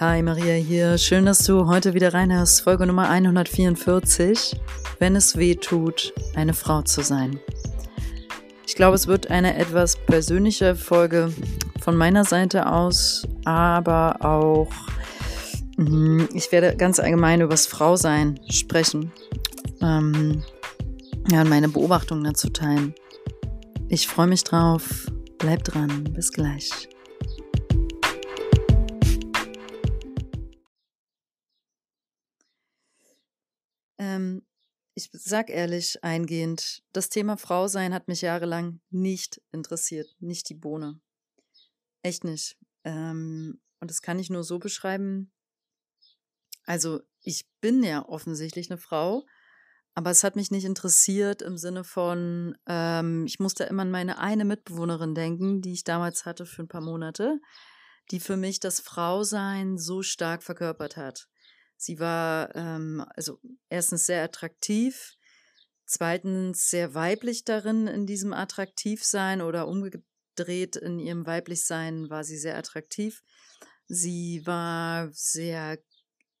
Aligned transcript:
Hi 0.00 0.22
Maria 0.22 0.54
hier, 0.54 0.98
schön, 0.98 1.24
dass 1.24 1.46
du 1.46 1.68
heute 1.68 1.94
wieder 1.94 2.12
reinhörst. 2.12 2.62
Folge 2.62 2.84
Nummer 2.84 3.08
144. 3.08 4.60
Wenn 4.98 5.14
es 5.14 5.36
weh 5.36 5.54
tut, 5.54 6.12
eine 6.34 6.52
Frau 6.52 6.82
zu 6.82 7.02
sein. 7.02 7.38
Ich 8.66 8.74
glaube, 8.74 8.96
es 8.96 9.06
wird 9.06 9.30
eine 9.30 9.56
etwas 9.56 9.96
persönliche 9.96 10.74
Folge 10.74 11.32
von 11.80 11.94
meiner 11.94 12.24
Seite 12.24 12.66
aus, 12.66 13.24
aber 13.44 14.16
auch 14.24 14.72
mm, 15.76 16.24
ich 16.34 16.50
werde 16.50 16.76
ganz 16.76 16.98
allgemein 16.98 17.40
über 17.40 17.52
das 17.52 17.68
Frausein 17.68 18.40
sprechen. 18.50 19.12
Ähm, 19.80 20.42
ja, 21.30 21.44
meine 21.44 21.68
Beobachtungen 21.68 22.24
dazu 22.24 22.48
teilen. 22.50 22.96
Ich 23.88 24.08
freue 24.08 24.26
mich 24.26 24.42
drauf. 24.42 25.06
Bleib 25.38 25.62
dran. 25.62 26.02
Bis 26.12 26.32
gleich. 26.32 26.88
Ähm, 34.04 34.42
ich 34.94 35.10
sag 35.12 35.50
ehrlich 35.50 36.04
eingehend, 36.04 36.82
das 36.92 37.08
Thema 37.08 37.36
Frau 37.36 37.66
sein 37.66 37.94
hat 37.94 38.06
mich 38.06 38.20
jahrelang 38.20 38.80
nicht 38.90 39.40
interessiert, 39.50 40.14
nicht 40.20 40.48
die 40.48 40.54
Bohne. 40.54 41.00
Echt 42.02 42.22
nicht. 42.22 42.56
Ähm, 42.84 43.60
und 43.80 43.90
das 43.90 44.02
kann 44.02 44.18
ich 44.18 44.30
nur 44.30 44.44
so 44.44 44.58
beschreiben. 44.58 45.32
Also, 46.64 47.00
ich 47.22 47.46
bin 47.60 47.82
ja 47.82 48.06
offensichtlich 48.06 48.70
eine 48.70 48.78
Frau, 48.78 49.26
aber 49.94 50.10
es 50.10 50.22
hat 50.22 50.36
mich 50.36 50.50
nicht 50.50 50.64
interessiert 50.64 51.42
im 51.42 51.56
Sinne 51.56 51.82
von, 51.82 52.56
ähm, 52.66 53.24
ich 53.26 53.40
musste 53.40 53.64
immer 53.64 53.82
an 53.82 53.90
meine 53.90 54.18
eine 54.18 54.44
Mitbewohnerin 54.44 55.14
denken, 55.14 55.60
die 55.62 55.72
ich 55.72 55.84
damals 55.84 56.26
hatte 56.26 56.46
für 56.46 56.62
ein 56.62 56.68
paar 56.68 56.82
Monate, 56.82 57.40
die 58.10 58.20
für 58.20 58.36
mich 58.36 58.60
das 58.60 58.80
Frausein 58.80 59.78
so 59.78 60.02
stark 60.02 60.42
verkörpert 60.42 60.96
hat. 60.96 61.28
Sie 61.76 61.98
war 61.98 62.54
ähm, 62.54 63.04
also 63.14 63.40
erstens 63.68 64.06
sehr 64.06 64.22
attraktiv, 64.22 65.16
zweitens 65.86 66.70
sehr 66.70 66.94
weiblich 66.94 67.44
darin 67.44 67.86
in 67.86 68.06
diesem 68.06 68.32
Attraktivsein 68.32 69.42
oder 69.42 69.68
umgedreht 69.68 70.76
in 70.76 70.98
ihrem 70.98 71.26
Weiblichsein 71.26 72.08
war 72.10 72.24
sie 72.24 72.38
sehr 72.38 72.56
attraktiv. 72.56 73.22
Sie 73.86 74.42
war 74.46 75.10
sehr 75.12 75.78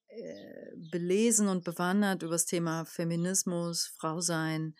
äh, 0.08 0.76
belesen 0.90 1.48
und 1.48 1.64
bewandert 1.64 2.22
über 2.22 2.32
das 2.32 2.46
Thema 2.46 2.84
Feminismus, 2.84 3.92
Frausein, 3.98 4.74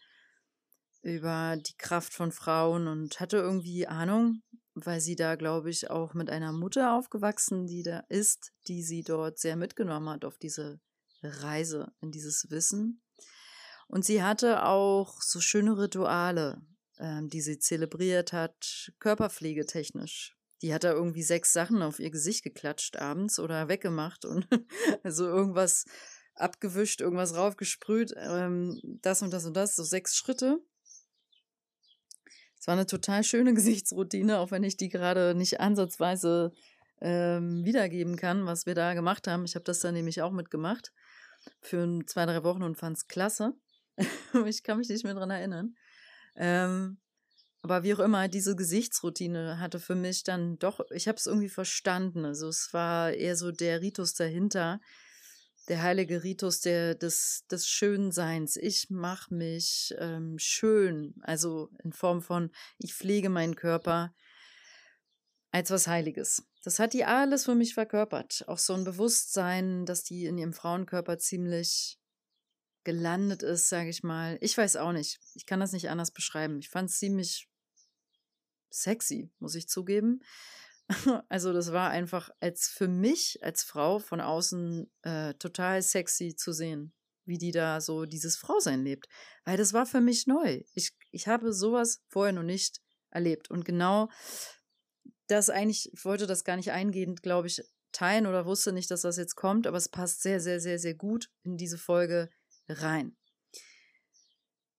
über 1.03 1.57
die 1.59 1.77
Kraft 1.77 2.15
von 2.15 2.33
Frauen 2.33 2.89
und 2.89 3.21
hatte 3.21 3.37
irgendwie 3.37 3.87
Ahnung, 3.87 4.43
weil 4.75 5.01
sie 5.01 5.17
da, 5.17 5.37
glaube 5.37 5.71
ich, 5.71 5.91
auch 5.91 6.15
mit 6.15 6.31
einer 6.31 6.53
Mutter 6.53 6.95
aufgewachsen, 6.95 7.67
die 7.67 7.83
da 7.83 8.01
ist, 8.09 8.53
die 8.67 8.83
sie 8.83 9.03
dort 9.03 9.39
sehr 9.39 9.57
mitgenommen 9.57 10.09
hat 10.09 10.25
auf 10.25 10.39
diese 10.39 10.81
Reise, 11.23 11.93
in 12.01 12.11
dieses 12.11 12.51
Wissen. 12.51 13.03
Und 13.87 14.05
sie 14.05 14.23
hatte 14.23 14.65
auch 14.65 15.21
so 15.23 15.41
schöne 15.41 15.79
Rituale, 15.79 16.63
ähm, 16.99 17.29
die 17.29 17.41
sie 17.41 17.59
zelebriert 17.59 18.33
hat, 18.33 18.93
körperpflegetechnisch. 18.99 20.37
Die 20.63 20.73
hat 20.73 20.85
da 20.85 20.93
irgendwie 20.93 21.23
sechs 21.23 21.53
Sachen 21.53 21.83
auf 21.83 21.99
ihr 21.99 22.11
Gesicht 22.11 22.43
geklatscht 22.43 22.97
abends 22.97 23.39
oder 23.39 23.69
weggemacht 23.69 24.25
und 24.25 24.49
also 25.03 25.27
irgendwas 25.27 25.85
abgewischt, 26.35 27.01
irgendwas 27.01 27.37
raufgesprüht, 27.37 28.15
ähm, 28.17 28.81
das 29.03 29.23
und 29.23 29.33
das 29.33 29.45
und 29.45 29.55
das, 29.55 29.77
so 29.77 29.85
sechs 29.85 30.17
Schritte. 30.17 30.61
Es 32.65 32.67
war 32.67 32.77
eine 32.77 32.87
total 32.87 33.23
schöne 33.25 33.53
Gesichtsroutine, 33.55 34.39
auch 34.39 34.51
wenn 34.51 34.65
ich 34.65 34.79
die 34.79 34.89
gerade 34.89 35.35
nicht 35.35 35.61
ansatzweise 35.61 36.51
ähm, 37.03 37.63
wiedergeben 37.63 38.17
kann, 38.17 38.47
was 38.47 38.65
wir 38.65 38.75
da 38.75 38.95
gemacht 38.95 39.27
haben. 39.27 39.45
Ich 39.45 39.55
habe 39.55 39.67
das 39.67 39.81
dann 39.81 39.93
nämlich 39.93 40.23
auch 40.23 40.33
mitgemacht 40.33 40.91
für 41.61 41.87
zwei, 42.07 42.25
drei 42.25 42.43
Wochen 42.43 42.63
und 42.63 42.77
fand 42.79 42.97
es 42.97 43.07
klasse. 43.07 43.53
ich 44.47 44.63
kann 44.63 44.79
mich 44.79 44.89
nicht 44.89 45.05
mehr 45.05 45.13
dran 45.13 45.31
erinnern. 45.31 45.77
Ähm, 46.37 46.97
aber 47.61 47.83
wie 47.83 47.93
auch 47.93 47.99
immer, 47.99 48.29
diese 48.29 48.57
Gesichtsroutine 48.57 49.61
hatte 49.61 49.79
für 49.79 49.95
mich 49.95 50.25
dann 50.25 50.59
doch, 50.59 50.81
ich 50.91 51.07
habe 51.07 51.19
es 51.19 51.27
irgendwie 51.27 51.51
verstanden. 51.51 52.25
Also 52.25 52.49
es 52.49 52.73
war 52.73 53.13
eher 53.13 53.37
so 53.37 53.53
der 53.53 53.83
Ritus 53.83 54.15
dahinter, 54.15 54.81
der 55.69 55.83
heilige 55.83 56.23
Ritus 56.23 56.61
der, 56.61 56.95
des, 56.95 57.45
des 57.51 57.67
Schönseins. 57.69 58.57
Ich 58.57 58.91
mache 58.91 59.35
mich 59.35 59.95
ähm, 59.99 60.39
schön, 60.39 61.15
also 61.23 61.71
in 61.83 61.93
Form 61.93 62.23
von, 62.23 62.51
ich 62.79 62.95
pflege 62.95 63.29
meinen 63.29 63.57
Körper 63.57 64.15
als 65.51 65.71
was 65.71 65.87
Heiliges. 65.87 66.43
Das 66.63 66.79
hat 66.79 66.93
die 66.93 67.05
alles 67.05 67.45
für 67.45 67.55
mich 67.55 67.75
verkörpert. 67.75 68.45
Auch 68.49 68.59
so 68.59 68.75
ein 68.75 68.85
Bewusstsein, 68.85 69.87
dass 69.87 70.03
die 70.03 70.25
in 70.27 70.39
ihrem 70.39 70.53
Frauenkörper 70.53 71.19
ziemlich 71.19 71.99
gelandet 72.85 73.43
ist, 73.43 73.69
sage 73.69 73.89
ich 73.89 74.03
mal. 74.03 74.37
Ich 74.41 74.57
weiß 74.57 74.77
auch 74.77 74.93
nicht. 74.93 75.21
Ich 75.35 75.47
kann 75.47 75.61
das 75.61 75.73
nicht 75.73 75.89
anders 75.89 76.11
beschreiben. 76.11 76.59
Ich 76.59 76.69
fand 76.69 76.91
es 76.91 76.99
ziemlich 76.99 77.49
sexy, 78.71 79.31
muss 79.39 79.55
ich 79.55 79.69
zugeben. 79.69 80.23
Also 81.29 81.53
das 81.53 81.73
war 81.73 81.91
einfach 81.91 82.31
als 82.41 82.69
für 82.69 82.89
mich 82.89 83.39
als 83.43 83.63
Frau 83.63 83.99
von 83.99 84.21
außen 84.21 84.91
äh, 85.03 85.35
total 85.35 85.83
sexy 85.83 86.35
zu 86.37 86.53
sehen, 86.53 86.93
wie 87.25 87.39
die 87.39 87.53
da 87.53 87.81
so 87.81 88.05
dieses 88.05 88.37
Frausein 88.37 88.83
lebt. 88.83 89.07
Weil 89.45 89.57
das 89.57 89.73
war 89.73 89.87
für 89.87 90.01
mich 90.01 90.27
neu. 90.27 90.63
Ich, 90.75 90.93
ich 91.11 91.29
habe 91.29 91.53
sowas 91.53 92.03
vorher 92.09 92.33
noch 92.33 92.43
nicht 92.43 92.81
erlebt. 93.11 93.51
Und 93.51 93.65
genau 93.65 94.09
das 95.27 95.51
eigentlich, 95.51 95.91
ich 95.93 96.05
wollte 96.05 96.27
das 96.27 96.45
gar 96.45 96.57
nicht 96.57 96.73
eingehend, 96.73 97.23
glaube 97.23 97.49
ich, 97.49 97.63
teilen 97.93 98.27
oder 98.27 98.45
wusste 98.45 98.73
nicht, 98.73 98.91
dass 98.91 99.03
das 99.03 99.17
jetzt 99.17 99.37
kommt, 99.37 99.67
aber 99.67 99.77
es 99.77 99.89
passt 99.89 100.23
sehr, 100.23 100.41
sehr, 100.41 100.61
sehr, 100.61 100.79
sehr 100.79 100.95
gut 100.95 101.31
in 101.43 101.57
diese 101.57 101.79
Folge 101.79 102.29
rein. 102.69 103.17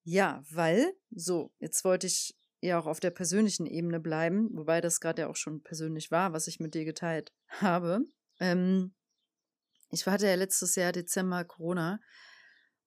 Ja, 0.03 0.43
weil, 0.51 0.93
so, 1.09 1.51
jetzt 1.57 1.83
wollte 1.83 2.07
ich 2.07 2.35
ja 2.61 2.79
auch 2.79 2.85
auf 2.85 2.99
der 2.99 3.11
persönlichen 3.11 3.65
Ebene 3.65 3.99
bleiben, 3.99 4.49
wobei 4.53 4.81
das 4.81 4.99
gerade 4.99 5.23
ja 5.23 5.27
auch 5.27 5.35
schon 5.35 5.61
persönlich 5.61 6.11
war, 6.11 6.33
was 6.33 6.47
ich 6.47 6.59
mit 6.59 6.73
dir 6.73 6.85
geteilt 6.85 7.31
habe. 7.47 8.01
Ähm, 8.39 8.93
ich 9.91 10.05
hatte 10.05 10.27
ja 10.27 10.35
letztes 10.35 10.75
Jahr 10.75 10.91
Dezember 10.91 11.45
Corona 11.45 11.99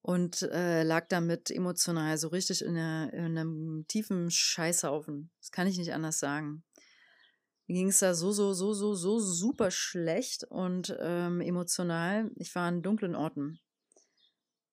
und 0.03 0.43
äh, 0.43 0.83
lag 0.83 1.07
damit 1.09 1.51
emotional 1.51 2.19
so 2.19 2.29
richtig 2.29 2.63
in, 2.63 2.75
der, 2.75 3.13
in 3.13 3.39
einem 3.39 3.85
tiefen 3.89 4.31
Scheißhaufen. 4.31 5.31
Das 5.41 5.51
kann 5.51 5.67
ich 5.67 5.79
nicht 5.79 5.93
anders 5.93 6.19
sagen. 6.19 6.65
Mir 7.67 7.75
ging 7.75 7.89
es 7.89 7.99
da 7.99 8.15
so, 8.15 8.33
so, 8.33 8.55
so, 8.55 8.73
so, 8.73 8.95
so 8.95 9.21
super 9.21 9.71
schlecht 9.71 10.45
und 10.45 10.97
ähm, 11.01 11.43
emotional. 11.43 12.31
Ich 12.37 12.55
war 12.55 12.67
an 12.67 12.83
dunklen 12.83 13.15
Orten. 13.15 13.61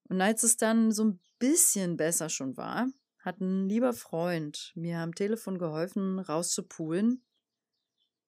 Und 0.08 0.22
als 0.22 0.44
es 0.44 0.56
dann 0.56 0.92
so 0.92 1.04
ein 1.04 1.20
bisschen 1.40 1.98
besser 1.98 2.30
schon 2.30 2.56
war, 2.56 2.88
hat 3.26 3.42
ein 3.42 3.68
lieber 3.68 3.94
Freund 3.94 4.72
mir 4.76 5.00
am 5.00 5.16
Telefon 5.16 5.58
geholfen, 5.58 6.20
rauszupulen, 6.20 7.26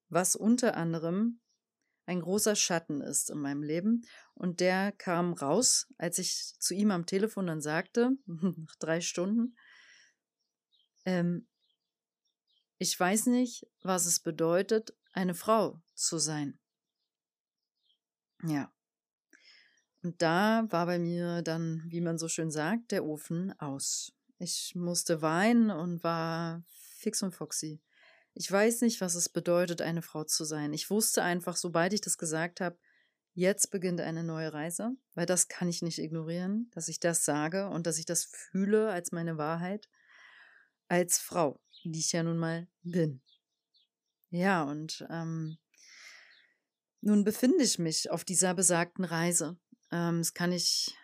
was 0.09 0.35
unter 0.35 0.75
anderem 0.75 1.39
ein 2.07 2.21
großer 2.21 2.55
Schatten 2.55 3.01
ist 3.01 3.29
in 3.29 3.37
meinem 3.37 3.61
Leben. 3.61 4.05
Und 4.33 4.59
der 4.59 4.91
kam 4.91 5.33
raus, 5.33 5.87
als 5.97 6.17
ich 6.17 6.55
zu 6.59 6.73
ihm 6.73 6.89
am 6.89 7.05
Telefon 7.05 7.45
dann 7.45 7.61
sagte, 7.61 8.11
nach 8.25 8.75
drei 8.77 8.99
Stunden, 9.01 9.55
ähm, 11.05 11.47
ich 12.79 12.99
weiß 12.99 13.27
nicht, 13.27 13.67
was 13.83 14.05
es 14.05 14.19
bedeutet, 14.19 14.95
eine 15.11 15.35
Frau 15.35 15.81
zu 15.93 16.17
sein. 16.17 16.59
Ja. 18.43 18.71
Und 20.01 20.21
da 20.21 20.65
war 20.69 20.85
bei 20.85 20.97
mir 20.97 21.41
dann, 21.41 21.83
wie 21.87 22.01
man 22.01 22.17
so 22.17 22.27
schön 22.27 22.49
sagt, 22.49 22.91
der 22.91 23.05
Ofen 23.05 23.51
aus. 23.59 24.16
Ich 24.39 24.75
musste 24.75 25.21
weinen 25.21 25.71
und 25.71 26.03
war 26.03 26.63
fix 26.67 27.23
und 27.23 27.33
foxy. 27.33 27.81
Ich 28.33 28.51
weiß 28.51 28.81
nicht, 28.81 29.01
was 29.01 29.15
es 29.15 29.29
bedeutet, 29.29 29.81
eine 29.81 30.03
Frau 30.03 30.23
zu 30.23 30.45
sein. 30.45 30.71
Ich 30.73 30.89
wusste 30.91 31.23
einfach, 31.23 31.55
sobald 31.55 31.93
ich 31.93 32.01
das 32.01 32.19
gesagt 32.19 32.61
habe, 32.61 32.77
jetzt 33.33 33.71
beginnt 33.71 33.99
eine 33.99 34.23
neue 34.23 34.53
Reise, 34.53 34.91
weil 35.15 35.25
das 35.25 35.47
kann 35.47 35.69
ich 35.69 35.81
nicht 35.81 35.97
ignorieren, 35.97 36.69
dass 36.73 36.87
ich 36.87 36.99
das 36.99 37.25
sage 37.25 37.69
und 37.69 37.87
dass 37.87 37.97
ich 37.97 38.05
das 38.05 38.25
fühle 38.25 38.91
als 38.91 39.11
meine 39.11 39.37
Wahrheit, 39.37 39.89
als 40.87 41.17
Frau, 41.17 41.59
die 41.83 41.99
ich 41.99 42.11
ja 42.11 42.21
nun 42.21 42.37
mal 42.37 42.67
bin. 42.83 43.21
Ja, 44.29 44.63
und 44.63 45.05
ähm, 45.09 45.57
nun 47.01 47.23
befinde 47.23 47.63
ich 47.63 47.79
mich 47.79 48.11
auf 48.11 48.23
dieser 48.23 48.53
besagten 48.53 49.05
Reise. 49.05 49.57
Ähm, 49.91 50.19
das 50.19 50.33
kann 50.33 50.51
ich 50.51 50.95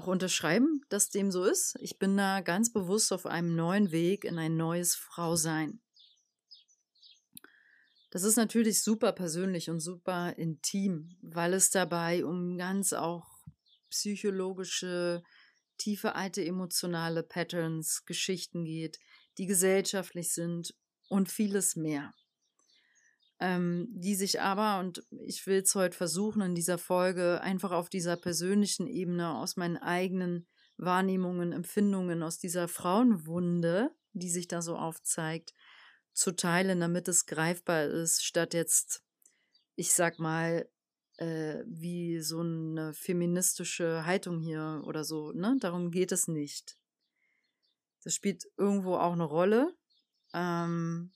auch 0.00 0.06
unterschreiben, 0.06 0.80
dass 0.88 1.10
dem 1.10 1.30
so 1.30 1.44
ist. 1.44 1.76
Ich 1.80 1.98
bin 1.98 2.16
da 2.16 2.40
ganz 2.40 2.72
bewusst 2.72 3.12
auf 3.12 3.26
einem 3.26 3.54
neuen 3.54 3.90
Weg 3.92 4.24
in 4.24 4.38
ein 4.38 4.56
neues 4.56 4.94
Frausein. 4.94 5.80
Das 8.10 8.24
ist 8.24 8.36
natürlich 8.36 8.82
super 8.82 9.12
persönlich 9.12 9.68
und 9.68 9.80
super 9.80 10.36
intim, 10.36 11.16
weil 11.22 11.52
es 11.52 11.70
dabei 11.70 12.24
um 12.24 12.56
ganz 12.56 12.92
auch 12.92 13.26
psychologische, 13.90 15.22
tiefe 15.76 16.14
alte 16.14 16.44
emotionale 16.44 17.22
Patterns, 17.22 18.04
Geschichten 18.06 18.64
geht, 18.64 18.98
die 19.38 19.46
gesellschaftlich 19.46 20.32
sind 20.32 20.74
und 21.08 21.30
vieles 21.30 21.76
mehr. 21.76 22.14
Ähm, 23.40 23.88
die 23.90 24.14
sich 24.14 24.40
aber, 24.40 24.80
und 24.80 25.02
ich 25.10 25.46
will 25.46 25.62
es 25.62 25.74
heute 25.74 25.96
versuchen 25.96 26.42
in 26.42 26.54
dieser 26.54 26.78
Folge, 26.78 27.40
einfach 27.40 27.72
auf 27.72 27.88
dieser 27.88 28.16
persönlichen 28.16 28.86
Ebene 28.86 29.34
aus 29.34 29.56
meinen 29.56 29.78
eigenen 29.78 30.46
Wahrnehmungen, 30.76 31.52
Empfindungen, 31.52 32.22
aus 32.22 32.38
dieser 32.38 32.68
Frauenwunde, 32.68 33.90
die 34.12 34.30
sich 34.30 34.46
da 34.46 34.62
so 34.62 34.76
aufzeigt, 34.76 35.54
zu 36.12 36.32
teilen, 36.32 36.80
damit 36.80 37.08
es 37.08 37.26
greifbar 37.26 37.84
ist, 37.84 38.24
statt 38.24 38.52
jetzt, 38.52 39.02
ich 39.74 39.92
sag 39.92 40.18
mal, 40.18 40.68
äh, 41.16 41.62
wie 41.66 42.20
so 42.20 42.40
eine 42.40 42.92
feministische 42.94 44.04
Haltung 44.04 44.40
hier 44.40 44.82
oder 44.86 45.04
so. 45.04 45.32
Ne? 45.32 45.56
Darum 45.60 45.90
geht 45.90 46.12
es 46.12 46.28
nicht. 46.28 46.76
Das 48.02 48.14
spielt 48.14 48.44
irgendwo 48.56 48.96
auch 48.96 49.12
eine 49.12 49.24
Rolle. 49.24 49.74
Ähm, 50.32 51.12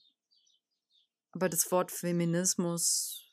aber 1.35 1.49
das 1.49 1.69
Wort 1.69 1.91
Feminismus, 1.91 3.29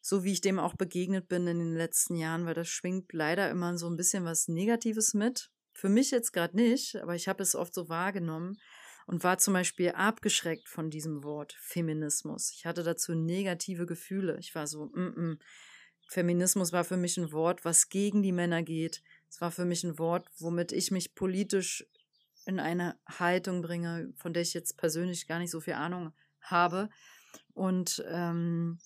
so 0.00 0.22
wie 0.22 0.32
ich 0.32 0.40
dem 0.40 0.60
auch 0.60 0.74
begegnet 0.74 1.28
bin 1.28 1.48
in 1.48 1.58
den 1.58 1.74
letzten 1.74 2.14
Jahren, 2.14 2.46
weil 2.46 2.54
das 2.54 2.68
schwingt 2.68 3.12
leider 3.12 3.50
immer 3.50 3.76
so 3.76 3.90
ein 3.90 3.96
bisschen 3.96 4.24
was 4.24 4.46
Negatives 4.46 5.12
mit. 5.12 5.50
Für 5.72 5.88
mich 5.88 6.12
jetzt 6.12 6.32
gerade 6.32 6.56
nicht, 6.56 6.96
aber 6.96 7.16
ich 7.16 7.26
habe 7.26 7.42
es 7.42 7.56
oft 7.56 7.74
so 7.74 7.88
wahrgenommen 7.88 8.56
und 9.06 9.24
war 9.24 9.38
zum 9.38 9.54
Beispiel 9.54 9.90
abgeschreckt 9.90 10.68
von 10.68 10.88
diesem 10.88 11.24
Wort 11.24 11.56
Feminismus. 11.60 12.52
Ich 12.56 12.64
hatte 12.64 12.84
dazu 12.84 13.14
negative 13.14 13.84
Gefühle. 13.84 14.38
Ich 14.38 14.54
war 14.54 14.68
so, 14.68 14.86
mm 14.86 15.14
-mm. 15.14 15.38
Feminismus 16.08 16.72
war 16.72 16.84
für 16.84 16.96
mich 16.96 17.16
ein 17.16 17.32
Wort, 17.32 17.64
was 17.64 17.88
gegen 17.88 18.22
die 18.22 18.32
Männer 18.32 18.62
geht. 18.62 19.02
Es 19.28 19.40
war 19.40 19.50
für 19.50 19.64
mich 19.64 19.82
ein 19.82 19.98
Wort, 19.98 20.28
womit 20.38 20.70
ich 20.70 20.92
mich 20.92 21.16
politisch 21.16 21.84
in 22.46 22.60
eine 22.60 22.96
Haltung 23.08 23.60
bringe, 23.60 24.12
von 24.16 24.32
der 24.32 24.42
ich 24.42 24.54
jetzt 24.54 24.76
persönlich 24.78 25.26
gar 25.26 25.40
nicht 25.40 25.50
so 25.50 25.60
viel 25.60 25.74
Ahnung 25.74 26.12
habe. 26.50 26.88
Und, 27.52 28.04
ähm, 28.08 28.78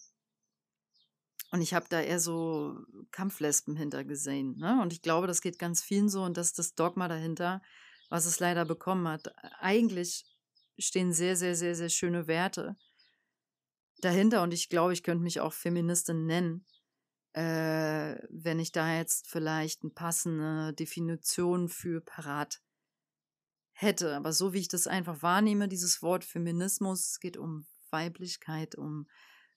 und 1.50 1.62
ich 1.62 1.74
habe 1.74 1.86
da 1.88 2.00
eher 2.00 2.20
so 2.20 2.78
Kampflespen 3.10 3.76
hintergesehen. 3.76 4.56
Ne? 4.56 4.80
Und 4.82 4.92
ich 4.92 5.02
glaube, 5.02 5.26
das 5.26 5.40
geht 5.40 5.58
ganz 5.58 5.82
vielen 5.82 6.08
so 6.08 6.22
und 6.22 6.36
das 6.36 6.48
ist 6.48 6.58
das 6.58 6.74
Dogma 6.74 7.08
dahinter, 7.08 7.62
was 8.08 8.26
es 8.26 8.40
leider 8.40 8.64
bekommen 8.64 9.08
hat. 9.08 9.32
Eigentlich 9.60 10.24
stehen 10.78 11.12
sehr, 11.12 11.36
sehr, 11.36 11.54
sehr, 11.54 11.74
sehr 11.74 11.88
schöne 11.88 12.26
Werte 12.26 12.76
dahinter 14.00 14.42
und 14.42 14.54
ich 14.54 14.68
glaube, 14.68 14.92
ich 14.92 15.02
könnte 15.02 15.22
mich 15.22 15.40
auch 15.40 15.52
Feministin 15.52 16.26
nennen, 16.26 16.64
äh, 17.32 18.16
wenn 18.30 18.58
ich 18.58 18.72
da 18.72 18.96
jetzt 18.96 19.28
vielleicht 19.28 19.82
eine 19.82 19.92
passende 19.92 20.72
Definition 20.72 21.68
für 21.68 22.00
parat 22.00 22.60
hätte. 23.80 24.14
Aber 24.14 24.32
so 24.32 24.52
wie 24.52 24.60
ich 24.60 24.68
das 24.68 24.86
einfach 24.86 25.22
wahrnehme, 25.22 25.68
dieses 25.68 26.02
Wort 26.02 26.24
Feminismus, 26.24 27.10
es 27.12 27.20
geht 27.20 27.36
um 27.36 27.66
Weiblichkeit, 27.90 28.74
um 28.74 29.06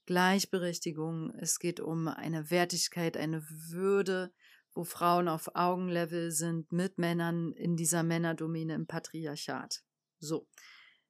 Gleichberechtigung, 0.05 1.33
es 1.37 1.59
geht 1.59 1.79
um 1.79 2.07
eine 2.07 2.49
Wertigkeit, 2.49 3.15
eine 3.15 3.43
Würde, 3.49 4.33
wo 4.73 4.83
Frauen 4.83 5.27
auf 5.27 5.55
Augenlevel 5.55 6.31
sind 6.31 6.71
mit 6.71 6.97
Männern 6.97 7.53
in 7.53 7.75
dieser 7.75 8.03
Männerdomäne 8.03 8.73
im 8.73 8.87
Patriarchat. 8.87 9.83
So, 10.19 10.47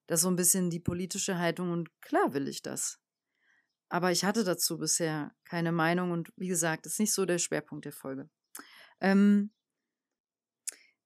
das 0.06 0.20
ist 0.20 0.22
so 0.22 0.28
ein 0.28 0.36
bisschen 0.36 0.70
die 0.70 0.80
politische 0.80 1.38
Haltung 1.38 1.70
und 1.70 1.90
klar 2.02 2.34
will 2.34 2.46
ich 2.46 2.62
das. 2.62 3.00
Aber 3.88 4.12
ich 4.12 4.24
hatte 4.24 4.44
dazu 4.44 4.78
bisher 4.78 5.34
keine 5.44 5.72
Meinung 5.72 6.10
und 6.10 6.32
wie 6.36 6.48
gesagt, 6.48 6.86
ist 6.86 7.00
nicht 7.00 7.12
so 7.12 7.24
der 7.24 7.38
Schwerpunkt 7.38 7.84
der 7.84 7.92
Folge. 7.92 8.28
Ähm, 9.00 9.50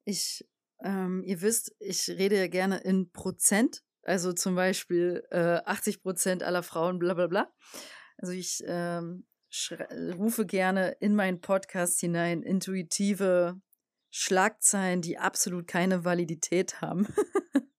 ich 0.04 0.46
ähm, 0.82 1.22
ihr 1.24 1.40
wisst, 1.40 1.74
ich 1.78 2.08
rede 2.08 2.36
ja 2.36 2.48
gerne 2.48 2.78
in 2.78 3.10
Prozent. 3.10 3.82
Also 4.02 4.32
zum 4.32 4.54
Beispiel 4.54 5.24
äh, 5.30 5.60
80 5.64 6.02
Prozent 6.02 6.42
aller 6.42 6.62
Frauen, 6.62 6.98
bla 6.98 7.14
bla 7.14 7.26
bla. 7.26 7.52
Also 8.16 8.32
ich 8.32 8.62
ähm, 8.66 9.26
rufe 10.16 10.46
gerne 10.46 10.96
in 11.00 11.14
meinen 11.14 11.40
Podcast 11.40 12.00
hinein 12.00 12.42
intuitive 12.42 13.60
Schlagzeilen, 14.10 15.02
die 15.02 15.18
absolut 15.18 15.66
keine 15.66 16.04
Validität 16.04 16.80
haben. 16.80 17.06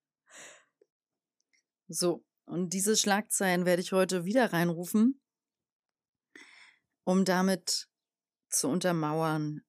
so, 1.87 2.23
und 2.45 2.73
diese 2.73 2.95
Schlagzeilen 2.95 3.65
werde 3.65 3.81
ich 3.81 3.91
heute 3.91 4.25
wieder 4.25 4.53
reinrufen, 4.53 5.21
um 7.03 7.25
damit 7.25 7.87
zu 8.49 8.67
untermauern, 8.67 9.61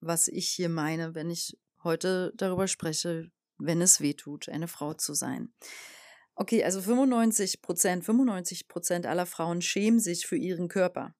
was 0.00 0.28
ich 0.28 0.48
hier 0.48 0.68
meine, 0.68 1.14
wenn 1.14 1.30
ich 1.30 1.58
heute 1.84 2.32
darüber 2.36 2.68
spreche, 2.68 3.30
wenn 3.58 3.80
es 3.80 4.00
weh 4.00 4.14
tut, 4.14 4.48
eine 4.48 4.68
Frau 4.68 4.94
zu 4.94 5.14
sein. 5.14 5.52
Okay, 6.34 6.64
also 6.64 6.80
95 6.80 7.62
Prozent, 7.62 8.04
95 8.04 8.68
Prozent 8.68 9.06
aller 9.06 9.26
Frauen 9.26 9.60
schämen 9.60 10.00
sich 10.00 10.26
für 10.26 10.36
ihren 10.36 10.68
Körper. 10.68 11.14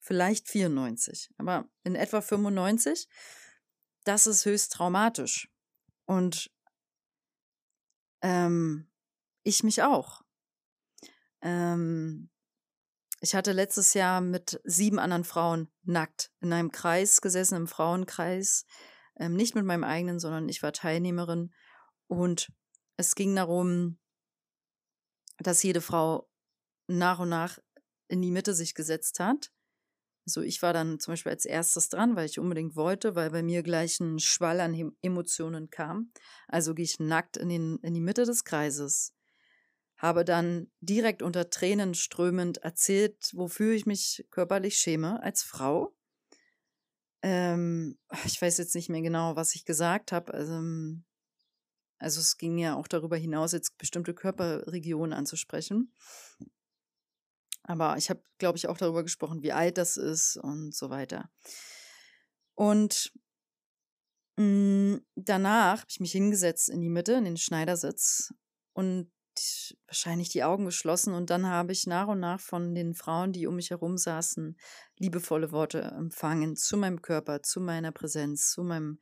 Vielleicht 0.00 0.48
94, 0.48 1.30
aber 1.38 1.68
in 1.84 1.94
etwa 1.94 2.20
95. 2.20 3.08
Das 4.04 4.26
ist 4.26 4.44
höchst 4.44 4.72
traumatisch. 4.72 5.50
Und 6.04 6.50
ähm, 8.22 8.90
ich 9.42 9.62
mich 9.64 9.82
auch. 9.82 10.22
Ähm, 11.42 12.30
ich 13.20 13.34
hatte 13.34 13.52
letztes 13.52 13.94
Jahr 13.94 14.20
mit 14.20 14.60
sieben 14.64 14.98
anderen 14.98 15.24
Frauen 15.24 15.70
nackt 15.82 16.30
in 16.40 16.52
einem 16.52 16.70
Kreis 16.70 17.20
gesessen, 17.20 17.56
im 17.56 17.66
Frauenkreis, 17.66 18.64
ähm, 19.18 19.34
nicht 19.34 19.54
mit 19.54 19.64
meinem 19.64 19.84
eigenen, 19.84 20.18
sondern 20.18 20.48
ich 20.48 20.62
war 20.62 20.72
Teilnehmerin. 20.72 21.52
Und 22.06 22.52
es 22.96 23.14
ging 23.14 23.34
darum, 23.36 23.98
dass 25.38 25.62
jede 25.62 25.80
Frau 25.80 26.28
nach 26.86 27.18
und 27.18 27.28
nach 27.28 27.58
in 28.08 28.22
die 28.22 28.30
Mitte 28.30 28.54
sich 28.54 28.74
gesetzt 28.74 29.20
hat. 29.20 29.52
Also 30.26 30.42
ich 30.42 30.60
war 30.60 30.72
dann 30.72 31.00
zum 31.00 31.12
Beispiel 31.12 31.32
als 31.32 31.46
erstes 31.46 31.88
dran, 31.88 32.16
weil 32.16 32.26
ich 32.26 32.38
unbedingt 32.38 32.76
wollte, 32.76 33.14
weil 33.14 33.30
bei 33.30 33.42
mir 33.42 33.62
gleich 33.62 33.98
ein 34.00 34.18
Schwall 34.18 34.60
an 34.60 34.92
Emotionen 35.00 35.70
kam. 35.70 36.12
Also 36.48 36.74
gehe 36.74 36.84
ich 36.84 37.00
nackt 37.00 37.36
in, 37.36 37.48
den, 37.48 37.78
in 37.78 37.94
die 37.94 38.00
Mitte 38.00 38.24
des 38.24 38.44
Kreises, 38.44 39.14
habe 39.96 40.24
dann 40.24 40.70
direkt 40.80 41.22
unter 41.22 41.48
Tränen 41.48 41.94
strömend 41.94 42.58
erzählt, 42.58 43.30
wofür 43.34 43.72
ich 43.72 43.86
mich 43.86 44.26
körperlich 44.30 44.76
schäme 44.76 45.22
als 45.22 45.42
Frau 45.42 45.94
ähm, 47.22 47.98
ich 48.24 48.40
weiß 48.40 48.58
jetzt 48.58 48.74
nicht 48.74 48.88
mehr 48.88 49.02
genau, 49.02 49.36
was 49.36 49.54
ich 49.54 49.64
gesagt 49.64 50.12
habe. 50.12 50.32
Also, 50.34 50.60
also 51.98 52.20
es 52.20 52.36
ging 52.36 52.58
ja 52.58 52.76
auch 52.76 52.88
darüber 52.88 53.16
hinaus, 53.16 53.52
jetzt 53.52 53.76
bestimmte 53.78 54.14
Körperregionen 54.14 55.12
anzusprechen. 55.12 55.92
Aber 57.64 57.96
ich 57.98 58.08
habe, 58.08 58.22
glaube 58.38 58.56
ich, 58.56 58.66
auch 58.68 58.78
darüber 58.78 59.02
gesprochen, 59.02 59.42
wie 59.42 59.52
alt 59.52 59.76
das 59.76 59.96
ist 59.96 60.38
und 60.38 60.74
so 60.74 60.88
weiter. 60.90 61.30
Und 62.54 63.12
mh, 64.36 64.44
hm, 64.44 65.06
danach 65.16 65.80
habe 65.80 65.90
ich 65.90 66.00
mich 66.00 66.12
hingesetzt 66.12 66.70
in 66.70 66.80
die 66.80 66.88
Mitte, 66.88 67.12
in 67.12 67.24
den 67.24 67.36
Schneidersitz 67.36 68.32
und 68.72 69.12
wahrscheinlich 69.86 70.28
die 70.28 70.44
Augen 70.44 70.64
geschlossen 70.64 71.14
und 71.14 71.30
dann 71.30 71.46
habe 71.46 71.72
ich 71.72 71.86
nach 71.86 72.08
und 72.08 72.20
nach 72.20 72.40
von 72.40 72.74
den 72.74 72.94
Frauen, 72.94 73.32
die 73.32 73.46
um 73.46 73.56
mich 73.56 73.70
herum 73.70 73.96
saßen, 73.96 74.56
liebevolle 74.98 75.52
Worte 75.52 75.80
empfangen 75.80 76.56
zu 76.56 76.76
meinem 76.76 77.02
Körper, 77.02 77.42
zu 77.42 77.60
meiner 77.60 77.92
Präsenz, 77.92 78.50
zu 78.50 78.62
meinem 78.62 79.00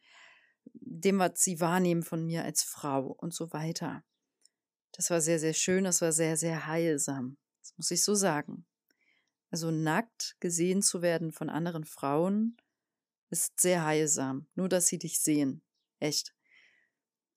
dem, 0.75 1.19
was 1.19 1.33
sie 1.37 1.61
wahrnehmen 1.61 2.03
von 2.03 2.25
mir 2.25 2.45
als 2.45 2.63
Frau 2.63 3.07
und 3.19 3.35
so 3.35 3.53
weiter. 3.53 4.03
Das 4.93 5.11
war 5.11 5.21
sehr, 5.21 5.39
sehr 5.39 5.55
schön, 5.55 5.85
das 5.85 6.01
war 6.01 6.13
sehr, 6.13 6.37
sehr 6.37 6.67
heilsam. 6.67 7.37
Das 7.61 7.75
muss 7.77 7.91
ich 7.91 8.03
so 8.03 8.15
sagen. 8.15 8.67
Also 9.51 9.71
nackt 9.71 10.37
gesehen 10.41 10.83
zu 10.83 11.03
werden 11.03 11.33
von 11.33 11.51
anderen 11.51 11.85
Frauen 11.85 12.57
ist 13.31 13.61
sehr 13.61 13.85
heilsam. 13.85 14.47
Nur, 14.55 14.69
dass 14.69 14.87
sie 14.87 14.99
dich 14.99 15.21
sehen. 15.21 15.63
Echt. 15.99 16.36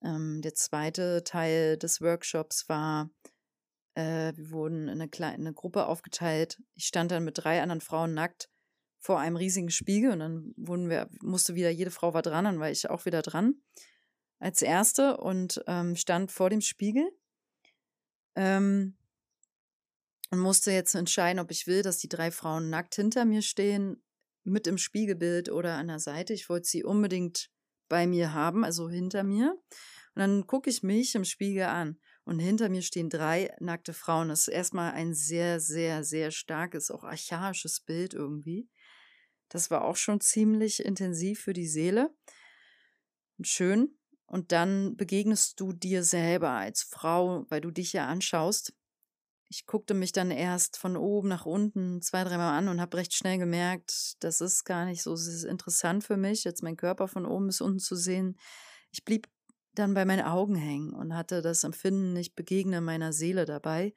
Ähm, 0.04 0.42
der 0.42 0.54
zweite 0.54 1.24
Teil 1.24 1.78
des 1.78 2.02
Workshops 2.02 2.70
war, 2.70 3.10
äh, 3.96 4.34
wir 4.36 4.52
wurden 4.52 4.84
in 4.84 4.90
eine 5.02 5.10
kleine 5.10 5.54
Gruppe 5.54 5.86
aufgeteilt. 5.86 6.62
Ich 6.76 6.86
stand 6.86 7.12
dann 7.12 7.26
mit 7.26 7.38
drei 7.38 7.62
anderen 7.62 7.82
Frauen 7.82 8.14
nackt 8.14 8.50
vor 9.00 9.20
einem 9.20 9.36
riesigen 9.36 9.72
Spiegel 9.72 10.12
und 10.12 10.20
dann 10.20 10.54
wurden 10.58 10.90
wir, 10.90 11.10
musste 11.22 11.56
wieder, 11.56 11.70
jede 11.70 11.92
Frau 11.92 12.14
war 12.14 12.22
dran, 12.22 12.46
dann 12.46 12.60
war 12.60 12.70
ich 12.70 12.90
auch 12.90 13.06
wieder 13.06 13.22
dran 13.22 13.56
als 14.40 14.62
Erste 14.62 15.18
und 15.18 15.62
ähm, 15.68 15.96
stand 15.96 16.32
vor 16.32 16.50
dem 16.50 16.62
Spiegel 16.62 17.10
ähm, 18.36 18.98
und 20.32 20.40
musste 20.40 20.72
jetzt 20.72 20.96
entscheiden, 20.96 21.40
ob 21.40 21.52
ich 21.52 21.68
will, 21.68 21.82
dass 21.82 21.98
die 21.98 22.10
drei 22.10 22.32
Frauen 22.32 22.70
nackt 22.70 22.96
hinter 22.96 23.26
mir 23.26 23.42
stehen, 23.42 24.02
mit 24.44 24.68
im 24.68 24.78
Spiegelbild 24.78 25.50
oder 25.50 25.76
an 25.76 25.88
der 25.88 26.00
Seite. 26.00 26.34
Ich 26.34 26.50
wollte 26.50 26.68
sie 26.68 26.84
unbedingt 26.84 27.50
bei 27.90 28.08
mir 28.08 28.34
haben, 28.34 28.64
also 28.64 28.90
hinter 28.90 29.24
mir. 29.24 29.58
Und 30.16 30.20
dann 30.20 30.48
gucke 30.48 30.70
ich 30.70 30.84
mich 30.84 31.16
im 31.16 31.26
Spiegel 31.26 31.64
an. 31.64 32.00
Und 32.24 32.40
hinter 32.40 32.70
mir 32.70 32.82
stehen 32.82 33.10
drei 33.10 33.54
nackte 33.60 33.94
Frauen. 33.94 34.30
Das 34.30 34.42
ist 34.42 34.50
erstmal 34.50 34.92
ein 34.92 35.14
sehr, 35.14 35.60
sehr, 35.60 36.04
sehr 36.04 36.32
starkes, 36.32 36.92
auch 36.92 37.04
archaisches 37.04 37.80
Bild 37.80 38.14
irgendwie. 38.14 38.70
Das 39.50 39.72
war 39.72 39.84
auch 39.84 39.96
schon 39.96 40.22
ziemlich 40.22 40.86
intensiv 40.86 41.42
für 41.42 41.54
die 41.54 41.68
Seele. 41.68 42.14
Und 43.38 43.48
schön. 43.48 43.98
Und 44.28 44.52
dann 44.52 44.96
begegnest 44.96 45.60
du 45.60 45.74
dir 45.74 46.04
selber 46.04 46.52
als 46.52 46.84
Frau, 46.84 47.46
weil 47.50 47.62
du 47.62 47.72
dich 47.72 47.94
ja 47.94 48.06
anschaust. 48.06 48.74
Ich 49.50 49.66
guckte 49.66 49.96
mich 49.96 50.12
dann 50.12 50.30
erst 50.30 50.78
von 50.78 50.96
oben 50.96 51.28
nach 51.28 51.46
unten 51.48 52.02
zwei, 52.04 52.24
dreimal 52.24 52.58
an 52.58 52.68
und 52.68 52.80
habe 52.80 52.98
recht 52.98 53.16
schnell 53.16 53.40
gemerkt, 53.40 54.14
das 54.20 54.42
ist 54.42 54.64
gar 54.64 54.86
nicht 54.86 55.02
so 55.02 55.16
interessant 55.48 56.04
für 56.04 56.18
mich, 56.18 56.44
jetzt 56.44 56.62
meinen 56.62 56.78
Körper 56.78 57.08
von 57.08 57.26
oben 57.26 57.48
bis 57.48 57.60
unten 57.60 57.80
zu 57.80 57.96
sehen. 57.96 58.38
Ich 58.92 59.04
blieb 59.04 59.28
dann 59.74 59.96
bei 59.96 60.06
meinen 60.06 60.26
Augen 60.26 60.56
hängen 60.56 60.94
und 60.94 61.16
hatte 61.16 61.42
das 61.42 61.64
Empfinden, 61.64 62.16
ich 62.16 62.36
begegne 62.36 62.80
meiner 62.80 63.12
Seele 63.12 63.46
dabei 63.46 63.94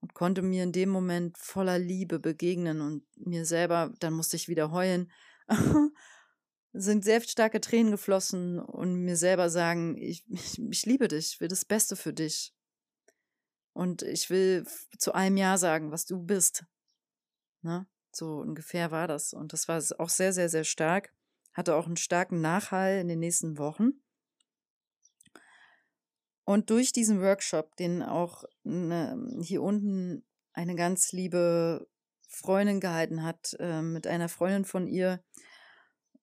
und 0.00 0.14
konnte 0.14 0.42
mir 0.42 0.64
in 0.64 0.72
dem 0.72 0.88
Moment 0.88 1.38
voller 1.38 1.78
Liebe 1.78 2.18
begegnen 2.18 2.80
und 2.80 3.04
mir 3.16 3.44
selber, 3.44 3.92
dann 4.00 4.12
musste 4.12 4.36
ich 4.36 4.48
wieder 4.48 4.72
heulen, 4.72 5.12
sind 6.72 7.04
sehr 7.04 7.20
starke 7.20 7.60
Tränen 7.60 7.92
geflossen 7.92 8.58
und 8.58 9.04
mir 9.04 9.16
selber 9.16 9.50
sagen, 9.50 9.96
ich, 9.96 10.24
ich, 10.28 10.60
ich 10.60 10.84
liebe 10.84 11.06
dich, 11.06 11.34
ich 11.34 11.40
will 11.40 11.48
das 11.48 11.64
Beste 11.64 11.94
für 11.94 12.12
dich. 12.12 12.52
Und 13.78 14.02
ich 14.02 14.28
will 14.28 14.66
zu 14.98 15.12
einem 15.12 15.36
Ja 15.36 15.56
sagen, 15.56 15.92
was 15.92 16.04
du 16.04 16.20
bist. 16.20 16.64
Ne? 17.62 17.86
So 18.10 18.38
ungefähr 18.38 18.90
war 18.90 19.06
das. 19.06 19.32
Und 19.32 19.52
das 19.52 19.68
war 19.68 19.80
auch 20.00 20.08
sehr, 20.08 20.32
sehr, 20.32 20.48
sehr 20.48 20.64
stark. 20.64 21.14
Hatte 21.54 21.76
auch 21.76 21.86
einen 21.86 21.96
starken 21.96 22.40
Nachhall 22.40 22.98
in 22.98 23.06
den 23.06 23.20
nächsten 23.20 23.56
Wochen. 23.56 24.02
Und 26.42 26.70
durch 26.70 26.92
diesen 26.92 27.20
Workshop, 27.22 27.76
den 27.76 28.02
auch 28.02 28.42
ne, 28.64 29.16
hier 29.42 29.62
unten 29.62 30.26
eine 30.52 30.74
ganz 30.74 31.12
liebe 31.12 31.88
Freundin 32.26 32.80
gehalten 32.80 33.22
hat, 33.22 33.54
äh, 33.60 33.80
mit 33.80 34.08
einer 34.08 34.28
Freundin 34.28 34.64
von 34.64 34.88
ihr. 34.88 35.22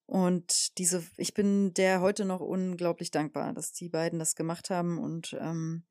Und 0.08 0.78
diese, 0.78 1.08
ich 1.16 1.34
bin 1.34 1.74
der 1.74 2.02
heute 2.02 2.26
noch 2.26 2.42
unglaublich 2.42 3.12
dankbar, 3.12 3.54
dass 3.54 3.72
die 3.72 3.88
beiden 3.88 4.20
das 4.20 4.36
gemacht 4.36 4.70
haben 4.70 5.00
und 5.00 5.38
ähm, 5.40 5.86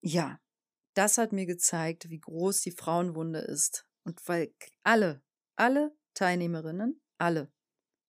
ja, 0.00 0.40
das 0.94 1.18
hat 1.18 1.32
mir 1.32 1.46
gezeigt, 1.46 2.10
wie 2.10 2.20
groß 2.20 2.60
die 2.62 2.72
Frauenwunde 2.72 3.40
ist. 3.40 3.86
Und 4.04 4.26
weil 4.28 4.54
alle, 4.82 5.22
alle 5.56 5.96
Teilnehmerinnen, 6.14 7.00
alle 7.18 7.52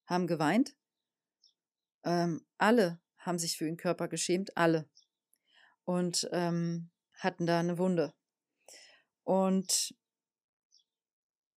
haben 0.06 0.26
geweint, 0.26 0.76
ähm, 2.04 2.44
alle 2.58 3.00
haben 3.18 3.38
sich 3.38 3.58
für 3.58 3.66
ihren 3.66 3.76
Körper 3.76 4.08
geschämt, 4.08 4.56
alle. 4.56 4.88
Und 5.84 6.28
ähm, 6.32 6.90
hatten 7.14 7.46
da 7.46 7.60
eine 7.60 7.78
Wunde. 7.78 8.14
Und 9.22 9.94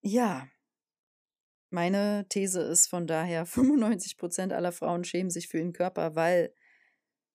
ja, 0.01 0.47
meine 1.69 2.27
These 2.29 2.61
ist 2.61 2.87
von 2.87 3.07
daher, 3.07 3.45
95 3.47 4.17
Prozent 4.17 4.53
aller 4.53 4.71
Frauen 4.71 5.03
schämen 5.03 5.31
sich 5.31 5.47
für 5.47 5.57
ihren 5.57 5.73
Körper, 5.73 6.15
weil 6.15 6.53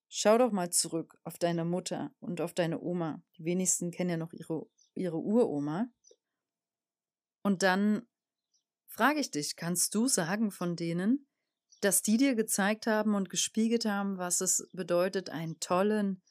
Schau 0.09 0.39
doch 0.39 0.53
mal 0.53 0.71
zurück 0.71 1.19
auf 1.25 1.39
deine 1.39 1.65
Mutter 1.65 2.15
und 2.21 2.41
auf 2.41 2.55
deine 2.55 2.81
Oma. 2.81 3.23
Die 3.37 3.45
wenigsten 3.45 3.91
kennen 3.91 4.11
ja 4.11 4.17
noch 4.17 4.33
ihre, 4.33 4.67
ihre 4.95 5.19
Uroma. 5.19 5.89
Und 7.43 7.63
dann 7.63 8.07
frage 8.87 9.21
ich 9.21 9.31
dich, 9.31 9.55
kannst 9.55 9.95
du 9.95 10.09
sagen 10.09 10.51
von 10.51 10.77
denen, 10.77 11.29
dass 11.81 12.03
die 12.03 12.17
dir 12.17 12.35
gezeigt 12.35 12.87
haben 12.87 13.15
und 13.15 13.31
gespiegelt 13.31 13.85
haben, 13.85 14.19
was 14.19 14.41
es 14.41 14.69
bedeutet, 14.73 15.31
einen 15.31 15.61
tollen 15.61 16.23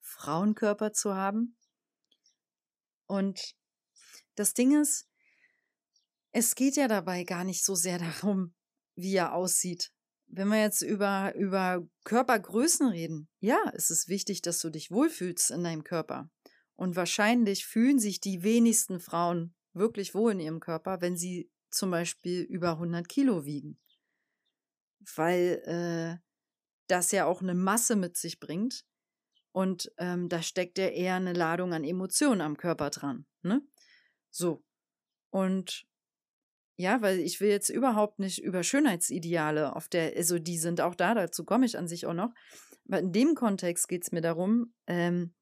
Frauenkörper 0.00 0.92
zu 0.92 1.14
haben? 1.14 1.58
Und 3.06 3.56
das 4.36 4.54
Ding 4.54 4.80
ist, 4.80 5.08
es 6.30 6.54
geht 6.54 6.76
ja 6.76 6.88
dabei 6.88 7.24
gar 7.24 7.44
nicht 7.44 7.64
so 7.64 7.74
sehr 7.74 7.98
darum, 7.98 8.54
wie 8.94 9.16
er 9.16 9.34
aussieht, 9.34 9.92
wenn 10.28 10.48
wir 10.48 10.60
jetzt 10.60 10.82
über, 10.82 11.34
über 11.34 11.86
Körpergrößen 12.04 12.88
reden, 12.88 13.28
ja, 13.40 13.58
es 13.74 13.90
ist 13.90 14.08
wichtig, 14.08 14.42
dass 14.42 14.60
du 14.60 14.70
dich 14.70 14.90
wohlfühlst 14.90 15.50
in 15.50 15.64
deinem 15.64 15.84
Körper. 15.84 16.30
Und 16.76 16.96
wahrscheinlich 16.96 17.66
fühlen 17.66 17.98
sich 17.98 18.20
die 18.20 18.42
wenigsten 18.42 19.00
Frauen 19.00 19.54
wirklich 19.72 20.14
wohl 20.14 20.32
in 20.32 20.40
ihrem 20.40 20.60
Körper, 20.60 21.00
wenn 21.00 21.16
sie 21.16 21.50
zum 21.70 21.90
Beispiel 21.90 22.42
über 22.42 22.72
100 22.72 23.08
Kilo 23.08 23.44
wiegen. 23.44 23.78
Weil 25.16 25.62
äh, 25.64 26.24
das 26.88 27.10
ja 27.12 27.26
auch 27.26 27.42
eine 27.42 27.54
Masse 27.54 27.96
mit 27.96 28.16
sich 28.16 28.38
bringt. 28.38 28.84
Und 29.52 29.90
ähm, 29.98 30.28
da 30.28 30.42
steckt 30.42 30.78
ja 30.78 30.88
eher 30.88 31.14
eine 31.14 31.32
Ladung 31.32 31.72
an 31.72 31.84
Emotionen 31.84 32.42
am 32.42 32.56
Körper 32.56 32.90
dran. 32.90 33.26
Ne? 33.42 33.62
So. 34.30 34.62
Und 35.30 35.86
ja, 36.78 37.02
weil 37.02 37.18
ich 37.18 37.40
will 37.40 37.48
jetzt 37.48 37.70
überhaupt 37.70 38.20
nicht 38.20 38.40
über 38.40 38.62
Schönheitsideale 38.62 39.74
auf 39.74 39.88
der, 39.88 40.16
also 40.16 40.38
die 40.38 40.58
sind 40.58 40.80
auch 40.80 40.94
da, 40.94 41.12
dazu 41.12 41.44
komme 41.44 41.66
ich 41.66 41.76
an 41.76 41.88
sich 41.88 42.06
auch 42.06 42.14
noch. 42.14 42.32
Aber 42.86 43.00
in 43.00 43.12
dem 43.12 43.34
Kontext 43.34 43.88
geht 43.88 44.04
es 44.04 44.12
mir 44.12 44.20
darum, 44.20 44.72
ähm, 44.86 45.34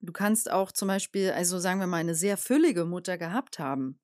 du 0.00 0.12
kannst 0.12 0.48
auch 0.48 0.70
zum 0.70 0.86
Beispiel, 0.86 1.32
also 1.32 1.58
sagen 1.58 1.80
wir 1.80 1.88
mal, 1.88 1.96
eine 1.96 2.14
sehr 2.14 2.36
füllige 2.36 2.84
Mutter 2.84 3.18
gehabt 3.18 3.58
haben. 3.58 3.98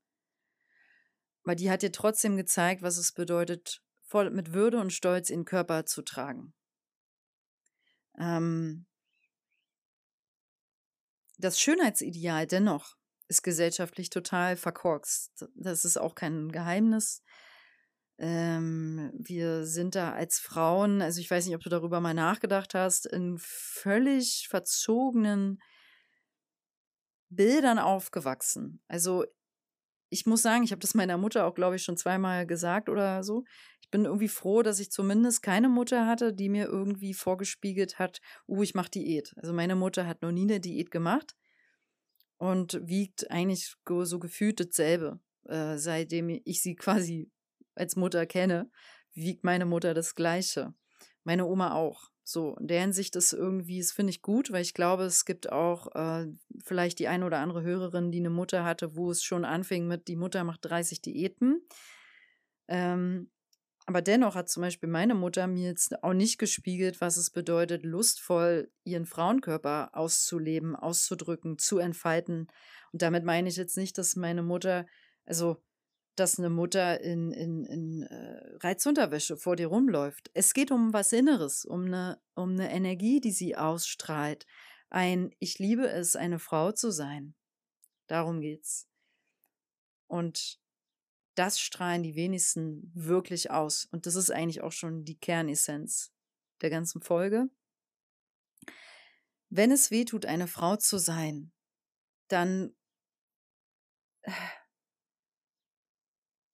Weil 1.45 1.55
die 1.55 1.71
hat 1.71 1.83
dir 1.83 1.93
trotzdem 1.93 2.37
gezeigt, 2.37 2.83
was 2.83 2.97
es 2.97 3.13
bedeutet, 3.13 3.81
voll 4.03 4.29
mit 4.31 4.53
Würde 4.53 4.81
und 4.81 4.93
Stolz 4.93 5.31
in 5.31 5.41
den 5.41 5.45
Körper 5.45 5.87
zu 5.87 6.03
tragen. 6.03 6.55
Ähm, 8.19 8.87
das 11.39 11.61
Schönheitsideal 11.61 12.49
dennoch 12.49 12.97
ist 13.33 13.43
gesellschaftlich 13.43 14.11
total 14.11 14.57
verkorkst. 14.57 15.47
Das 15.55 15.87
ist 15.87 15.97
auch 15.97 16.15
kein 16.15 16.53
Geheimnis. 16.53 17.23
Ähm, 18.19 19.11
wir 19.15 19.65
sind 19.65 19.95
da 19.95 20.12
als 20.12 20.39
Frauen, 20.39 21.01
also 21.01 21.19
ich 21.19 21.31
weiß 21.31 21.47
nicht, 21.47 21.57
ob 21.57 21.62
du 21.62 21.71
darüber 21.71 22.01
mal 22.01 22.12
nachgedacht 22.12 22.75
hast, 22.75 23.07
in 23.07 23.39
völlig 23.39 24.49
verzogenen 24.51 25.59
Bildern 27.31 27.79
aufgewachsen. 27.79 28.83
Also 28.87 29.25
ich 30.11 30.27
muss 30.27 30.43
sagen, 30.43 30.62
ich 30.62 30.73
habe 30.73 30.81
das 30.81 30.95
meiner 30.95 31.17
Mutter 31.17 31.47
auch, 31.47 31.55
glaube 31.55 31.77
ich, 31.77 31.83
schon 31.83 31.97
zweimal 31.97 32.47
gesagt 32.47 32.91
oder 32.91 33.25
so. 33.25 33.45
Ich 33.81 33.91
bin 33.91 34.05
irgendwie 34.05 34.29
froh, 34.29 34.62
dass 34.62 34.79
ich 34.79 34.91
zumindest 34.91 35.43
keine 35.43 35.71
Mutter 35.71 36.07
hatte, 36.07 36.35
die 36.35 36.51
mir 36.51 36.67
irgendwie 36.67 37.15
vorgespiegelt 37.15 37.99
hat, 37.99 38.21
uh, 38.47 38.62
ich 38.62 38.75
mache 38.75 38.91
Diät. 38.91 39.33
Also 39.39 39.55
meine 39.55 39.75
Mutter 39.75 40.07
hat 40.07 40.21
noch 40.21 40.33
nie 40.33 40.43
eine 40.43 40.61
Diät 40.61 40.91
gemacht 40.91 41.35
und 42.43 42.81
wiegt 42.83 43.31
eigentlich 43.31 43.77
so 43.87 44.19
gefühlt 44.19 44.59
dasselbe. 44.59 45.21
Äh, 45.45 45.79
seitdem 45.79 46.29
ich 46.45 46.61
sie 46.61 46.75
quasi 46.75 47.31
als 47.77 47.95
Mutter 47.95 48.27
kenne, 48.27 48.69
wiegt 49.15 49.45
meine 49.45 49.65
Mutter 49.65 49.95
das 49.95 50.17
Gleiche. 50.17 50.75
Meine 51.23 51.47
Oma 51.47 51.75
auch. 51.75 52.11
So, 52.25 52.57
in 52.57 52.67
der 52.67 52.81
Hinsicht 52.81 53.15
ist 53.15 53.33
irgendwie, 53.33 53.79
das 53.79 53.93
finde 53.93 54.11
ich 54.11 54.23
gut, 54.23 54.51
weil 54.51 54.63
ich 54.63 54.75
glaube, 54.75 55.05
es 55.05 55.25
gibt 55.25 55.53
auch 55.53 55.95
äh, 55.95 56.27
vielleicht 56.65 56.99
die 56.99 57.07
eine 57.07 57.27
oder 57.27 57.39
andere 57.39 57.63
Hörerin, 57.63 58.11
die 58.11 58.19
eine 58.19 58.31
Mutter 58.31 58.65
hatte, 58.65 58.97
wo 58.97 59.13
es 59.13 59.23
schon 59.23 59.45
anfing 59.45 59.87
mit, 59.87 60.09
die 60.09 60.17
Mutter 60.17 60.43
macht 60.43 60.65
30 60.65 61.01
Diäten. 61.01 61.61
Ähm, 62.67 63.31
aber 63.87 64.01
dennoch 64.01 64.35
hat 64.35 64.49
zum 64.49 64.62
Beispiel 64.62 64.89
meine 64.89 65.15
Mutter 65.15 65.47
mir 65.47 65.69
jetzt 65.69 66.03
auch 66.05 66.12
nicht 66.12 66.39
gespiegelt, 66.39 67.01
was 67.01 67.17
es 67.17 67.31
bedeutet, 67.31 67.85
lustvoll 67.85 68.71
ihren 68.85 69.07
Frauenkörper 69.07 69.91
auszuleben, 69.93 70.77
auszudrücken, 70.77 71.59
zu 71.59 71.79
entfalten. 71.79 72.47
Und 72.93 73.03
damit 73.03 73.25
meine 73.25 73.49
ich 73.49 73.57
jetzt 73.57 73.77
nicht, 73.77 73.99
dass 73.99 74.15
meine 74.15 74.43
Mutter, 74.43 74.87
also 75.25 75.62
dass 76.15 76.39
eine 76.39 76.51
Mutter 76.51 77.01
in, 77.01 77.33
in, 77.33 77.65
in 77.65 78.03
äh, 78.03 78.57
Reizunterwäsche 78.61 79.37
vor 79.37 79.57
dir 79.57 79.69
rumläuft. 79.69 80.31
Es 80.35 80.53
geht 80.53 80.71
um 80.71 80.93
was 80.93 81.12
Inneres, 81.12 81.65
um 81.65 81.87
eine, 81.87 82.21
um 82.35 82.53
eine 82.53 82.71
Energie, 82.71 83.21
die 83.21 83.33
sie 83.33 83.57
ausstrahlt. 83.57 84.47
Ein 84.91 85.35
Ich 85.39 85.59
liebe 85.59 85.89
es, 85.89 86.15
eine 86.15 86.39
Frau 86.39 86.71
zu 86.71 86.91
sein. 86.93 87.35
Darum 88.07 88.43
geht's. 88.43 88.87
Und 90.07 90.62
das 91.35 91.59
strahlen 91.59 92.03
die 92.03 92.15
wenigsten 92.15 92.91
wirklich 92.95 93.51
aus. 93.51 93.87
Und 93.87 94.07
das 94.07 94.15
ist 94.15 94.31
eigentlich 94.31 94.62
auch 94.62 94.73
schon 94.73 95.05
die 95.05 95.19
Kernessenz 95.19 96.12
der 96.61 96.71
ganzen 96.71 97.03
Folge. 97.03 97.49
Wenn 99.49 99.71
es 99.71 99.91
weh 99.91 100.05
tut, 100.05 100.27
eine 100.27 100.47
Frau 100.47 100.77
zu 100.77 100.99
sein, 100.99 101.53
dann 102.29 102.75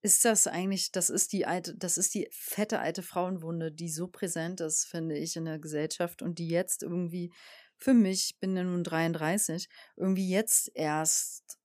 ist 0.02 0.24
das 0.24 0.46
eigentlich, 0.46 0.92
das 0.92 1.10
ist 1.10 1.32
die 1.32 1.46
alte, 1.46 1.76
das 1.76 1.98
ist 1.98 2.14
die 2.14 2.28
fette 2.32 2.78
alte 2.78 3.02
Frauenwunde, 3.02 3.72
die 3.72 3.90
so 3.90 4.08
präsent 4.08 4.60
ist, 4.60 4.84
finde 4.84 5.16
ich, 5.18 5.36
in 5.36 5.44
der 5.44 5.58
Gesellschaft 5.58 6.22
und 6.22 6.38
die 6.38 6.48
jetzt 6.48 6.82
irgendwie 6.82 7.32
für 7.76 7.94
mich, 7.94 8.30
ich 8.30 8.38
bin 8.40 8.56
ja 8.56 8.64
nun 8.64 8.84
33, 8.84 9.68
irgendwie 9.96 10.28
jetzt 10.28 10.70
erst 10.74 11.58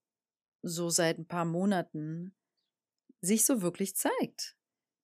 so 0.62 0.90
seit 0.90 1.18
ein 1.18 1.28
paar 1.28 1.46
Monaten 1.46 2.36
sich 3.24 3.46
so 3.46 3.62
wirklich 3.62 3.96
zeigt. 3.96 4.56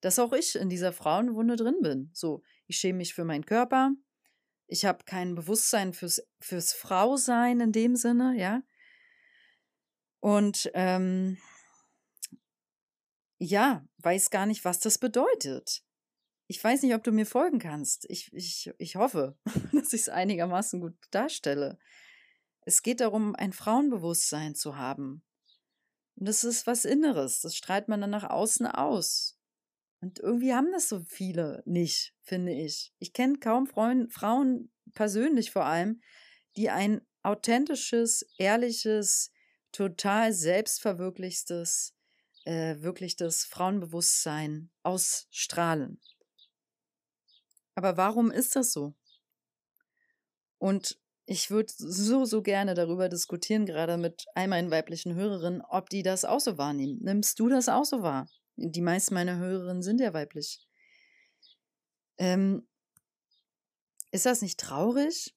Dass 0.02 0.20
auch 0.20 0.34
ich 0.34 0.56
in 0.56 0.70
dieser 0.70 0.94
Frauenwunde 0.94 1.56
drin 1.56 1.78
bin. 1.82 2.12
So, 2.14 2.44
ich 2.68 2.78
schäme 2.78 2.98
mich 2.98 3.14
für 3.14 3.26
meinen 3.26 3.46
Körper. 3.46 3.92
Ich 4.68 4.86
habe 4.86 5.04
kein 5.06 5.36
Bewusstsein 5.36 5.94
fürs, 5.94 6.22
fürs 6.40 6.74
Frausein 6.74 7.60
in 7.60 7.72
dem 7.72 7.96
Sinne, 7.96 8.36
ja. 8.38 8.62
Und 10.20 10.70
ähm, 10.74 11.38
ja, 13.40 13.86
weiß 13.98 14.30
gar 14.30 14.46
nicht, 14.46 14.66
was 14.66 14.80
das 14.80 14.98
bedeutet. 14.98 15.82
Ich 16.48 16.64
weiß 16.64 16.84
nicht, 16.84 16.94
ob 16.94 17.04
du 17.04 17.12
mir 17.12 17.26
folgen 17.26 17.60
kannst. 17.60 18.06
Ich, 18.10 18.32
ich, 18.34 18.72
ich 18.78 18.96
hoffe, 18.96 19.38
dass 19.72 19.94
ich 19.94 20.02
es 20.02 20.10
einigermaßen 20.10 20.82
gut 20.82 20.96
darstelle. 21.12 21.80
Es 22.62 22.84
geht 22.84 23.00
darum, 23.00 23.36
ein 23.36 23.54
Frauenbewusstsein 23.54 24.56
zu 24.56 24.76
haben. 24.76 25.24
Und 26.20 26.28
das 26.28 26.44
ist 26.44 26.68
was 26.68 26.84
Inneres. 26.84 27.40
Das 27.40 27.56
strahlt 27.56 27.88
man 27.88 28.02
dann 28.02 28.10
nach 28.10 28.30
außen 28.30 28.68
aus. 28.68 29.40
Und 30.02 30.20
irgendwie 30.20 30.54
haben 30.54 30.72
das 30.74 30.90
so 30.90 31.00
viele 31.00 31.64
nicht, 31.66 32.14
finde 32.24 32.52
ich. 32.52 32.94
Ich 33.00 33.14
kenne 33.14 33.40
kaum 33.40 33.68
Frauen, 33.68 34.10
Frauen 34.10 34.70
persönlich 34.94 35.52
vor 35.52 35.66
allem, 35.66 36.02
die 36.58 36.70
ein 36.70 37.02
authentisches, 37.24 38.26
ehrliches, 38.38 39.32
total 39.72 40.34
selbstverwirklichstes, 40.34 41.96
äh, 42.44 42.82
wirklich 42.82 43.16
das 43.16 43.46
Frauenbewusstsein 43.46 44.72
ausstrahlen. 44.84 46.02
Aber 47.76 47.96
warum 47.96 48.30
ist 48.30 48.58
das 48.58 48.74
so? 48.74 48.94
Und 50.58 51.00
ich 51.31 51.51
würde 51.51 51.71
so, 51.77 52.25
so 52.25 52.41
gerne 52.41 52.74
darüber 52.74 53.07
diskutieren, 53.07 53.67
gerade 53.67 53.98
mit 53.98 54.25
all 54.33 54.48
meinen 54.48 54.71
weiblichen 54.71 55.13
Hörerinnen, 55.13 55.62
ob 55.62 55.88
die 55.88 56.01
das 56.01 56.25
auch 56.25 56.39
so 56.39 56.57
wahrnehmen. 56.57 56.98
Nimmst 57.03 57.39
du 57.39 57.50
das 57.50 57.69
auch 57.69 57.86
so 57.86 58.01
wahr? 58.01 58.27
Die 58.55 58.81
meisten 58.81 59.13
meiner 59.13 59.38
Hörerinnen 59.38 59.83
sind 59.83 60.01
ja 60.01 60.12
weiblich. 60.15 60.67
Ähm, 62.17 62.67
ist 64.09 64.25
das 64.25 64.41
nicht 64.41 64.59
traurig? 64.59 65.36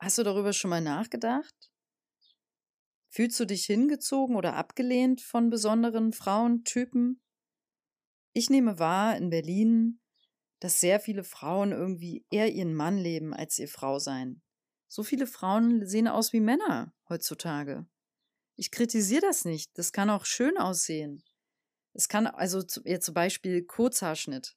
Hast 0.00 0.18
du 0.18 0.24
darüber 0.24 0.52
schon 0.52 0.70
mal 0.70 0.80
nachgedacht? 0.80 1.70
Fühlst 3.08 3.38
du 3.38 3.44
dich 3.44 3.66
hingezogen 3.66 4.34
oder 4.34 4.54
abgelehnt 4.54 5.20
von 5.20 5.48
besonderen 5.48 6.12
Frauentypen? 6.12 7.22
Ich 8.32 8.50
nehme 8.50 8.80
wahr 8.80 9.16
in 9.16 9.30
Berlin, 9.30 10.00
dass 10.58 10.80
sehr 10.80 10.98
viele 10.98 11.22
Frauen 11.22 11.70
irgendwie 11.70 12.26
eher 12.32 12.52
ihren 12.52 12.74
Mann 12.74 12.98
leben 12.98 13.32
als 13.32 13.60
ihr 13.60 13.68
Frau 13.68 14.00
sein. 14.00 14.42
So 14.96 15.02
viele 15.02 15.26
Frauen 15.26 15.86
sehen 15.86 16.08
aus 16.08 16.32
wie 16.32 16.40
Männer 16.40 16.90
heutzutage. 17.10 17.84
Ich 18.54 18.70
kritisiere 18.70 19.20
das 19.20 19.44
nicht. 19.44 19.76
Das 19.76 19.92
kann 19.92 20.08
auch 20.08 20.24
schön 20.24 20.56
aussehen. 20.56 21.22
Es 21.92 22.08
kann 22.08 22.26
also 22.26 22.62
jetzt 22.82 23.04
zum 23.04 23.12
Beispiel 23.12 23.62
Kurzhaarschnitt. 23.62 24.56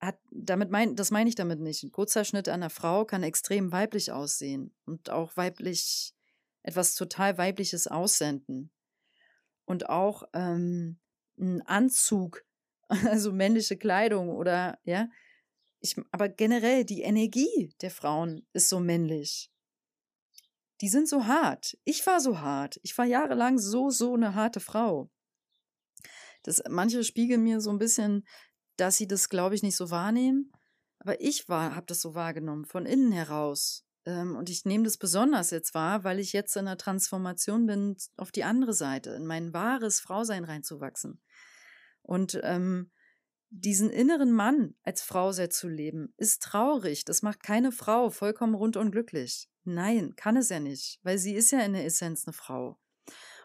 Hat, 0.00 0.18
damit 0.30 0.70
mein, 0.70 0.96
das 0.96 1.10
meine 1.10 1.28
ich 1.28 1.34
damit 1.34 1.60
nicht. 1.60 1.82
Ein 1.82 1.92
Kurzhaarschnitt 1.92 2.48
einer 2.48 2.70
Frau 2.70 3.04
kann 3.04 3.22
extrem 3.22 3.70
weiblich 3.70 4.10
aussehen 4.10 4.74
und 4.86 5.10
auch 5.10 5.36
weiblich 5.36 6.14
etwas 6.62 6.94
total 6.94 7.36
Weibliches 7.36 7.88
aussenden. 7.88 8.70
Und 9.66 9.90
auch 9.90 10.22
ähm, 10.32 10.98
ein 11.38 11.60
Anzug, 11.66 12.42
also 12.88 13.32
männliche 13.32 13.76
Kleidung 13.76 14.30
oder 14.30 14.78
ja. 14.84 15.10
Ich, 15.80 15.94
aber 16.10 16.30
generell 16.30 16.86
die 16.86 17.02
Energie 17.02 17.74
der 17.82 17.90
Frauen 17.90 18.46
ist 18.54 18.70
so 18.70 18.80
männlich. 18.80 19.50
Die 20.80 20.88
sind 20.88 21.08
so 21.08 21.26
hart. 21.26 21.76
Ich 21.84 22.06
war 22.06 22.20
so 22.20 22.40
hart. 22.40 22.78
Ich 22.82 22.96
war 22.96 23.04
jahrelang 23.04 23.58
so, 23.58 23.90
so 23.90 24.14
eine 24.14 24.34
harte 24.34 24.60
Frau. 24.60 25.10
Das, 26.42 26.62
manche 26.68 27.02
spiegeln 27.04 27.42
mir 27.42 27.60
so 27.60 27.70
ein 27.70 27.78
bisschen, 27.78 28.26
dass 28.76 28.96
sie 28.96 29.08
das, 29.08 29.28
glaube 29.28 29.54
ich, 29.54 29.62
nicht 29.62 29.76
so 29.76 29.90
wahrnehmen. 29.90 30.52
Aber 31.00 31.20
ich 31.20 31.48
habe 31.48 31.86
das 31.86 32.00
so 32.00 32.14
wahrgenommen, 32.14 32.64
von 32.64 32.86
innen 32.86 33.12
heraus. 33.12 33.84
Ähm, 34.04 34.36
und 34.36 34.50
ich 34.50 34.64
nehme 34.64 34.84
das 34.84 34.96
besonders 34.96 35.50
jetzt 35.50 35.74
wahr, 35.74 36.04
weil 36.04 36.18
ich 36.18 36.32
jetzt 36.32 36.56
in 36.56 36.66
der 36.66 36.78
Transformation 36.78 37.66
bin, 37.66 37.96
auf 38.16 38.32
die 38.32 38.44
andere 38.44 38.72
Seite, 38.72 39.10
in 39.10 39.26
mein 39.26 39.52
wahres 39.52 40.00
Frausein 40.00 40.44
reinzuwachsen. 40.44 41.20
Und 42.02 42.40
ähm, 42.42 42.90
diesen 43.50 43.90
inneren 43.90 44.32
Mann 44.32 44.74
als 44.82 45.02
Frau 45.02 45.32
sehr 45.32 45.50
zu 45.50 45.68
leben, 45.68 46.12
ist 46.16 46.42
traurig. 46.42 47.04
Das 47.04 47.22
macht 47.22 47.42
keine 47.42 47.72
Frau 47.72 48.10
vollkommen 48.10 48.54
rund 48.54 48.76
und 48.76 48.90
glücklich. 48.90 49.48
Nein, 49.64 50.14
kann 50.16 50.36
es 50.36 50.48
ja 50.48 50.60
nicht, 50.60 51.00
weil 51.02 51.18
sie 51.18 51.34
ist 51.34 51.50
ja 51.50 51.60
in 51.60 51.72
der 51.72 51.84
Essenz 51.84 52.26
eine 52.26 52.32
Frau. 52.32 52.78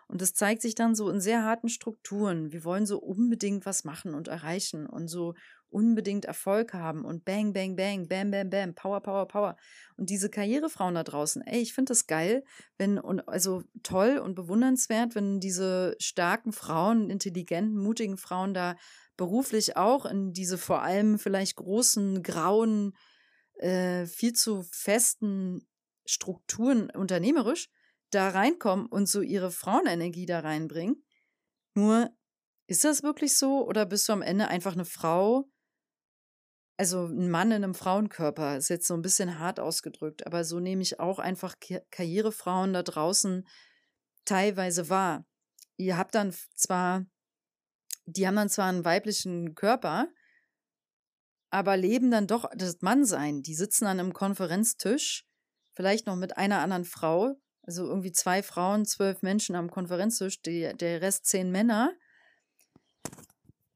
Und 0.08 0.22
das 0.22 0.34
zeigt 0.34 0.62
sich 0.62 0.76
dann 0.76 0.96
so 0.96 1.10
in 1.10 1.22
sehr 1.22 1.44
harten 1.44 1.70
Strukturen. 1.70 2.52
Wir 2.52 2.64
wollen 2.66 2.86
so 2.86 3.00
unbedingt 3.00 3.66
was 3.66 3.84
machen 3.84 4.14
und 4.14 4.28
erreichen 4.28 4.86
und 4.86 5.08
so 5.08 5.34
unbedingt 5.70 6.26
Erfolg 6.26 6.74
haben 6.74 7.04
und 7.04 7.26
bang, 7.26 7.52
bang, 7.52 7.76
bang, 7.76 8.08
bam, 8.08 8.30
bam, 8.30 8.50
bam, 8.50 8.76
power, 8.76 9.02
power, 9.02 9.28
power. 9.28 9.58
Und 9.98 10.10
diese 10.10 10.30
Karrierefrauen 10.30 10.94
da 10.94 11.04
draußen, 11.04 11.42
ey, 11.42 11.62
ich 11.62 11.74
finde 11.74 11.90
das 11.90 12.06
geil, 12.06 12.44
wenn, 12.78 13.00
und 13.00 13.28
also 13.28 13.64
toll 13.82 14.20
und 14.20 14.36
bewundernswert, 14.36 15.16
wenn 15.16 15.40
diese 15.40 15.96
starken 16.00 16.52
Frauen, 16.52 17.10
intelligenten, 17.10 17.78
mutigen 17.78 18.18
Frauen 18.18 18.54
da 18.54 18.76
beruflich 19.18 19.78
auch 19.78 20.06
in 20.06 20.34
diese 20.34 20.58
vor 20.58 20.82
allem 20.82 21.20
vielleicht 21.20 21.56
großen, 21.56 22.24
grauen, 22.24 22.96
äh, 23.56 24.06
viel 24.06 24.34
zu 24.34 24.64
festen 24.72 25.68
Strukturen 26.06 26.90
unternehmerisch 26.90 27.70
da 28.10 28.30
reinkommen 28.30 28.86
und 28.86 29.08
so 29.08 29.22
ihre 29.22 29.52
Frauenenergie 29.52 30.26
da 30.26 30.40
reinbringen. 30.40 31.04
Nur, 31.74 32.10
ist 32.68 32.84
das 32.84 33.04
wirklich 33.04 33.38
so 33.38 33.68
oder 33.68 33.86
bist 33.86 34.08
du 34.08 34.14
am 34.14 34.22
Ende 34.22 34.48
einfach 34.48 34.74
eine 34.74 34.86
Frau, 34.86 35.50
also 36.78 37.06
ein 37.06 37.30
Mann 37.30 37.52
in 37.52 37.64
einem 37.64 37.76
Frauenkörper 37.76 38.58
ist 38.58 38.70
jetzt 38.70 38.88
so 38.88 38.94
ein 38.94 39.02
bisschen 39.02 39.40
hart 39.40 39.60
ausgedrückt, 39.60 40.26
aber 40.26 40.44
so 40.44 40.60
nehme 40.60 40.82
ich 40.82 41.00
auch 41.00 41.20
einfach 41.20 41.56
Karrierefrauen 41.92 42.74
da 42.74 42.84
draußen 42.84 43.48
teilweise 44.26 44.90
wahr. 44.90 45.26
Ihr 45.78 45.98
habt 45.98 46.16
dann 46.16 46.34
zwar, 46.56 47.06
die 48.06 48.28
haben 48.28 48.36
dann 48.36 48.50
zwar 48.50 48.68
einen 48.68 48.86
weiblichen 48.86 49.56
Körper, 49.56 50.08
aber 51.50 51.78
leben 51.78 52.12
dann 52.12 52.28
doch 52.28 52.50
das 52.56 52.82
Mannsein. 52.82 53.44
Die 53.44 53.56
sitzen 53.56 53.86
an 53.86 54.00
einem 54.00 54.14
Konferenztisch, 54.14 55.28
vielleicht 55.74 56.08
noch 56.08 56.16
mit 56.16 56.38
einer 56.38 56.60
anderen 56.60 56.86
Frau, 56.86 57.36
also 57.62 57.86
irgendwie 57.88 58.12
zwei 58.12 58.44
Frauen, 58.44 58.86
zwölf 58.86 59.22
Menschen 59.22 59.56
am 59.56 59.70
Konferenztisch, 59.70 60.42
die, 60.42 60.74
der 60.76 61.02
Rest 61.02 61.26
zehn 61.26 61.52
Männer. 61.52 61.94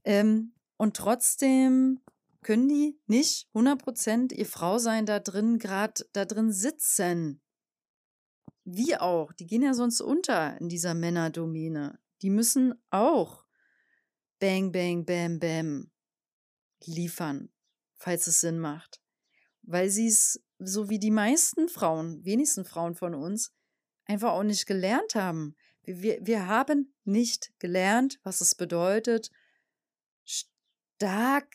Ähm, 0.03 0.53
und 0.77 0.97
trotzdem 0.97 2.01
können 2.41 2.67
die 2.67 2.99
nicht 3.07 3.49
100% 3.53 4.33
ihr 4.33 4.45
Frau 4.45 4.77
sein 4.77 5.05
da 5.05 5.19
drin, 5.19 5.57
gerade 5.59 6.05
da 6.13 6.25
drin 6.25 6.51
sitzen. 6.51 7.41
Wie 8.63 8.97
auch, 8.97 9.31
die 9.33 9.47
gehen 9.47 9.63
ja 9.63 9.73
sonst 9.73 10.01
unter 10.01 10.59
in 10.59 10.67
dieser 10.67 10.93
Männerdomäne. 10.93 11.99
Die 12.21 12.29
müssen 12.29 12.73
auch 12.89 13.46
Bang, 14.39 14.71
Bang, 14.71 15.05
Bam, 15.05 15.39
Bam 15.39 15.91
liefern, 16.85 17.49
falls 17.95 18.27
es 18.27 18.41
Sinn 18.41 18.59
macht. 18.59 19.01
Weil 19.63 19.89
sie 19.89 20.07
es, 20.07 20.41
so 20.59 20.89
wie 20.89 20.99
die 20.99 21.11
meisten 21.11 21.69
Frauen, 21.69 22.23
wenigsten 22.23 22.65
Frauen 22.65 22.95
von 22.95 23.15
uns, 23.15 23.51
einfach 24.05 24.31
auch 24.31 24.43
nicht 24.43 24.65
gelernt 24.65 25.15
haben. 25.15 25.55
Wir, 25.83 26.25
wir, 26.25 26.47
haben 26.47 26.93
nicht 27.03 27.51
gelernt, 27.59 28.19
was 28.23 28.41
es 28.41 28.55
bedeutet, 28.55 29.31
stark 30.25 31.53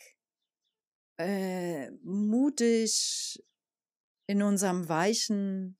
äh, 1.17 1.91
mutig 2.03 3.43
in 4.25 4.41
unserem 4.41 4.89
weichen, 4.89 5.77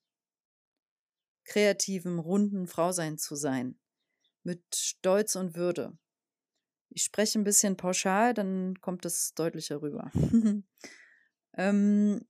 kreativen, 1.44 2.18
runden 2.18 2.66
Frausein 2.66 3.18
zu 3.18 3.34
sein. 3.36 3.78
Mit 4.42 4.62
Stolz 4.74 5.36
und 5.36 5.56
Würde. 5.56 5.98
Ich 6.94 7.02
spreche 7.02 7.40
ein 7.40 7.44
bisschen 7.44 7.76
pauschal, 7.76 8.34
dann 8.34 8.80
kommt 8.80 9.04
es 9.04 9.34
deutlicher 9.34 9.82
rüber. 9.82 10.12
ähm, 11.56 12.24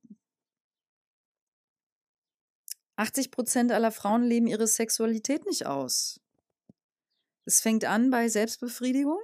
80 2.95 3.29
Prozent 3.29 3.71
aller 3.71 3.91
Frauen 3.91 4.23
leben 4.23 4.47
ihre 4.47 4.65
Sexualität 4.65 5.45
nicht 5.45 5.67
aus. 5.67 6.19
Es 7.45 7.61
fängt 7.61 7.85
an 7.85 8.09
bei 8.09 8.27
Selbstbefriedigung. 8.27 9.19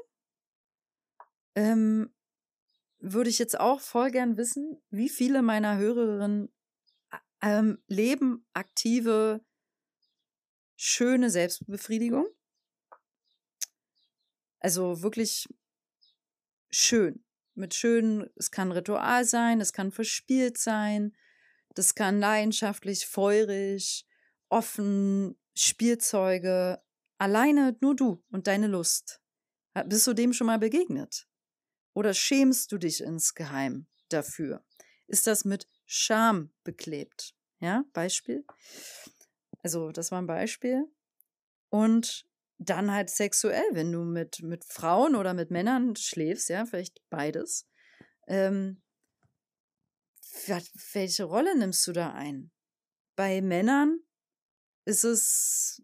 Ähm, 1.55 2.13
würde 2.99 3.31
ich 3.31 3.39
jetzt 3.39 3.59
auch 3.59 3.81
voll 3.81 4.11
gern 4.11 4.37
wissen, 4.37 4.79
wie 4.91 5.09
viele 5.09 5.41
meiner 5.41 5.77
Hörerinnen 5.77 6.53
ähm, 7.41 7.81
leben 7.87 8.45
aktive, 8.53 9.43
schöne 10.75 11.31
Selbstbefriedigung. 11.31 12.27
Also 14.61 15.01
wirklich 15.01 15.49
schön. 16.69 17.25
Mit 17.55 17.73
schön, 17.73 18.29
es 18.37 18.51
kann 18.51 18.71
Ritual 18.71 19.25
sein, 19.25 19.59
es 19.59 19.73
kann 19.73 19.91
verspielt 19.91 20.57
sein, 20.57 21.17
das 21.75 21.95
kann 21.95 22.19
leidenschaftlich, 22.19 23.05
feurig, 23.07 24.07
offen, 24.49 25.37
Spielzeuge, 25.53 26.81
alleine 27.17 27.75
nur 27.81 27.95
du 27.95 28.23
und 28.31 28.47
deine 28.47 28.67
Lust. 28.67 29.19
Bist 29.85 30.07
du 30.07 30.13
dem 30.13 30.31
schon 30.31 30.47
mal 30.47 30.59
begegnet? 30.59 31.27
Oder 31.93 32.13
schämst 32.13 32.71
du 32.71 32.77
dich 32.77 33.01
insgeheim 33.01 33.87
dafür? 34.09 34.63
Ist 35.07 35.27
das 35.27 35.43
mit 35.43 35.67
Scham 35.85 36.53
beklebt? 36.63 37.35
Ja, 37.59 37.83
Beispiel. 37.93 38.45
Also, 39.61 39.91
das 39.91 40.11
war 40.11 40.21
ein 40.21 40.27
Beispiel. 40.27 40.85
Und 41.69 42.27
dann 42.63 42.91
halt 42.91 43.09
sexuell, 43.09 43.63
wenn 43.71 43.91
du 43.91 44.03
mit, 44.03 44.41
mit 44.43 44.63
Frauen 44.65 45.15
oder 45.15 45.33
mit 45.33 45.49
Männern 45.49 45.95
schläfst, 45.95 46.49
ja, 46.49 46.65
vielleicht 46.65 47.01
beides. 47.09 47.67
Ähm, 48.27 48.81
welche 50.93 51.23
Rolle 51.23 51.57
nimmst 51.57 51.85
du 51.87 51.91
da 51.91 52.13
ein? 52.13 52.51
Bei 53.15 53.41
Männern 53.41 53.99
ist 54.85 55.03
es 55.03 55.83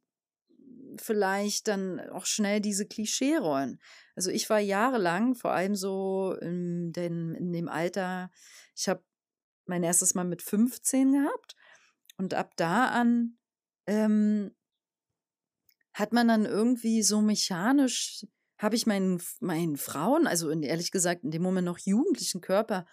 vielleicht 0.97 1.67
dann 1.67 1.99
auch 2.11 2.25
schnell 2.25 2.61
diese 2.61 2.87
Klischeerollen. 2.87 3.79
Also 4.15 4.31
ich 4.31 4.49
war 4.49 4.59
jahrelang, 4.59 5.35
vor 5.35 5.51
allem 5.51 5.75
so 5.75 6.35
in, 6.41 6.91
den, 6.93 7.35
in 7.35 7.51
dem 7.51 7.67
Alter, 7.67 8.31
ich 8.75 8.87
habe 8.87 9.03
mein 9.65 9.83
erstes 9.83 10.15
Mal 10.15 10.25
mit 10.25 10.41
15 10.41 11.11
gehabt 11.11 11.55
und 12.17 12.33
ab 12.33 12.53
da 12.55 12.87
an 12.87 13.37
ähm, 13.85 14.55
hat 15.97 16.13
man 16.13 16.27
dann 16.27 16.45
irgendwie 16.45 17.01
so 17.01 17.21
mechanisch, 17.21 18.23
habe 18.59 18.75
ich 18.75 18.85
meinen, 18.85 19.19
meinen 19.39 19.77
Frauen, 19.77 20.27
also 20.27 20.49
in, 20.51 20.61
ehrlich 20.61 20.91
gesagt 20.91 21.23
in 21.23 21.31
dem 21.31 21.41
Moment 21.41 21.65
noch 21.65 21.79
jugendlichen 21.79 22.39
Körper, 22.39 22.85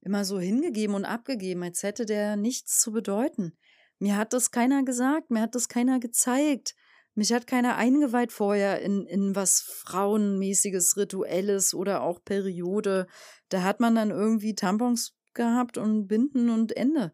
immer 0.00 0.24
so 0.24 0.40
hingegeben 0.40 0.96
und 0.96 1.04
abgegeben, 1.04 1.62
als 1.62 1.84
hätte 1.84 2.06
der 2.06 2.34
nichts 2.34 2.80
zu 2.80 2.90
bedeuten. 2.90 3.56
Mir 4.00 4.16
hat 4.16 4.32
das 4.32 4.50
keiner 4.50 4.82
gesagt, 4.82 5.30
mir 5.30 5.42
hat 5.42 5.54
das 5.54 5.68
keiner 5.68 6.00
gezeigt. 6.00 6.74
Mich 7.14 7.32
hat 7.32 7.46
keiner 7.46 7.76
eingeweiht 7.76 8.32
vorher 8.32 8.80
in, 8.80 9.06
in 9.06 9.36
was 9.36 9.60
Frauenmäßiges, 9.60 10.96
Rituelles 10.96 11.72
oder 11.72 12.02
auch 12.02 12.24
Periode. 12.24 13.06
Da 13.48 13.62
hat 13.62 13.78
man 13.78 13.94
dann 13.94 14.10
irgendwie 14.10 14.56
Tampons 14.56 15.14
gehabt 15.34 15.78
und 15.78 16.08
Binden 16.08 16.50
und 16.50 16.76
Ende. 16.76 17.12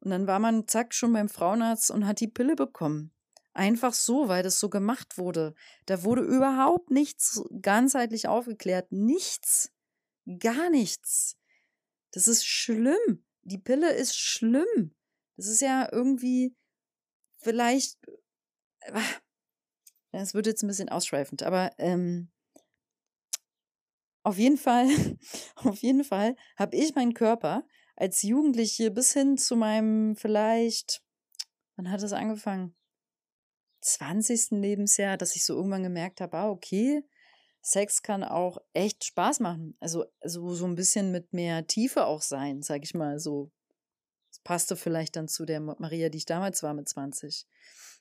Und 0.00 0.10
dann 0.10 0.26
war 0.26 0.40
man 0.40 0.68
zack 0.68 0.92
schon 0.92 1.14
beim 1.14 1.30
Frauenarzt 1.30 1.90
und 1.90 2.06
hat 2.06 2.20
die 2.20 2.28
Pille 2.28 2.54
bekommen. 2.54 3.13
Einfach 3.54 3.94
so, 3.94 4.26
weil 4.26 4.42
das 4.42 4.58
so 4.58 4.68
gemacht 4.68 5.16
wurde. 5.16 5.54
Da 5.86 6.02
wurde 6.02 6.22
überhaupt 6.22 6.90
nichts 6.90 7.40
ganzheitlich 7.62 8.26
aufgeklärt. 8.26 8.90
Nichts. 8.90 9.72
Gar 10.40 10.70
nichts. 10.70 11.38
Das 12.10 12.26
ist 12.26 12.44
schlimm. 12.44 13.24
Die 13.42 13.58
Pille 13.58 13.92
ist 13.92 14.16
schlimm. 14.16 14.94
Das 15.36 15.46
ist 15.46 15.60
ja 15.60 15.88
irgendwie 15.90 16.56
vielleicht. 17.38 17.98
Es 20.16 20.32
wird 20.32 20.46
jetzt 20.46 20.62
ein 20.62 20.68
bisschen 20.68 20.90
ausschweifend, 20.90 21.42
aber 21.42 21.72
ähm, 21.76 22.30
auf 24.22 24.38
jeden 24.38 24.56
Fall, 24.56 24.88
auf 25.56 25.78
jeden 25.82 26.04
Fall 26.04 26.36
habe 26.56 26.76
ich 26.76 26.94
meinen 26.94 27.14
Körper 27.14 27.66
als 27.96 28.22
Jugendliche 28.22 28.92
bis 28.92 29.12
hin 29.12 29.36
zu 29.36 29.56
meinem 29.56 30.14
vielleicht, 30.14 31.02
wann 31.74 31.90
hat 31.90 32.00
es 32.04 32.12
angefangen? 32.12 32.76
20. 33.84 34.52
Lebensjahr, 34.52 35.16
dass 35.16 35.36
ich 35.36 35.44
so 35.44 35.54
irgendwann 35.54 35.82
gemerkt 35.82 36.20
habe, 36.20 36.36
ah, 36.38 36.48
okay, 36.48 37.04
Sex 37.60 38.02
kann 38.02 38.24
auch 38.24 38.58
echt 38.72 39.04
Spaß 39.04 39.40
machen. 39.40 39.76
Also, 39.80 40.04
also 40.20 40.54
so 40.54 40.66
ein 40.66 40.74
bisschen 40.74 41.12
mit 41.12 41.32
mehr 41.32 41.66
Tiefe 41.66 42.06
auch 42.06 42.22
sein, 42.22 42.62
sag 42.62 42.82
ich 42.82 42.94
mal 42.94 43.18
so. 43.18 43.50
Das 44.30 44.40
passte 44.40 44.76
vielleicht 44.76 45.16
dann 45.16 45.28
zu 45.28 45.44
der 45.44 45.60
Maria, 45.60 46.08
die 46.08 46.18
ich 46.18 46.26
damals 46.26 46.62
war 46.62 46.74
mit 46.74 46.88
20. 46.88 47.46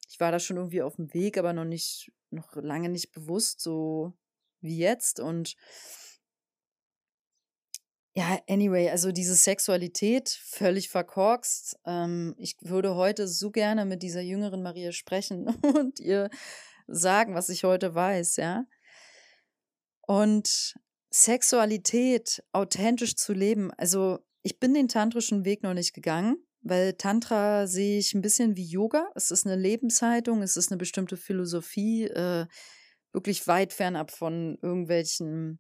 Ich 0.10 0.19
war 0.19 0.32
da 0.32 0.39
schon 0.39 0.58
irgendwie 0.58 0.82
auf 0.82 0.96
dem 0.96 1.13
Weg, 1.13 1.38
aber 1.38 1.54
noch 1.54 1.65
nicht, 1.65 2.12
noch 2.30 2.56
lange 2.56 2.89
nicht 2.89 3.12
bewusst, 3.12 3.62
so 3.62 4.13
wie 4.62 4.78
jetzt. 4.78 5.19
Und 5.19 5.56
ja, 8.15 8.39
anyway, 8.47 8.89
also 8.89 9.12
diese 9.12 9.34
Sexualität 9.34 10.30
völlig 10.30 10.89
verkorkst. 10.89 11.80
Ähm, 11.86 12.36
ich 12.38 12.56
würde 12.62 12.95
heute 12.95 13.28
so 13.28 13.49
gerne 13.49 13.86
mit 13.86 14.04
dieser 14.04 14.21
jüngeren 14.21 14.62
Maria 14.62 14.91
sprechen 14.91 15.47
und 15.76 15.99
ihr 15.99 16.30
sagen, 16.88 17.34
was 17.34 17.49
ich 17.49 17.63
heute 17.63 17.95
weiß, 17.95 18.38
ja. 18.38 18.65
Und 20.02 20.76
Sexualität 21.10 22.43
authentisch 22.52 23.15
zu 23.15 23.34
leben, 23.34 23.71
also 23.78 24.19
ich 24.43 24.60
bin 24.60 24.73
den 24.73 24.89
tantrischen 24.89 25.45
Weg 25.45 25.63
noch 25.63 25.73
nicht 25.73 25.93
gegangen, 25.93 26.38
weil 26.62 26.93
Tantra 26.93 27.65
sehe 27.65 27.97
ich 27.97 28.13
ein 28.13 28.21
bisschen 28.21 28.56
wie 28.58 28.65
Yoga. 28.65 29.10
Es 29.15 29.32
ist 29.32 29.45
eine 29.45 29.56
Lebenshaltung, 29.56 30.41
es 30.41 30.56
ist 30.58 30.71
eine 30.71 30.78
bestimmte 30.78 31.17
Philosophie, 31.17 32.06
äh, 32.06 32.45
wirklich 33.12 33.47
weit 33.47 33.73
fernab 33.73 34.12
von 34.12 34.58
irgendwelchen 34.62 35.60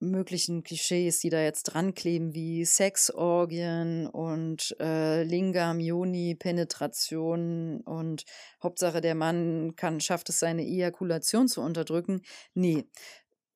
möglichen 0.00 0.62
Klischees, 0.62 1.20
die 1.20 1.30
da 1.30 1.42
jetzt 1.42 1.64
dran 1.64 1.94
kleben, 1.94 2.34
wie 2.34 2.64
Sexorgien 2.64 4.06
und 4.06 4.74
äh, 4.80 5.22
Lingam, 5.22 5.78
Yoni, 5.78 6.34
Penetration 6.34 7.82
und 7.82 8.24
Hauptsache 8.62 9.00
der 9.00 9.14
Mann 9.14 9.76
kann, 9.76 10.00
schafft 10.00 10.30
es, 10.30 10.38
seine 10.38 10.62
Ejakulation 10.62 11.48
zu 11.48 11.60
unterdrücken. 11.60 12.22
Nee, 12.54 12.86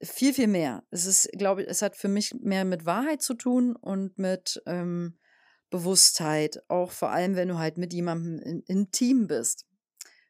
viel, 0.02 0.35
viel 0.35 0.48
mehr. 0.48 0.85
Es 0.90 1.07
ist, 1.07 1.30
glaube 1.33 1.62
ich, 1.62 1.68
es 1.68 1.83
hat 1.83 1.96
für 1.96 2.09
mich 2.09 2.35
mehr 2.35 2.64
mit 2.64 2.85
Wahrheit 2.85 3.22
zu 3.22 3.35
tun 3.35 3.74
und 3.74 4.18
mit 4.18 4.62
ähm, 4.66 5.18
Bewusstheit, 5.70 6.62
auch 6.68 6.92
vor 6.92 7.11
allem, 7.11 7.37
wenn 7.37 7.48
du 7.48 7.59
halt 7.59 7.78
mit 7.78 7.92
jemandem 7.92 8.38
in, 8.38 8.61
intim 8.66 9.26
bist. 9.26 9.66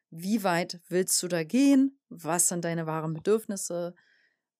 Wie 0.09 0.43
weit 0.43 0.79
willst 0.87 1.21
du 1.21 1.27
da 1.27 1.43
gehen? 1.43 1.99
Was 2.09 2.47
sind 2.47 2.63
deine 2.63 2.87
wahren 2.87 3.13
Bedürfnisse? 3.13 3.95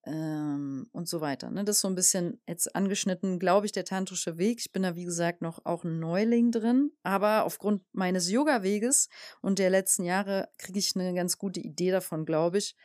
Ähm, 0.05 0.87
und 0.91 1.07
so 1.09 1.21
weiter. 1.21 1.49
Ne? 1.49 1.63
Das 1.63 1.77
ist 1.77 1.81
so 1.81 1.87
ein 1.87 1.95
bisschen 1.95 2.41
jetzt 2.47 2.75
angeschnitten, 2.75 3.39
glaube 3.39 3.65
ich, 3.65 3.71
der 3.71 3.85
tantrische 3.85 4.37
Weg. 4.37 4.59
Ich 4.59 4.71
bin 4.71 4.83
da, 4.83 4.95
wie 4.95 5.05
gesagt, 5.05 5.41
noch 5.41 5.65
auch 5.65 5.83
ein 5.83 5.99
Neuling 5.99 6.51
drin, 6.51 6.91
aber 7.03 7.45
aufgrund 7.45 7.83
meines 7.91 8.29
Yoga-Weges 8.29 9.09
und 9.41 9.59
der 9.59 9.69
letzten 9.69 10.03
Jahre 10.03 10.49
kriege 10.57 10.79
ich 10.79 10.95
eine 10.95 11.13
ganz 11.13 11.37
gute 11.37 11.59
Idee 11.59 11.91
davon, 11.91 12.25
glaube 12.25 12.59
ich, 12.59 12.75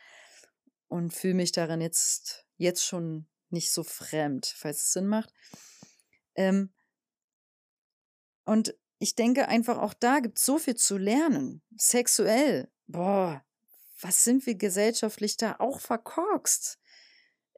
und 0.87 1.13
fühle 1.13 1.35
mich 1.35 1.51
darin 1.51 1.81
jetzt, 1.81 2.45
jetzt 2.57 2.85
schon 2.85 3.27
nicht 3.49 3.71
so 3.71 3.83
fremd, 3.83 4.53
falls 4.55 4.83
es 4.83 4.93
Sinn 4.93 5.07
macht. 5.07 5.31
Ähm, 6.35 6.73
und 8.45 8.75
ich 8.97 9.15
denke 9.15 9.47
einfach, 9.47 9.77
auch 9.77 9.93
da 9.93 10.19
gibt 10.19 10.37
es 10.37 10.45
so 10.45 10.57
viel 10.57 10.75
zu 10.75 10.97
lernen. 10.97 11.61
Sexuell. 11.77 12.71
Boah, 12.87 13.43
was 13.99 14.23
sind 14.23 14.45
wir 14.45 14.55
gesellschaftlich 14.55 15.37
da 15.37 15.55
auch 15.59 15.79
verkorkst? 15.79 16.79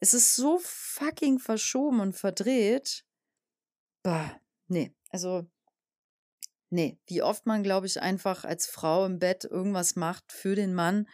Es 0.04 0.13
ist 0.13 0.36
so 0.36 0.60
fucking 0.62 1.39
verschoben 1.39 2.02
und 2.02 2.12
verdreht. 2.12 3.06
Bah, 4.02 4.38
nee. 4.68 4.94
Also, 5.08 5.50
nee. 6.70 7.00
Wie 7.06 7.22
oft 7.22 7.46
man, 7.46 7.63
glaube 7.63 7.86
ich, 7.88 8.02
einfach 8.02 8.44
als 8.44 8.66
Frau 8.66 9.06
im 9.06 9.18
Bett 9.18 9.46
irgendwas 9.46 9.96
macht 9.96 10.34
für 10.34 10.56
den 10.56 10.74
Mann 10.74 11.08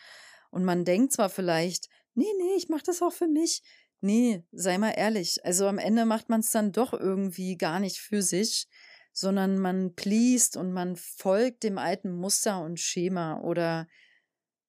und 0.49 0.65
man 0.65 0.86
denkt 0.86 1.13
zwar 1.13 1.30
vielleicht, 1.30 1.88
nee, 2.15 2.34
nee, 2.39 2.56
ich 2.58 2.69
mach 2.69 2.82
das 2.82 3.04
auch 3.04 3.13
für 3.13 3.28
mich. 3.28 3.62
Nee, 4.02 4.43
sei 4.52 4.80
mal 4.80 4.95
ehrlich. 4.97 5.45
Also 5.45 5.67
am 5.67 5.78
Ende 5.78 6.08
macht 6.08 6.30
man 6.30 6.39
es 6.39 6.49
dann 6.49 6.71
doch 6.71 6.93
irgendwie 6.93 7.58
gar 7.58 7.80
nicht 7.80 7.99
für 7.99 8.23
sich, 8.23 8.67
sondern 9.13 9.60
man 9.60 9.93
pleast 9.93 10.58
und 10.58 10.73
man 10.73 10.95
folgt 10.95 11.62
dem 11.62 11.78
alten 11.78 12.12
Muster 12.12 12.63
und 12.63 12.80
Schema 12.80 13.39
oder 13.41 13.88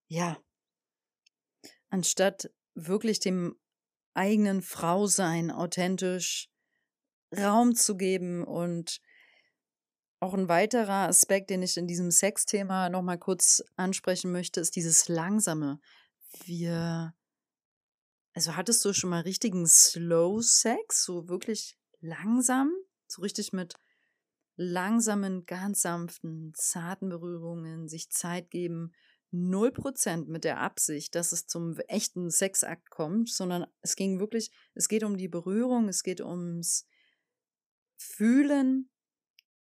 ja, 0.09 0.37
anstatt 1.89 2.51
wirklich 2.75 3.19
dem 3.21 3.57
eigenen 4.15 4.63
Frau 4.63 5.07
sein, 5.07 5.51
authentisch 5.51 6.49
Raum 7.37 7.75
zu 7.75 7.97
geben 7.97 8.45
und 8.45 9.01
auch 10.21 10.35
ein 10.35 10.49
weiterer 10.49 11.09
Aspekt, 11.09 11.51
den 11.51 11.63
ich 11.63 11.77
in 11.77 11.87
diesem 11.87 12.11
Sexthema 12.11 12.91
nochmal 12.91 13.19
kurz 13.19 13.63
ansprechen 13.77 14.33
möchte, 14.33 14.61
ist 14.61 14.77
dieses 14.77 15.09
Langsame. 15.09 15.81
Wir, 16.45 17.15
also 18.35 18.57
hattest 18.57 18.85
du 18.85 18.93
schon 18.93 19.11
mal 19.11 19.23
richtigen 19.23 19.67
Slow 19.67 20.43
Sex, 20.43 21.05
so 21.05 21.29
wirklich 21.29 21.79
langsam, 22.01 22.71
so 23.07 23.23
richtig 23.23 23.53
mit 23.53 23.75
langsamen, 24.57 25.47
ganz 25.47 25.81
sanften, 25.81 26.53
zarten 26.55 27.09
Berührungen, 27.09 27.89
sich 27.89 28.11
Zeit 28.11 28.51
geben, 28.51 28.93
0% 29.33 30.27
mit 30.27 30.45
der 30.45 30.59
Absicht, 30.59 31.15
dass 31.15 31.33
es 31.33 31.47
zum 31.47 31.79
echten 31.89 32.31
Sexakt 32.31 32.91
kommt, 32.91 33.31
sondern 33.31 33.67
es 33.81 33.97
ging 33.97 34.19
wirklich, 34.19 34.51
es 34.75 34.89
geht 34.89 35.05
um 35.05 35.17
die 35.17 35.29
Berührung, 35.29 35.89
es 35.89 36.03
geht 36.03 36.21
ums 36.21 36.87
Fühlen, 37.97 38.91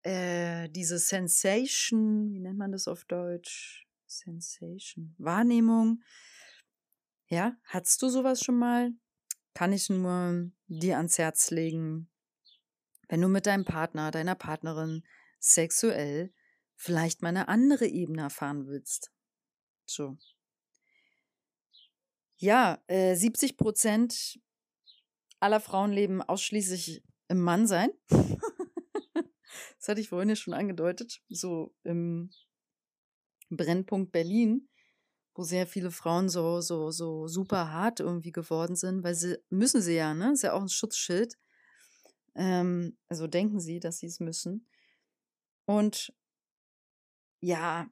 äh, 0.03 0.68
diese 0.70 0.98
Sensation, 0.98 2.33
wie 2.33 2.40
nennt 2.40 2.59
man 2.59 2.72
das 2.72 2.88
auf 2.88 3.05
Deutsch? 3.05 3.87
Sensation, 4.07 5.14
Wahrnehmung. 5.18 6.03
Ja, 7.29 7.57
hattest 7.64 8.03
du 8.03 8.09
sowas 8.09 8.40
schon 8.40 8.59
mal? 8.59 8.92
Kann 9.55 9.72
ich 9.72 9.88
nur 9.88 10.51
dir 10.66 10.96
ans 10.96 11.18
Herz 11.18 11.51
legen, 11.51 12.11
wenn 13.09 13.20
du 13.20 13.29
mit 13.29 13.46
deinem 13.46 13.64
Partner, 13.64 14.11
deiner 14.11 14.35
Partnerin 14.35 15.03
sexuell 15.38 16.33
vielleicht 16.75 17.22
mal 17.22 17.29
eine 17.29 17.48
andere 17.48 17.87
Ebene 17.87 18.22
erfahren 18.22 18.66
willst. 18.66 19.12
So. 19.92 20.16
Ja, 22.37 22.83
äh, 22.88 23.14
70 23.14 23.57
Prozent 23.57 24.40
aller 25.38 25.61
Frauen 25.61 25.92
leben 25.92 26.22
ausschließlich 26.22 27.02
im 27.28 27.40
Mannsein. 27.40 27.90
das 28.09 29.88
hatte 29.88 30.00
ich 30.00 30.09
vorhin 30.09 30.28
ja 30.28 30.37
schon 30.37 30.55
angedeutet. 30.55 31.20
So 31.28 31.74
im 31.85 32.31
Brennpunkt 33.50 34.12
Berlin, 34.12 34.68
wo 35.35 35.42
sehr 35.42 35.66
viele 35.66 35.90
Frauen 35.90 36.28
so, 36.28 36.61
so, 36.61 36.90
so 36.90 37.28
super 37.28 37.70
hart 37.70 38.00
irgendwie 38.00 38.33
geworden 38.33 38.76
sind, 38.76 39.05
weil 39.05 39.14
sie 39.14 39.38
müssen 39.50 39.83
sie 39.83 39.94
ja, 39.94 40.14
ne? 40.14 40.33
Ist 40.33 40.42
ja 40.42 40.52
auch 40.52 40.62
ein 40.62 40.68
Schutzschild. 40.68 41.35
Ähm, 42.35 42.96
also 43.09 43.26
denken 43.26 43.61
sie, 43.61 43.78
dass 43.78 43.98
sie 43.98 44.07
es 44.07 44.20
müssen. 44.20 44.66
Und 45.64 46.12
ja, 47.40 47.88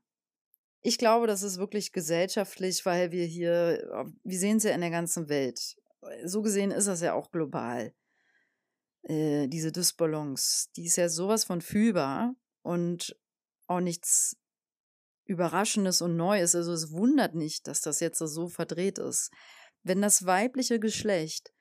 ich 0.83 0.99
glaube, 0.99 1.27
das 1.27 1.43
ist 1.43 1.59
wirklich 1.59 1.93
gesellschaftlich, 1.93 2.85
weil 2.87 3.13
wir 3.13 3.25
hier, 3.25 3.83
äh, 3.93 4.05
wir 4.25 4.39
sehen 4.39 4.57
es 4.57 4.65
ja 4.65 4.73
in 4.73 4.81
der 4.81 4.91
ganzen 4.91 5.29
Welt. 5.29 5.77
So 6.25 6.43
gesehen 6.43 6.71
ist 6.71 6.89
das 6.89 7.03
ja 7.03 7.13
auch 7.13 7.31
global. 7.31 7.95
Äh, 9.03 9.49
diese 9.49 9.73
Dysbalance, 9.73 10.69
die 10.77 10.87
ist 10.87 10.97
ja 10.97 11.09
sowas 11.09 11.45
von 11.45 11.61
fühlbar 11.61 12.35
und 12.63 13.17
auch 13.67 13.81
nichts 13.81 14.37
Überraschendes 15.25 16.03
und 16.03 16.17
Neues. 16.17 16.55
Also 16.55 16.73
es 16.73 16.91
wundert 16.91 17.35
nicht, 17.35 17.67
dass 17.67 17.83
das 17.83 18.01
jetzt 18.01 18.19
so 18.19 18.49
verdreht 18.49 18.99
ist. 18.99 19.31
Wenn 19.83 20.03
das 20.03 20.27
weibliche 20.27 20.81
Geschlecht 20.81 21.53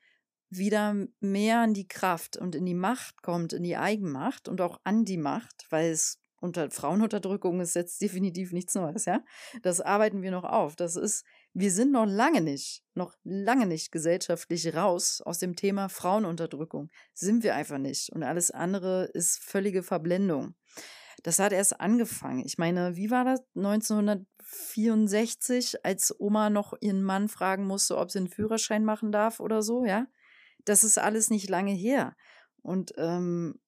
wieder 0.50 0.96
mehr 1.20 1.60
an 1.60 1.74
die 1.74 1.88
Kraft 1.88 2.36
und 2.38 2.56
in 2.56 2.66
die 2.66 2.74
Macht 2.74 3.22
kommt, 3.22 3.54
in 3.54 3.64
die 3.64 3.78
Eigenmacht 3.78 4.48
und 4.48 4.62
auch 4.62 4.80
an 4.84 5.06
die 5.06 5.18
Macht, 5.18 5.68
weil 5.70 5.92
es 5.92 6.20
unter 6.40 6.72
Frauenunterdrückung 6.72 7.62
ist 7.62 7.76
jetzt 7.76 8.02
definitiv 8.02 8.52
nichts 8.52 8.76
Neues, 8.76 9.06
ja. 9.06 9.24
Das 9.62 9.82
arbeiten 9.82 10.22
wir 10.22 10.32
noch 10.32 10.44
auf. 10.44 10.76
Das 10.76 10.96
ist, 10.96 11.26
wir 11.54 11.72
sind 11.72 11.92
noch 11.92 12.06
lange 12.06 12.42
nicht, 12.42 12.84
noch 12.94 13.14
lange 13.24 13.66
nicht 13.66 13.92
gesellschaftlich 13.92 14.76
raus 14.76 15.22
aus 15.22 15.40
dem 15.40 15.56
Thema 15.56 15.90
Frauenunterdrückung. 15.90 16.90
Sind 17.14 17.44
wir 17.44 17.56
einfach 17.56 17.78
nicht. 17.78 18.12
Und 18.14 18.24
alles 18.24 18.52
andere 18.52 19.10
ist 19.14 19.44
völlige 19.44 19.84
Verblendung. 19.84 20.56
Das 21.24 21.40
hat 21.40 21.52
erst 21.52 21.82
angefangen. 21.82 22.46
Ich 22.46 22.58
meine, 22.58 22.96
wie 22.96 23.12
war 23.12 23.26
das? 23.26 23.42
1964, 23.56 25.86
als 25.86 26.18
Oma 26.20 26.50
noch 26.50 26.74
ihren 26.80 27.04
Mann 27.04 27.28
fragen 27.28 27.66
musste, 27.66 27.98
ob 27.98 28.10
sie 28.12 28.20
einen 28.20 28.30
Führerschein 28.30 28.86
machen 28.86 29.12
darf 29.12 29.40
oder 29.40 29.62
so, 29.62 29.86
ja. 29.86 30.08
Das 30.66 30.84
ist 30.84 30.98
alles 30.98 31.30
nicht 31.30 31.50
lange 31.50 31.74
her. 31.74 32.16
Und 32.62 32.94
ähm, 32.98 33.60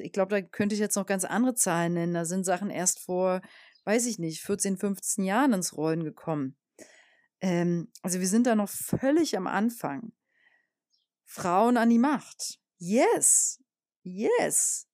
ich 0.00 0.12
glaube, 0.12 0.30
da 0.30 0.42
könnte 0.46 0.74
ich 0.74 0.80
jetzt 0.80 0.96
noch 0.96 1.06
ganz 1.06 1.24
andere 1.24 1.54
Zahlen 1.54 1.94
nennen. 1.94 2.14
Da 2.14 2.24
sind 2.24 2.44
Sachen 2.44 2.70
erst 2.70 3.00
vor, 3.00 3.40
weiß 3.84 4.06
ich 4.06 4.18
nicht, 4.18 4.42
14, 4.42 4.76
15 4.76 5.24
Jahren 5.24 5.52
ins 5.52 5.76
Rollen 5.76 6.04
gekommen. 6.04 6.56
Ähm, 7.40 7.90
also 8.02 8.20
wir 8.20 8.28
sind 8.28 8.46
da 8.46 8.54
noch 8.54 8.68
völlig 8.68 9.36
am 9.36 9.46
Anfang. 9.46 10.12
Frauen 11.24 11.76
an 11.76 11.90
die 11.90 11.98
Macht. 11.98 12.58
Yes. 12.78 13.62
Yes. 14.02 14.88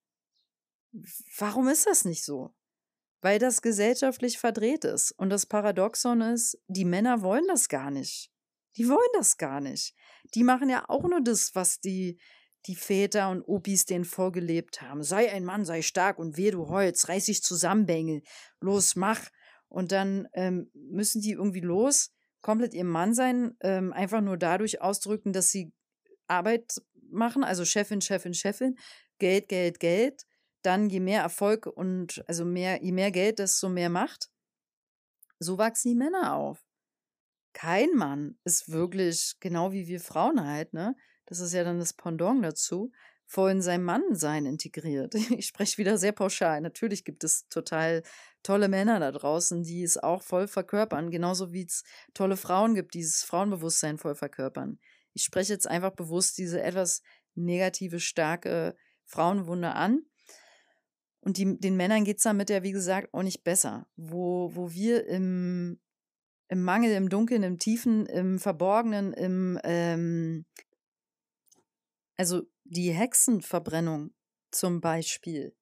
Warum 1.39 1.69
ist 1.69 1.87
das 1.87 2.05
nicht 2.05 2.25
so? 2.25 2.55
Weil 3.21 3.39
das 3.39 3.63
gesellschaftlich 3.63 4.39
verdreht 4.39 4.85
ist. 4.85 5.13
Und 5.13 5.31
das 5.31 5.47
Paradoxon 5.47 6.21
ist, 6.23 6.59
die 6.67 6.85
Männer 6.85 7.23
wollen 7.23 7.47
das 7.47 7.69
gar 7.69 7.91
nicht. 7.91 8.31
Die 8.77 8.89
wollen 8.89 8.99
das 9.15 9.37
gar 9.37 9.61
nicht. 9.61 9.95
Die 10.35 10.45
machen 10.45 10.69
ja 10.69 10.85
auch 10.89 11.03
nur 11.03 11.21
das, 11.21 11.55
was 11.55 11.81
die, 11.81 12.19
die 12.67 12.77
Väter 12.77 13.31
und 13.31 13.43
Opis 13.43 13.85
denen 13.87 14.05
vorgelebt 14.05 14.83
haben. 14.83 15.03
Sei 15.03 15.33
ein 15.33 15.45
Mann, 15.45 15.65
sei 15.65 15.83
stark 15.83 16.19
und 16.19 16.37
weh 16.37 16.51
du 16.51 16.69
Holz, 16.69 17.09
reiß 17.09 17.27
dich 17.27 17.43
zusammen, 17.43 17.87
Bengel, 17.87 18.23
los, 18.61 18.97
mach. 18.97 19.31
Und 19.69 19.91
dann 19.91 20.29
ähm, 20.35 20.71
müssen 20.75 21.23
die 21.23 21.33
irgendwie 21.33 21.61
los, 21.61 22.13
komplett 22.41 22.75
ihr 22.75 22.85
Mann 22.85 23.15
sein, 23.15 23.57
ähm, 23.61 23.93
einfach 23.93 24.21
nur 24.21 24.37
dadurch 24.37 24.81
ausdrücken, 24.81 25.33
dass 25.33 25.51
sie 25.51 25.73
Arbeit 26.27 26.75
machen, 27.11 27.45
also 27.45 27.65
Chefin, 27.65 28.01
Chefin, 28.01 28.35
Chefin, 28.35 28.77
Geld, 29.19 29.49
Geld, 29.49 29.81
Geld. 29.81 30.23
Dann 30.63 30.89
je 30.89 31.01
mehr 31.01 31.23
Erfolg 31.23 31.67
und 31.67 32.23
also 32.29 32.45
mehr, 32.45 32.83
je 32.85 32.93
mehr 32.93 33.11
Geld, 33.11 33.41
desto 33.41 33.69
mehr 33.69 33.91
Macht. 33.91 34.31
So 35.41 35.59
wachsen 35.59 35.89
die 35.89 35.97
Männer 35.97 36.35
auf. 36.35 36.65
Kein 37.53 37.91
Mann 37.97 38.39
ist 38.45 38.71
wirklich, 38.71 39.35
genau 39.41 39.73
wie 39.73 39.89
wir 39.89 40.01
Frauen 40.01 40.47
halt, 40.47 40.73
ne? 40.73 40.95
Das 41.33 41.41
ist 41.41 41.55
ja 41.55 41.65
dann 41.65 41.79
das 41.79 41.95
Pendant 41.95 42.45
dazu, 42.45 42.93
voll 43.25 43.53
in 43.53 43.63
sein 43.63 43.83
Mannsein 43.83 44.45
integriert. 44.45 45.15
Ich 45.39 45.47
spreche 45.47 45.79
wieder 45.79 45.97
sehr 45.97 46.13
pauschal. 46.13 46.61
Natürlich 46.61 47.05
gibt 47.05 47.25
es 47.25 47.49
total 47.49 48.03
tolle 48.43 48.69
Männer 48.69 49.01
da 49.01 49.11
draußen, 49.11 49.63
die 49.63 49.83
es 49.83 49.97
auch 49.97 50.23
voll 50.23 50.47
verkörpern, 50.47 51.11
genauso 51.11 51.53
wie 51.53 51.65
es 51.65 51.85
tolle 52.13 52.37
Frauen 52.37 52.75
gibt, 52.75 52.93
die 52.93 52.99
dieses 52.99 53.23
Frauenbewusstsein 53.23 53.97
voll 53.97 54.15
verkörpern. 54.15 54.79
Ich 55.15 55.23
spreche 55.23 55.55
jetzt 55.55 55.67
einfach 55.67 55.93
bewusst 55.93 56.37
diese 56.37 56.63
etwas 56.63 57.03
negative, 57.35 57.99
starke 57.99 58.77
Frauenwunde 59.07 59.73
an. 59.73 60.03
Und 61.21 61.39
die, 61.39 61.59
den 61.59 61.77
Männern 61.77 62.05
geht 62.05 62.19
es 62.19 62.25
damit 62.25 62.51
ja, 62.51 62.63
wie 62.63 62.73
gesagt, 62.73 63.15
auch 63.15 63.23
nicht 63.23 63.45
besser. 63.45 63.87
Wo, 63.97 64.51
wo 64.55 64.73
wir 64.73 65.07
im, 65.07 65.81
im 66.49 66.63
Mangel, 66.63 66.93
im 66.93 67.09
Dunkeln, 67.09 67.45
im 67.45 67.59
Tiefen, 67.59 68.05
im 68.05 68.39
Verborgenen, 68.39 69.15
im 69.15 69.59
ähm, 69.65 70.45
also 72.23 72.43
die 72.63 72.93
Hexenverbrennung 72.93 74.15
zum 74.53 74.81
Beispiel, 74.81 75.57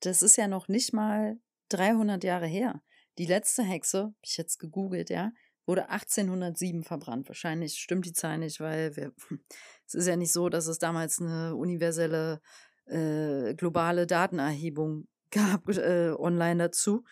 das 0.00 0.22
ist 0.22 0.36
ja 0.36 0.48
noch 0.48 0.68
nicht 0.68 0.94
mal 0.94 1.38
300 1.68 2.24
Jahre 2.24 2.46
her. 2.46 2.82
Die 3.18 3.26
letzte 3.26 3.62
Hexe, 3.62 3.98
habe 4.04 4.14
ich 4.22 4.38
jetzt 4.38 4.58
gegoogelt, 4.58 5.10
ja, 5.10 5.32
wurde 5.66 5.90
1807 5.90 6.82
verbrannt. 6.82 7.28
Wahrscheinlich 7.28 7.74
stimmt 7.74 8.06
die 8.06 8.14
Zahl 8.14 8.38
nicht, 8.38 8.58
weil 8.60 8.96
wir, 8.96 9.12
es 9.86 9.92
ist 9.92 10.06
ja 10.06 10.16
nicht 10.16 10.32
so, 10.32 10.48
dass 10.48 10.66
es 10.66 10.78
damals 10.78 11.20
eine 11.20 11.54
universelle 11.54 12.40
äh, 12.86 13.54
globale 13.54 14.06
Datenerhebung 14.06 15.08
gab 15.30 15.68
äh, 15.68 16.12
online 16.12 16.68
dazu. 16.68 17.04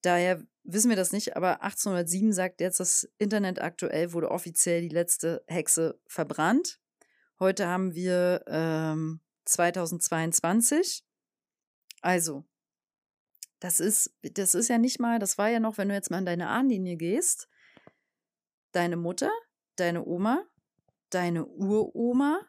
Daher 0.00 0.42
wissen 0.64 0.88
wir 0.88 0.96
das 0.96 1.12
nicht, 1.12 1.36
aber 1.36 1.60
1807 1.60 2.32
sagt 2.32 2.62
jetzt 2.62 2.80
das 2.80 3.06
Internet 3.18 3.60
aktuell, 3.60 4.14
wurde 4.14 4.30
offiziell 4.30 4.80
die 4.80 4.88
letzte 4.88 5.44
Hexe 5.48 6.00
verbrannt. 6.06 6.80
Heute 7.40 7.68
haben 7.68 7.94
wir 7.94 8.42
ähm, 8.48 9.20
2022. 9.44 11.04
Also, 12.00 12.44
das 13.60 13.78
ist, 13.78 14.12
das 14.22 14.54
ist 14.54 14.68
ja 14.68 14.78
nicht 14.78 14.98
mal, 14.98 15.20
das 15.20 15.38
war 15.38 15.48
ja 15.48 15.60
noch, 15.60 15.78
wenn 15.78 15.88
du 15.88 15.94
jetzt 15.94 16.10
mal 16.10 16.18
an 16.18 16.26
deine 16.26 16.48
Ahnenlinie 16.48 16.96
gehst, 16.96 17.48
deine 18.72 18.96
Mutter, 18.96 19.30
deine 19.76 20.04
Oma, 20.04 20.44
deine 21.10 21.46
Uroma 21.46 22.40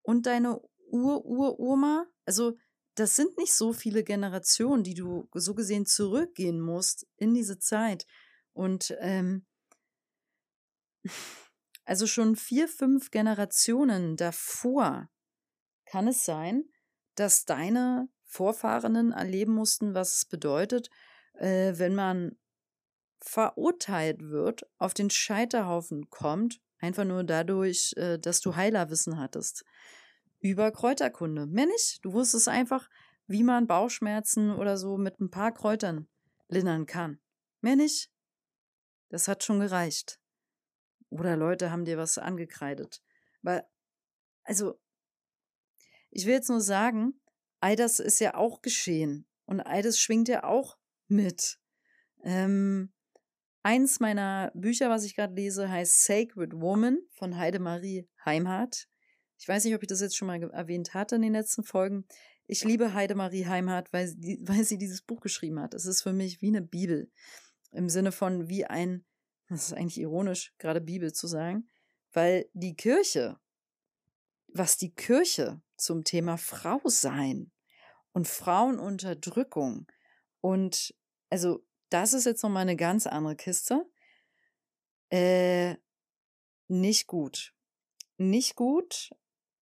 und 0.00 0.24
deine 0.24 0.62
Ururoma. 0.90 2.06
Also, 2.24 2.56
das 2.94 3.14
sind 3.14 3.36
nicht 3.36 3.54
so 3.54 3.74
viele 3.74 4.04
Generationen, 4.04 4.84
die 4.84 4.94
du 4.94 5.28
so 5.34 5.54
gesehen 5.54 5.84
zurückgehen 5.84 6.60
musst 6.60 7.06
in 7.16 7.34
diese 7.34 7.58
Zeit. 7.58 8.06
Und 8.54 8.96
ähm, 9.00 9.46
also 11.84 12.06
schon 12.06 12.36
vier, 12.36 12.68
fünf 12.68 13.10
Generationen 13.10 14.16
davor 14.16 15.08
kann 15.84 16.08
es 16.08 16.24
sein, 16.24 16.64
dass 17.16 17.44
deine 17.44 18.08
Vorfahrenen 18.24 19.12
erleben 19.12 19.52
mussten, 19.52 19.94
was 19.94 20.14
es 20.14 20.24
bedeutet, 20.24 20.88
äh, 21.34 21.74
wenn 21.76 21.94
man 21.94 22.38
verurteilt 23.20 24.22
wird, 24.22 24.66
auf 24.78 24.94
den 24.94 25.10
Scheiterhaufen 25.10 26.08
kommt, 26.08 26.60
einfach 26.78 27.04
nur 27.04 27.24
dadurch, 27.24 27.94
äh, 27.96 28.18
dass 28.18 28.40
du 28.40 28.56
Heilerwissen 28.56 29.18
hattest. 29.18 29.64
Über 30.40 30.72
Kräuterkunde. 30.72 31.46
Mehr 31.46 31.66
nicht. 31.66 32.04
Du 32.04 32.12
wusstest 32.14 32.48
einfach, 32.48 32.88
wie 33.26 33.44
man 33.44 33.66
Bauchschmerzen 33.66 34.50
oder 34.50 34.76
so 34.76 34.96
mit 34.96 35.20
ein 35.20 35.30
paar 35.30 35.52
Kräutern 35.52 36.08
lindern 36.48 36.86
kann. 36.86 37.20
Mehr 37.60 37.76
nicht. 37.76 38.10
Das 39.08 39.28
hat 39.28 39.44
schon 39.44 39.60
gereicht. 39.60 40.21
Oder 41.12 41.36
Leute 41.36 41.70
haben 41.70 41.84
dir 41.84 41.98
was 41.98 42.16
angekreidet. 42.16 43.02
Weil, 43.42 43.66
also, 44.44 44.80
ich 46.10 46.24
will 46.24 46.32
jetzt 46.32 46.48
nur 46.48 46.60
sagen, 46.60 47.20
all 47.60 47.76
das 47.76 48.00
ist 48.00 48.18
ja 48.18 48.34
auch 48.34 48.62
geschehen. 48.62 49.26
Und 49.44 49.60
all 49.60 49.82
das 49.82 49.98
schwingt 49.98 50.28
ja 50.28 50.44
auch 50.44 50.78
mit. 51.08 51.58
Ähm, 52.24 52.92
eins 53.62 54.00
meiner 54.00 54.52
Bücher, 54.54 54.88
was 54.88 55.04
ich 55.04 55.14
gerade 55.14 55.34
lese, 55.34 55.70
heißt 55.70 56.04
Sacred 56.04 56.54
Woman 56.54 56.98
von 57.10 57.36
Heidemarie 57.36 58.08
Heimhardt. 58.24 58.88
Ich 59.38 59.46
weiß 59.46 59.64
nicht, 59.64 59.74
ob 59.74 59.82
ich 59.82 59.88
das 59.88 60.00
jetzt 60.00 60.16
schon 60.16 60.28
mal 60.28 60.42
erwähnt 60.42 60.94
hatte 60.94 61.16
in 61.16 61.22
den 61.22 61.34
letzten 61.34 61.62
Folgen. 61.62 62.06
Ich 62.46 62.64
liebe 62.64 62.94
Heidemarie 62.94 63.46
Heimhardt, 63.46 63.92
weil 63.92 64.08
sie, 64.08 64.38
weil 64.42 64.64
sie 64.64 64.78
dieses 64.78 65.02
Buch 65.02 65.20
geschrieben 65.20 65.60
hat. 65.60 65.74
Es 65.74 65.84
ist 65.84 66.02
für 66.02 66.14
mich 66.14 66.40
wie 66.40 66.48
eine 66.48 66.62
Bibel. 66.62 67.10
Im 67.70 67.90
Sinne 67.90 68.12
von 68.12 68.48
wie 68.48 68.64
ein 68.64 69.04
das 69.52 69.68
ist 69.68 69.74
eigentlich 69.74 69.98
ironisch, 69.98 70.52
gerade 70.58 70.80
Bibel 70.80 71.12
zu 71.12 71.26
sagen, 71.26 71.68
weil 72.12 72.48
die 72.52 72.74
Kirche, 72.74 73.38
was 74.48 74.76
die 74.76 74.94
Kirche 74.94 75.62
zum 75.76 76.04
Thema 76.04 76.36
Frau 76.36 76.80
sein 76.84 77.52
und 78.12 78.28
Frauenunterdrückung 78.28 79.86
und 80.40 80.94
also 81.30 81.64
das 81.88 82.12
ist 82.12 82.26
jetzt 82.26 82.42
nochmal 82.42 82.62
eine 82.62 82.76
ganz 82.76 83.06
andere 83.06 83.36
Kiste. 83.36 83.86
Äh, 85.10 85.76
nicht 86.68 87.06
gut. 87.06 87.54
Nicht 88.16 88.56
gut, 88.56 89.10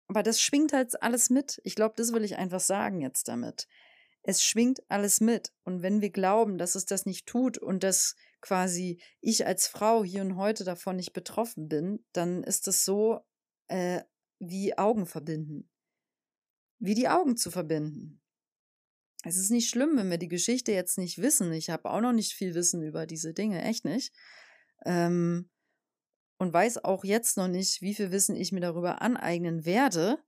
aber 0.08 0.24
das 0.24 0.42
schwingt 0.42 0.74
halt 0.74 1.02
alles 1.04 1.30
mit. 1.30 1.62
Ich 1.64 1.76
glaube, 1.76 1.94
das 1.96 2.12
will 2.14 2.24
ich 2.24 2.38
einfach 2.38 2.60
sagen 2.60 3.00
jetzt 3.00 3.28
damit. 3.28 3.68
Es 4.24 4.44
schwingt 4.44 4.82
alles 4.90 5.22
mit. 5.22 5.54
Und 5.64 5.82
wenn 5.82 6.02
wir 6.02 6.10
glauben, 6.10 6.58
dass 6.58 6.76
es 6.76 6.86
das 6.86 7.06
nicht 7.06 7.28
tut 7.28 7.58
und 7.58 7.84
dass 7.84 8.16
quasi 8.42 9.02
ich 9.22 9.46
als 9.46 9.68
Frau 9.68 10.04
hier 10.04 10.22
und 10.22 10.38
heute 10.38 10.64
davon 10.64 10.96
nicht 10.96 11.14
betroffen 11.14 11.68
bin, 11.68 12.06
dann 12.14 12.44
ist 12.44 12.68
es 12.68 12.86
so 12.86 13.22
äh, 13.68 14.02
wie 14.40 14.78
Augen 14.78 15.06
verbinden. 15.06 15.70
Wie 16.80 16.96
die 16.96 17.10
Augen 17.10 17.36
zu 17.36 17.52
verbinden. 17.52 18.22
es 19.24 19.38
ist 19.38 19.52
nicht 19.52 19.70
schlimm, 19.70 19.98
wenn 19.98 20.10
wir 20.10 20.18
die 20.18 20.30
Geschichte 20.30 20.72
jetzt 20.72 20.98
nicht 20.98 21.18
wissen. 21.18 21.52
Ich 21.52 21.70
habe 21.70 21.90
auch 21.90 22.00
noch 22.00 22.14
nicht 22.14 22.34
viel 22.34 22.56
Wissen 22.56 22.82
über 22.84 23.06
diese 23.06 23.34
Dinge, 23.34 23.62
echt 23.64 23.84
nicht. 23.84 24.14
Ähm, 24.86 25.50
und 26.38 26.54
weiß 26.54 26.86
auch 26.86 27.04
jetzt 27.04 27.36
noch 27.36 27.50
nicht, 27.50 27.82
wie 27.82 27.94
viel 27.94 28.12
Wissen 28.12 28.36
ich 28.38 28.54
mir 28.54 28.62
darüber 28.62 29.02
aneignen 29.02 29.66
werde. 29.66 30.24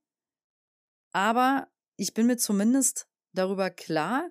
Aber 1.12 1.68
ich 1.96 2.12
bin 2.12 2.26
mir 2.26 2.36
zumindest 2.36 3.08
darüber 3.32 3.70
klar, 3.70 4.30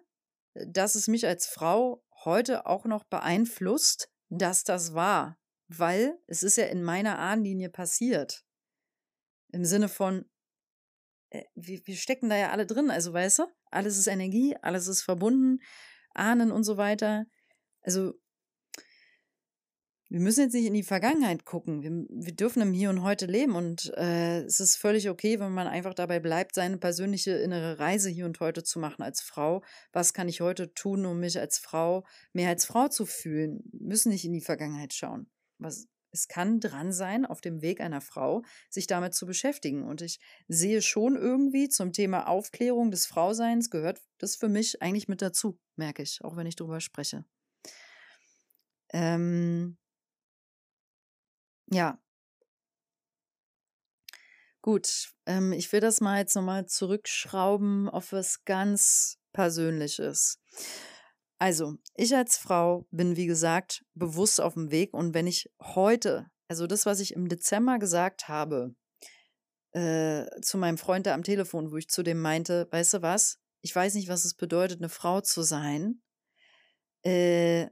dass 0.54 0.96
es 0.96 1.08
mich 1.08 1.26
als 1.26 1.48
Frau 1.48 2.04
heute 2.26 2.66
auch 2.66 2.86
noch 2.86 3.04
beeinflusst, 3.04 4.10
dass 4.30 4.64
das 4.64 4.94
war. 4.94 5.38
Weil 5.68 6.18
es 6.28 6.44
ist 6.44 6.58
ja 6.58 6.66
in 6.66 6.84
meiner 6.84 7.20
Ahnenlinie 7.20 7.70
passiert. 7.70 8.44
Im 9.54 9.66
Sinne 9.66 9.90
von, 9.90 10.30
äh, 11.30 11.44
wir, 11.56 11.82
wir 11.86 11.96
stecken 11.96 12.30
da 12.30 12.36
ja 12.36 12.52
alle 12.52 12.66
drin, 12.66 12.92
also 12.92 13.14
weißt 13.14 13.40
du, 13.40 13.44
alles 13.66 13.98
ist 13.98 14.08
Energie, 14.08 14.56
alles 14.62 14.88
ist 14.88 15.02
verbunden, 15.02 15.60
Ahnen 16.14 16.52
und 16.52 16.64
so 16.64 16.78
weiter. 16.78 17.26
Also 17.82 18.14
wir 20.12 20.20
müssen 20.20 20.42
jetzt 20.42 20.54
nicht 20.54 20.66
in 20.66 20.74
die 20.74 20.84
Vergangenheit 20.84 21.46
gucken. 21.46 21.84
Wir, 21.84 21.92
wir 22.10 22.36
dürfen 22.36 22.62
im 22.62 22.74
Hier 22.74 22.90
und 22.90 23.02
Heute 23.02 23.28
leben 23.28 23.56
und 23.56 23.94
äh, 23.96 24.42
es 24.42 24.60
ist 24.60 24.76
völlig 24.76 25.10
okay, 25.10 25.40
wenn 25.40 25.54
man 25.54 25.68
einfach 25.68 25.94
dabei 25.94 26.20
bleibt, 26.20 26.54
seine 26.54 26.78
persönliche 26.78 27.32
innere 27.32 27.80
Reise 27.80 28.10
hier 28.10 28.26
und 28.26 28.38
heute 28.42 28.62
zu 28.62 28.78
machen 28.78 29.04
als 29.04 29.22
Frau. 29.22 29.64
Was 29.94 30.14
kann 30.14 30.28
ich 30.28 30.42
heute 30.42 30.74
tun, 30.74 31.06
um 31.06 31.22
mich 31.22 31.40
als 31.40 31.60
Frau 31.60 32.06
mehr 32.34 32.50
als 32.50 32.66
Frau 32.66 32.90
zu 32.90 33.06
fühlen? 33.06 33.64
Wir 33.72 33.88
müssen 33.88 34.12
nicht 34.12 34.26
in 34.26 34.34
die 34.34 34.42
Vergangenheit 34.42 34.94
schauen. 34.94 35.32
Was, 35.60 35.88
es 36.12 36.28
kann 36.28 36.60
dran 36.60 36.92
sein, 36.92 37.26
auf 37.26 37.40
dem 37.40 37.62
Weg 37.62 37.80
einer 37.80 38.02
Frau 38.02 38.44
sich 38.70 38.88
damit 38.88 39.14
zu 39.14 39.26
beschäftigen. 39.26 39.84
Und 39.84 40.02
ich 40.02 40.20
sehe 40.50 40.82
schon 40.82 41.16
irgendwie 41.16 41.70
zum 41.70 41.94
Thema 41.94 42.28
Aufklärung 42.28 42.92
des 42.92 43.06
Frauseins 43.06 43.70
gehört 43.70 44.02
das 44.18 44.36
für 44.36 44.50
mich 44.50 44.82
eigentlich 44.82 45.08
mit 45.08 45.22
dazu, 45.22 45.58
merke 45.78 46.04
ich, 46.04 46.22
auch 46.22 46.36
wenn 46.36 46.48
ich 46.48 46.58
darüber 46.58 46.82
spreche. 46.82 47.24
Ähm, 48.94 49.78
ja. 51.72 51.98
Gut, 54.62 55.12
ähm, 55.26 55.54
ich 55.54 55.72
will 55.72 55.80
das 55.80 56.02
mal 56.02 56.20
jetzt 56.20 56.36
nochmal 56.36 56.68
zurückschrauben 56.68 57.90
auf 57.90 58.12
was 58.12 58.44
ganz 58.46 59.18
Persönliches. 59.34 60.40
Also, 61.40 61.78
ich 61.96 62.16
als 62.16 62.38
Frau 62.38 62.86
bin, 62.92 63.16
wie 63.16 63.26
gesagt, 63.26 63.84
bewusst 63.96 64.40
auf 64.40 64.54
dem 64.54 64.70
Weg 64.70 64.94
und 64.94 65.16
wenn 65.16 65.26
ich 65.26 65.50
heute, 65.60 66.28
also 66.48 66.68
das, 66.68 66.86
was 66.86 67.00
ich 67.00 67.14
im 67.14 67.28
Dezember 67.28 67.80
gesagt 67.80 68.28
habe, 68.28 68.76
äh, 69.72 70.26
zu 70.42 70.58
meinem 70.60 70.78
Freund 70.78 71.08
da 71.08 71.16
am 71.16 71.24
Telefon, 71.24 71.72
wo 71.72 71.78
ich 71.78 71.88
zu 71.88 72.04
dem 72.04 72.22
meinte, 72.22 72.68
weißt 72.72 72.96
du 72.96 73.02
was, 73.02 73.40
ich 73.62 73.76
weiß 73.76 73.96
nicht, 73.96 74.10
was 74.10 74.26
es 74.26 74.36
bedeutet, 74.36 74.80
eine 74.80 74.90
Frau 74.90 75.22
zu 75.22 75.42
sein, 75.42 76.04
äh, 77.04 77.68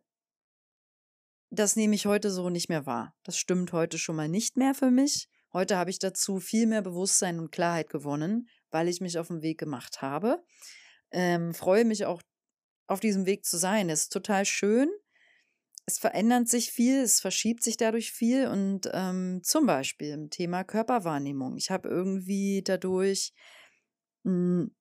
das 1.50 1.76
nehme 1.76 1.96
ich 1.96 2.06
heute 2.06 2.32
so 2.32 2.50
nicht 2.50 2.70
mehr 2.70 2.86
wahr. 2.86 3.16
Das 3.24 3.38
stimmt 3.38 3.74
heute 3.74 3.98
schon 3.98 4.16
mal 4.16 4.30
nicht 4.30 4.58
mehr 4.58 4.74
für 4.76 4.92
mich. 4.92 5.28
Heute 5.52 5.78
habe 5.78 5.90
ich 5.90 6.00
dazu 6.00 6.40
viel 6.40 6.68
mehr 6.68 6.84
Bewusstsein 6.84 7.40
und 7.40 7.52
Klarheit 7.52 7.90
gewonnen, 7.90 8.48
weil 8.70 8.88
ich 8.88 9.02
mich 9.02 9.18
auf 9.18 9.28
den 9.30 9.42
Weg 9.42 9.60
gemacht 9.60 10.02
habe. 10.02 10.44
Ähm, 11.12 11.56
freue 11.56 11.86
mich 11.86 12.06
auch 12.06 12.22
auf 12.88 13.00
diesem 13.00 13.26
Weg 13.26 13.46
zu 13.46 13.58
sein. 13.58 13.88
Das 13.88 14.04
ist 14.04 14.14
total 14.14 14.46
schön. 14.46 14.90
Es 15.88 15.98
verändert 15.98 16.48
sich 16.48 16.72
viel, 16.72 17.02
es 17.02 17.20
verschiebt 17.20 17.64
sich 17.64 17.78
dadurch 17.78 18.12
viel 18.12 18.48
und 18.48 18.88
ähm, 18.94 19.42
zum 19.44 19.66
Beispiel 19.66 20.10
im 20.10 20.30
Thema 20.30 20.64
Körperwahrnehmung. 20.64 21.58
Ich 21.58 21.72
habe 21.72 21.90
irgendwie 21.90 22.62
dadurch, 22.64 23.34
mh, 24.24 24.32
hm, 24.32 24.76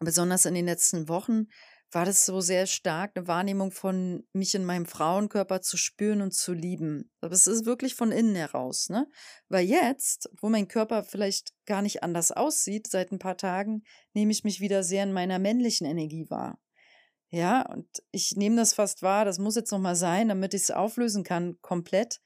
besonders 0.00 0.46
in 0.46 0.54
den 0.54 0.64
letzten 0.64 1.08
Wochen, 1.08 1.48
war 1.90 2.04
das 2.04 2.26
so 2.26 2.40
sehr 2.40 2.66
stark 2.66 3.12
eine 3.14 3.26
Wahrnehmung 3.26 3.70
von 3.70 4.26
mich 4.32 4.54
in 4.54 4.64
meinem 4.64 4.84
Frauenkörper 4.84 5.62
zu 5.62 5.76
spüren 5.76 6.20
und 6.20 6.34
zu 6.34 6.52
lieben. 6.52 7.10
Aber 7.20 7.32
es 7.32 7.46
ist 7.46 7.64
wirklich 7.64 7.94
von 7.94 8.12
innen 8.12 8.34
heraus, 8.34 8.90
ne? 8.90 9.06
Weil 9.48 9.64
jetzt, 9.64 10.28
wo 10.40 10.50
mein 10.50 10.68
Körper 10.68 11.02
vielleicht 11.02 11.54
gar 11.64 11.80
nicht 11.80 12.02
anders 12.02 12.30
aussieht, 12.30 12.88
seit 12.88 13.10
ein 13.10 13.18
paar 13.18 13.38
Tagen, 13.38 13.84
nehme 14.12 14.32
ich 14.32 14.44
mich 14.44 14.60
wieder 14.60 14.82
sehr 14.82 15.04
in 15.04 15.12
meiner 15.12 15.38
männlichen 15.38 15.86
Energie 15.86 16.28
wahr. 16.28 16.58
Ja, 17.30 17.62
und 17.70 17.86
ich 18.10 18.36
nehme 18.36 18.56
das 18.56 18.74
fast 18.74 19.02
wahr, 19.02 19.24
das 19.24 19.38
muss 19.38 19.56
jetzt 19.56 19.70
nochmal 19.70 19.96
sein, 19.96 20.28
damit 20.28 20.54
ich 20.54 20.62
es 20.62 20.70
auflösen 20.70 21.24
kann, 21.24 21.58
komplett. 21.60 22.20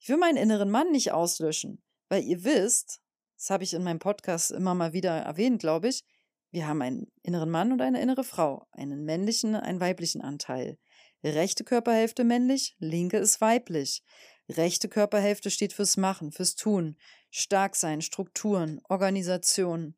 Ich 0.00 0.08
will 0.08 0.16
meinen 0.16 0.38
inneren 0.38 0.70
Mann 0.70 0.90
nicht 0.90 1.12
auslöschen, 1.12 1.82
weil 2.08 2.22
ihr 2.22 2.44
wisst, 2.44 3.00
das 3.36 3.50
habe 3.50 3.64
ich 3.64 3.74
in 3.74 3.84
meinem 3.84 3.98
Podcast 3.98 4.50
immer 4.50 4.74
mal 4.74 4.92
wieder 4.92 5.10
erwähnt, 5.10 5.60
glaube 5.60 5.88
ich, 5.88 6.04
wir 6.50 6.66
haben 6.66 6.82
einen 6.82 7.12
inneren 7.22 7.50
Mann 7.50 7.72
und 7.72 7.80
eine 7.82 8.00
innere 8.00 8.24
Frau, 8.24 8.66
einen 8.72 9.04
männlichen, 9.04 9.54
einen 9.54 9.80
weiblichen 9.80 10.22
Anteil. 10.22 10.78
Rechte 11.22 11.64
Körperhälfte 11.64 12.24
männlich, 12.24 12.76
linke 12.78 13.18
ist 13.18 13.40
weiblich. 13.40 14.02
Rechte 14.48 14.88
Körperhälfte 14.88 15.50
steht 15.50 15.72
fürs 15.72 15.96
Machen, 15.96 16.32
fürs 16.32 16.54
Tun, 16.54 16.96
stark 17.30 17.76
sein, 17.76 18.00
Strukturen, 18.00 18.80
Organisation. 18.88 19.94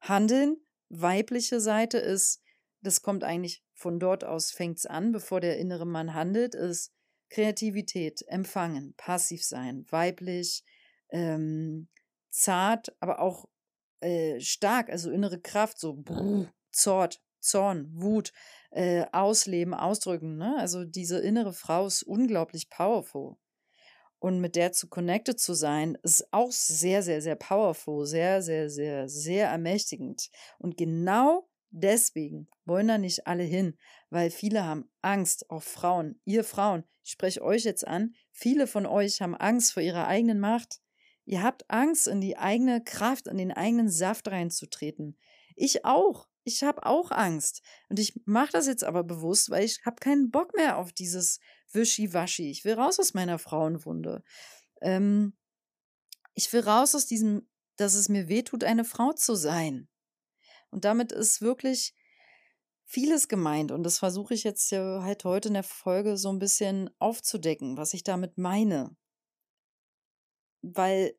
Handeln, 0.00 0.58
weibliche 0.90 1.60
Seite 1.60 1.98
ist, 1.98 2.42
das 2.82 3.00
kommt 3.00 3.24
eigentlich 3.24 3.64
von 3.72 3.98
dort 3.98 4.24
aus 4.24 4.50
fängt 4.50 4.78
es 4.78 4.86
an, 4.86 5.12
bevor 5.12 5.40
der 5.40 5.58
innere 5.58 5.86
Mann 5.86 6.14
handelt, 6.14 6.54
ist 6.54 6.92
Kreativität, 7.30 8.22
Empfangen, 8.28 8.94
passiv 8.96 9.42
sein, 9.42 9.86
weiblich, 9.90 10.64
ähm, 11.10 11.88
zart, 12.30 12.94
aber 13.00 13.20
auch 13.20 13.48
äh, 14.00 14.40
stark, 14.40 14.90
also 14.90 15.10
innere 15.10 15.40
Kraft, 15.40 15.78
so 15.78 15.94
Brrr, 15.94 16.52
Zort, 16.72 17.22
Zorn, 17.40 17.90
Wut, 17.92 18.32
äh, 18.70 19.06
ausleben, 19.12 19.74
ausdrücken. 19.74 20.36
Ne? 20.36 20.56
Also 20.58 20.84
diese 20.84 21.18
innere 21.18 21.52
Frau 21.52 21.86
ist 21.86 22.02
unglaublich 22.02 22.70
powerful. 22.70 23.36
Und 24.18 24.40
mit 24.40 24.56
der 24.56 24.72
zu 24.72 24.88
connected 24.88 25.38
zu 25.38 25.52
sein, 25.52 25.98
ist 26.02 26.32
auch 26.32 26.50
sehr, 26.50 27.02
sehr, 27.02 27.20
sehr 27.20 27.36
powerful, 27.36 28.06
sehr, 28.06 28.40
sehr, 28.40 28.70
sehr, 28.70 29.08
sehr 29.08 29.48
ermächtigend. 29.48 30.30
Und 30.58 30.78
genau 30.78 31.46
Deswegen 31.76 32.46
wollen 32.66 32.86
da 32.86 32.98
nicht 32.98 33.26
alle 33.26 33.42
hin, 33.42 33.76
weil 34.08 34.30
viele 34.30 34.62
haben 34.62 34.88
Angst, 35.02 35.50
auch 35.50 35.64
Frauen. 35.64 36.20
Ihr 36.24 36.44
Frauen, 36.44 36.84
ich 37.02 37.10
spreche 37.10 37.42
euch 37.42 37.64
jetzt 37.64 37.84
an, 37.84 38.14
viele 38.30 38.68
von 38.68 38.86
euch 38.86 39.20
haben 39.20 39.34
Angst 39.34 39.72
vor 39.72 39.82
ihrer 39.82 40.06
eigenen 40.06 40.38
Macht. 40.38 40.80
Ihr 41.24 41.42
habt 41.42 41.68
Angst, 41.70 42.06
in 42.06 42.20
die 42.20 42.36
eigene 42.36 42.82
Kraft, 42.82 43.26
in 43.26 43.38
den 43.38 43.52
eigenen 43.52 43.88
Saft 43.88 44.28
reinzutreten. 44.28 45.18
Ich 45.56 45.84
auch. 45.84 46.28
Ich 46.44 46.62
habe 46.62 46.84
auch 46.84 47.10
Angst. 47.10 47.62
Und 47.88 47.98
ich 47.98 48.20
mache 48.26 48.52
das 48.52 48.66
jetzt 48.66 48.84
aber 48.84 49.02
bewusst, 49.02 49.50
weil 49.50 49.64
ich 49.64 49.80
habe 49.86 49.96
keinen 49.96 50.30
Bock 50.30 50.54
mehr 50.54 50.76
auf 50.76 50.92
dieses 50.92 51.40
Wischiwaschi. 51.72 52.50
Ich 52.50 52.64
will 52.64 52.74
raus 52.74 53.00
aus 53.00 53.14
meiner 53.14 53.38
Frauenwunde. 53.38 54.22
Ähm, 54.82 55.34
ich 56.34 56.52
will 56.52 56.60
raus 56.60 56.94
aus 56.94 57.06
diesem, 57.06 57.48
dass 57.76 57.94
es 57.94 58.08
mir 58.10 58.28
wehtut, 58.28 58.64
eine 58.64 58.84
Frau 58.84 59.12
zu 59.12 59.34
sein. 59.34 59.88
Und 60.70 60.84
damit 60.84 61.12
ist 61.12 61.40
wirklich 61.40 61.94
vieles 62.84 63.28
gemeint. 63.28 63.72
Und 63.72 63.82
das 63.84 63.98
versuche 63.98 64.34
ich 64.34 64.44
jetzt 64.44 64.70
halt 64.72 65.24
heute 65.24 65.48
in 65.48 65.54
der 65.54 65.62
Folge 65.62 66.18
so 66.18 66.30
ein 66.30 66.38
bisschen 66.38 66.90
aufzudecken, 66.98 67.78
was 67.78 67.94
ich 67.94 68.04
damit 68.04 68.36
meine. 68.36 68.94
Weil 70.72 71.14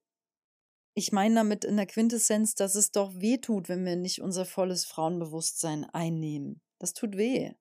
ich 0.96 1.12
meine 1.12 1.36
damit 1.36 1.66
in 1.66 1.76
der 1.76 1.86
Quintessenz, 1.86 2.56
dass 2.56 2.76
es 2.76 2.92
doch 2.92 3.14
weh 3.16 3.38
tut, 3.38 3.70
wenn 3.70 3.86
wir 3.86 3.96
nicht 3.96 4.22
unser 4.22 4.46
volles 4.46 4.86
Frauenbewusstsein 4.86 5.86
einnehmen. 5.86 6.62
Das 6.80 6.94
tut 6.94 7.18
weh. 7.18 7.52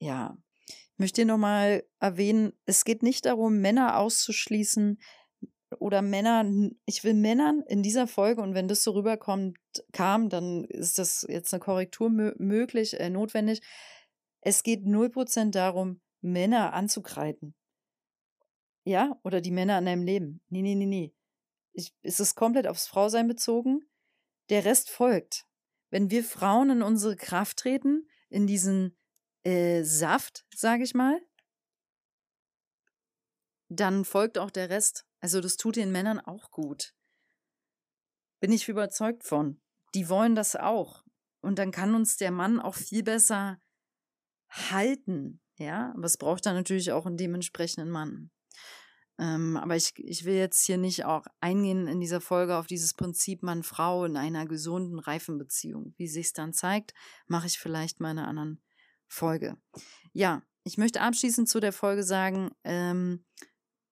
Ja. 0.00 0.36
Ich 0.66 0.98
möchte 0.98 1.22
hier 1.22 1.26
nochmal 1.26 1.84
erwähnen, 1.98 2.52
es 2.66 2.84
geht 2.84 3.02
nicht 3.02 3.26
darum, 3.26 3.60
Männer 3.60 3.98
auszuschließen, 3.98 4.98
oder 5.80 6.02
Männer, 6.02 6.44
ich 6.86 7.04
will 7.04 7.14
Männern 7.14 7.62
in 7.66 7.82
dieser 7.82 8.06
Folge, 8.06 8.42
und 8.42 8.54
wenn 8.54 8.68
das 8.68 8.82
so 8.82 8.92
rüberkommt, 8.92 9.58
kam, 9.92 10.28
dann 10.28 10.64
ist 10.64 10.98
das 10.98 11.26
jetzt 11.28 11.52
eine 11.52 11.60
Korrektur 11.60 12.10
möglich, 12.10 12.98
äh, 13.00 13.10
notwendig. 13.10 13.60
Es 14.40 14.62
geht 14.62 14.84
0% 14.84 15.50
darum, 15.54 16.00
Männer 16.20 16.72
anzukreiden. 16.72 17.54
Ja, 18.84 19.18
oder 19.24 19.40
die 19.40 19.50
Männer 19.50 19.78
in 19.78 19.86
deinem 19.86 20.02
Leben. 20.02 20.42
Nee, 20.48 20.62
nee, 20.62 20.74
nee, 20.74 20.86
nee. 20.86 21.14
Ich, 21.72 21.94
ist 22.02 22.20
es 22.20 22.34
komplett 22.34 22.66
aufs 22.66 22.86
Frausein 22.86 23.26
bezogen? 23.26 23.88
Der 24.50 24.64
Rest 24.64 24.90
folgt. 24.90 25.46
Wenn 25.90 26.10
wir 26.10 26.22
Frauen 26.22 26.70
in 26.70 26.82
unsere 26.82 27.16
Kraft 27.16 27.58
treten, 27.58 28.08
in 28.28 28.46
diesen 28.46 28.96
äh, 29.42 29.82
Saft, 29.82 30.44
sage 30.54 30.84
ich 30.84 30.94
mal, 30.94 31.20
dann 33.68 34.04
folgt 34.04 34.38
auch 34.38 34.50
der 34.50 34.70
Rest. 34.70 35.06
Also 35.20 35.40
das 35.40 35.56
tut 35.56 35.76
den 35.76 35.90
Männern 35.90 36.20
auch 36.20 36.50
gut. 36.50 36.94
Bin 38.40 38.52
ich 38.52 38.68
überzeugt 38.68 39.24
von. 39.24 39.60
Die 39.94 40.08
wollen 40.08 40.34
das 40.34 40.56
auch. 40.56 41.04
Und 41.40 41.58
dann 41.58 41.70
kann 41.70 41.94
uns 41.94 42.16
der 42.16 42.30
Mann 42.30 42.60
auch 42.60 42.74
viel 42.74 43.02
besser 43.02 43.58
halten. 44.48 45.40
Ja, 45.56 45.92
aber 45.96 46.04
es 46.04 46.18
braucht 46.18 46.46
dann 46.46 46.54
natürlich 46.54 46.92
auch 46.92 47.06
einen 47.06 47.16
dementsprechenden 47.16 47.90
Mann. 47.90 48.30
Ähm, 49.18 49.56
aber 49.56 49.76
ich, 49.76 49.92
ich 49.96 50.24
will 50.24 50.34
jetzt 50.34 50.64
hier 50.64 50.76
nicht 50.76 51.04
auch 51.04 51.26
eingehen 51.40 51.86
in 51.86 52.00
dieser 52.00 52.20
Folge 52.20 52.56
auf 52.56 52.66
dieses 52.66 52.94
Prinzip 52.94 53.42
Mann-Frau 53.42 54.04
in 54.04 54.16
einer 54.16 54.46
gesunden, 54.46 54.98
reifen 54.98 55.38
Beziehung. 55.38 55.94
Wie 55.96 56.08
sich 56.08 56.26
es 56.26 56.32
dann 56.32 56.52
zeigt, 56.52 56.94
mache 57.26 57.46
ich 57.46 57.58
vielleicht 57.58 58.00
mal 58.00 58.10
in 58.10 58.18
einer 58.18 58.28
anderen 58.28 58.62
Folge. 59.06 59.56
Ja, 60.12 60.42
ich 60.64 60.78
möchte 60.78 61.00
abschließend 61.00 61.48
zu 61.48 61.60
der 61.60 61.72
Folge 61.72 62.02
sagen, 62.02 62.50
ähm, 62.64 63.24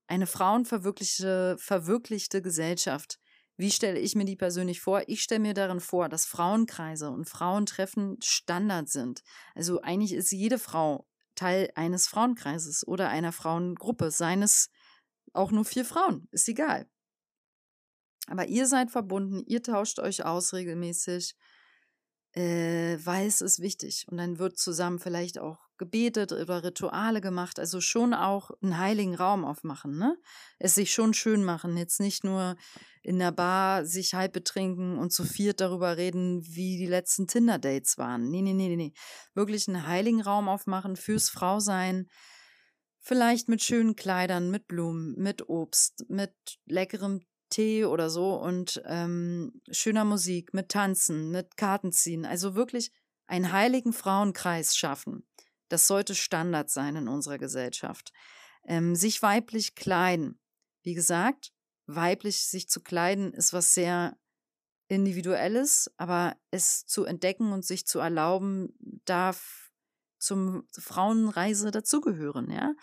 eine 0.09 0.27
frauenverwirklichte 0.27 1.57
verwirklichte 1.59 2.43
Gesellschaft. 2.43 3.21
Wie 3.57 3.71
stelle 3.71 3.99
ich 3.99 4.15
mir 4.17 4.25
die 4.25 4.37
persönlich 4.37 4.81
vor? 4.81 5.03
Ich 5.07 5.23
stelle 5.23 5.41
mir 5.41 5.55
darin 5.55 5.81
vor, 5.81 6.09
dass 6.09 6.27
Frauenkreise 6.27 7.11
und 7.11 7.29
Frauentreffen 7.29 8.17
Standard 8.23 8.89
sind. 8.89 9.23
Also 9.55 9.81
eigentlich 9.83 10.15
ist 10.15 10.33
jede 10.33 10.59
Frau 10.59 11.07
Teil 11.35 11.71
eines 11.77 12.09
Frauenkreises 12.09 12.87
oder 12.87 13.09
einer 13.09 13.33
Frauengruppe, 13.33 14.11
seines 14.11 14.71
auch 15.33 15.51
nur 15.51 15.65
vier 15.65 15.85
Frauen, 15.85 16.29
ist 16.31 16.49
egal. 16.49 16.87
Aber 18.29 18.47
ihr 18.47 18.67
seid 18.67 18.91
verbunden, 18.91 19.43
ihr 19.47 19.63
tauscht 19.63 19.99
euch 19.99 20.25
aus 20.25 20.53
regelmäßig, 20.53 21.35
äh, 22.35 22.99
weil 23.05 23.27
es 23.27 23.41
ist 23.41 23.61
wichtig. 23.61 24.07
Und 24.09 24.17
dann 24.19 24.39
wird 24.39 24.59
zusammen 24.59 24.99
vielleicht 24.99 25.39
auch 25.39 25.59
gebetet 25.79 26.31
oder 26.33 26.63
Rituale 26.63 27.21
gemacht, 27.21 27.59
also 27.59 27.81
schon 27.81 28.15
auch 28.15 28.53
einen 28.63 28.79
heiligen 28.79 29.17
Raum 29.17 29.45
aufmachen, 29.45 29.99
ne? 29.99 30.17
Es 30.61 30.77
sich 30.77 30.93
schon 30.93 31.13
schön 31.13 31.43
machen, 31.43 31.77
jetzt 31.77 31.99
nicht 31.99 32.23
nur 32.23 32.55
in 33.03 33.19
der 33.19 33.33
Bar 33.33 33.85
sich 33.85 34.15
halb 34.15 34.33
betrinken 34.33 34.97
und 34.97 35.13
zu 35.13 35.25
viert 35.25 35.61
darüber 35.61 35.97
reden, 35.97 36.47
wie 36.47 36.79
die 36.79 36.87
letzten 36.87 37.27
Tinder-Dates 37.27 37.99
waren. 37.99 38.31
Nee, 38.31 38.43
nee, 38.43 38.53
nee, 38.53 38.77
nee. 38.77 38.93
Wirklich 39.35 39.67
einen 39.67 39.87
heiligen 39.87 40.21
Raum 40.21 40.49
aufmachen 40.49 40.95
fürs 40.95 41.29
Frausein, 41.29 42.07
Vielleicht 43.05 43.49
mit 43.49 43.63
schönen 43.63 43.97
Kleidern, 43.97 44.53
mit 44.53 44.69
Blumen, 44.69 45.15
mit 45.19 45.49
Obst, 45.49 46.05
mit 46.09 46.33
leckerem 46.67 47.21
Tee 47.51 47.85
oder 47.85 48.09
so 48.09 48.37
und 48.37 48.81
ähm, 48.87 49.61
schöner 49.73 50.05
Musik, 50.05 50.55
mit 50.55 50.69
Tanzen, 50.69 51.33
mit 51.33 51.57
Kartenziehen. 51.57 52.25
Also 52.25 52.55
wirklich 52.55 52.93
einen 53.27 53.51
heiligen 53.51 53.93
Frauenkreis 53.93 54.77
schaffen. 54.77 55.27
Das 55.69 55.89
sollte 55.89 56.15
Standard 56.15 56.71
sein 56.71 56.95
in 56.95 57.09
unserer 57.09 57.39
Gesellschaft. 57.39 58.13
Ähm, 58.65 58.95
sich 58.95 59.21
weiblich 59.21 59.75
kleiden. 59.75 60.39
Wie 60.85 60.95
gesagt, 60.95 61.53
weiblich 61.87 62.47
sich 62.47 62.69
zu 62.69 62.81
kleiden 62.83 63.35
ist 63.35 63.53
was 63.53 63.75
sehr 63.75 64.17
Individuelles, 64.87 65.91
aber 65.97 66.37
es 66.53 66.87
zu 66.87 67.05
entdecken 67.05 67.53
und 67.53 67.65
sich 67.65 67.85
zu 67.85 67.99
erlauben, 67.99 68.75
darf 69.05 69.62
zum 70.23 70.65
Frauenreise 70.71 71.71
dazugehören, 71.71 72.51
ja. 72.51 72.75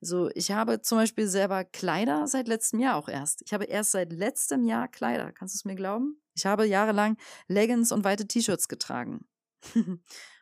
Also 0.00 0.30
ich 0.34 0.50
habe 0.50 0.82
zum 0.82 0.98
Beispiel 0.98 1.28
selber 1.28 1.64
Kleider 1.64 2.26
seit 2.26 2.48
letztem 2.48 2.80
Jahr 2.80 2.96
auch 2.96 3.08
erst. 3.08 3.42
Ich 3.42 3.52
habe 3.52 3.64
erst 3.64 3.92
seit 3.92 4.12
letztem 4.12 4.64
Jahr 4.64 4.88
Kleider. 4.88 5.32
Kannst 5.32 5.54
du 5.54 5.58
es 5.58 5.64
mir 5.64 5.76
glauben? 5.76 6.20
Ich 6.34 6.44
habe 6.44 6.66
jahrelang 6.66 7.16
Leggings 7.46 7.92
und 7.92 8.04
weite 8.04 8.26
T-Shirts 8.26 8.68
getragen. 8.68 9.26
und 9.74 10.00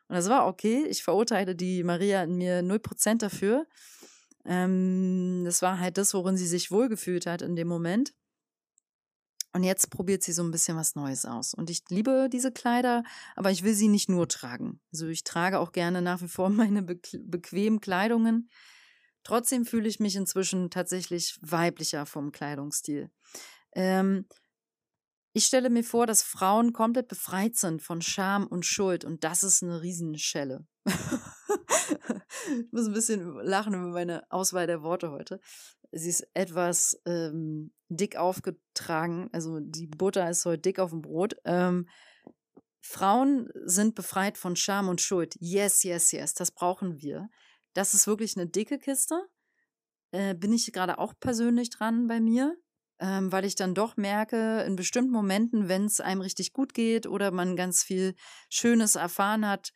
das 0.09 0.28
war 0.28 0.46
okay. 0.46 0.86
Ich 0.88 1.02
verurteile 1.02 1.54
die 1.54 1.84
Maria 1.84 2.22
in 2.22 2.36
mir 2.36 2.61
0% 2.61 3.18
dafür. 3.18 3.66
Ähm, 4.46 5.42
das 5.44 5.62
war 5.62 5.78
halt 5.78 5.98
das, 5.98 6.14
worin 6.14 6.36
sie 6.36 6.46
sich 6.46 6.70
wohlgefühlt 6.70 7.26
hat 7.26 7.42
in 7.42 7.57
dem 7.57 7.68
Moment. 7.68 8.14
Und 9.57 9.64
jetzt 9.64 9.88
probiert 9.88 10.22
sie 10.22 10.32
so 10.32 10.42
ein 10.42 10.50
bisschen 10.50 10.76
was 10.76 10.96
Neues 10.96 11.24
aus. 11.24 11.54
Und 11.54 11.70
ich 11.70 11.82
liebe 11.88 12.28
diese 12.30 12.52
Kleider, 12.52 13.04
aber 13.36 13.50
ich 13.50 13.62
will 13.62 13.72
sie 13.72 13.88
nicht 13.88 14.11
nur 14.11 14.28
tragen. 14.28 14.80
Also 14.92 15.07
ich 15.07 15.24
trage 15.24 15.61
auch 15.61 15.72
gerne 15.72 16.02
nach 16.02 16.20
wie 16.20 16.28
vor 16.28 16.50
meine 16.50 16.82
be 16.82 17.00
bequemen 17.20 17.80
Kleidungen. 17.80 18.50
Trotzdem 19.22 19.64
fühle 19.64 19.88
ich 19.88 19.98
mich 19.98 20.14
inzwischen 20.14 20.68
tatsächlich 20.68 21.38
weiblicher 21.40 22.04
vom 22.04 22.32
Kleidungsstil. 22.32 23.11
Ähm, 23.74 24.26
ich 25.32 25.46
stelle 25.46 25.70
mir 25.70 25.84
vor, 25.84 26.07
dass 26.07 26.22
Frauen 26.22 26.74
komplett 26.74 27.09
befreit 27.09 27.57
sind 27.57 27.80
von 27.80 28.02
Scham 28.02 28.46
und 28.46 28.66
Schuld 28.66 29.07
und 29.07 29.24
das 29.24 29.42
ist 29.42 29.62
eine 29.62 29.80
Riesenschelle. 29.80 30.66
ich 30.86 32.72
muss 32.72 32.88
ein 32.88 32.92
bisschen 32.92 33.36
lachen 33.36 33.72
über 33.72 33.88
meine 33.88 34.30
Auswahl 34.30 34.66
der 34.66 34.82
Worte 34.82 35.12
heute. 35.12 35.40
Sie 35.97 36.11
ist 36.11 36.28
etwas 36.34 37.01
ähm, 37.07 37.72
dick 37.88 38.16
aufgetragen. 38.16 39.28
Also 39.32 39.61
die 39.61 39.86
Butter 39.86 40.28
ist 40.28 40.44
heute 40.44 40.62
dick 40.62 40.78
auf 40.78 40.90
dem 40.90 41.03
Brot. 41.03 41.36
Ähm, 41.44 41.88
Frauen 42.80 43.49
sind 43.64 43.94
befreit 43.94 44.38
von 44.38 44.57
Scham 44.57 44.88
und 44.88 45.01
Schuld. 45.01 45.34
Yes, 45.40 45.82
yes, 45.82 46.12
yes. 46.12 46.34
Das 46.34 46.51
brauchen 46.51 47.01
wir. 47.01 47.28
Das 47.74 47.94
ist 47.94 48.07
wirklich 48.07 48.36
eine 48.36 48.47
dicke 48.47 48.78
Kiste. 48.78 49.26
Äh, 50.12 50.34
bin 50.34 50.53
ich 50.53 50.72
gerade 50.72 50.99
auch 50.99 51.14
persönlich 51.18 51.70
dran 51.70 52.07
bei 52.07 52.20
mir, 52.20 52.57
ähm, 53.01 53.32
weil 53.32 53.44
ich 53.44 53.57
dann 53.57 53.74
doch 53.74 53.97
merke, 53.97 54.62
in 54.62 54.76
bestimmten 54.76 55.11
Momenten, 55.11 55.68
wenn 55.68 55.86
es 55.86 56.01
einem 56.01 56.20
richtig 56.20 56.53
gut 56.53 56.74
geht 56.74 57.07
oder 57.07 57.30
man 57.30 57.57
ganz 57.57 57.82
viel 57.82 58.14
Schönes 58.49 58.94
erfahren 58.94 59.47
hat, 59.49 59.72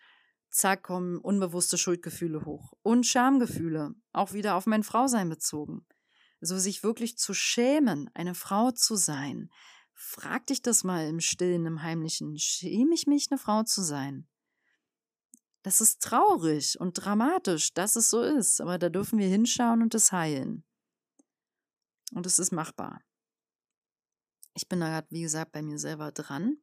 zack, 0.51 0.85
kommen 0.85 1.19
unbewusste 1.19 1.79
Schuldgefühle 1.79 2.45
hoch. 2.45 2.73
Und 2.83 3.07
Schamgefühle, 3.07 3.95
auch 4.13 4.33
wieder 4.33 4.55
auf 4.55 4.67
mein 4.67 4.83
Frausein 4.83 5.29
bezogen. 5.29 5.87
So 6.41 6.59
sich 6.59 6.83
wirklich 6.83 7.19
zu 7.19 7.35
schämen, 7.35 8.11
eine 8.15 8.35
Frau 8.35 8.71
zu 8.71 8.97
sein. 8.97 9.51
Frag 9.93 10.47
dich 10.47 10.63
das 10.63 10.85
mal 10.85 11.07
im 11.07 11.21
Stillen, 11.21 11.67
im 11.67 11.83
Heimlichen. 11.83 12.39
Schäme 12.39 12.95
ich 12.95 13.07
mich, 13.07 13.29
eine 13.31 13.39
Frau 13.39 13.63
zu 13.63 13.83
sein? 13.83 14.27
Das 15.63 15.83
ist 15.83 16.03
traurig 16.03 16.81
und 16.81 16.95
dramatisch, 16.95 17.75
dass 17.75 17.97
es 17.97 18.09
so 18.09 18.23
ist, 18.23 18.63
aber 18.63 18.79
da 18.79 18.89
dürfen 18.89 19.19
wir 19.19 19.29
hinschauen 19.29 19.83
und 19.83 19.95
es 19.95 20.11
heilen. 20.11 20.65
Und 22.15 22.25
es 22.25 22.39
ist 22.39 22.51
machbar. 22.51 23.03
Ich 24.55 24.69
bin 24.69 24.81
da 24.81 24.89
gerade, 24.89 25.07
wie 25.11 25.23
gesagt, 25.23 25.53
bei 25.53 25.61
mir 25.61 25.79
selber 25.79 26.13
dran. 26.13 26.57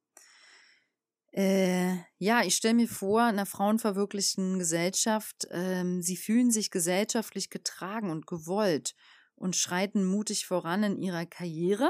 Äh, 1.32 1.98
ja, 2.18 2.42
ich 2.44 2.56
stelle 2.56 2.74
mir 2.74 2.88
vor, 2.88 3.22
in 3.22 3.28
einer 3.28 3.46
frauenverwirklichten 3.46 4.58
Gesellschaft, 4.58 5.48
ähm, 5.52 6.02
sie 6.02 6.18
fühlen 6.18 6.50
sich 6.50 6.72
gesellschaftlich 6.72 7.52
getragen 7.52 8.10
und 8.10 8.26
gewollt 8.26 8.96
und 9.38 9.56
schreiten 9.56 10.06
mutig 10.06 10.46
voran 10.46 10.84
in 10.84 10.98
ihrer 10.98 11.26
Karriere, 11.26 11.90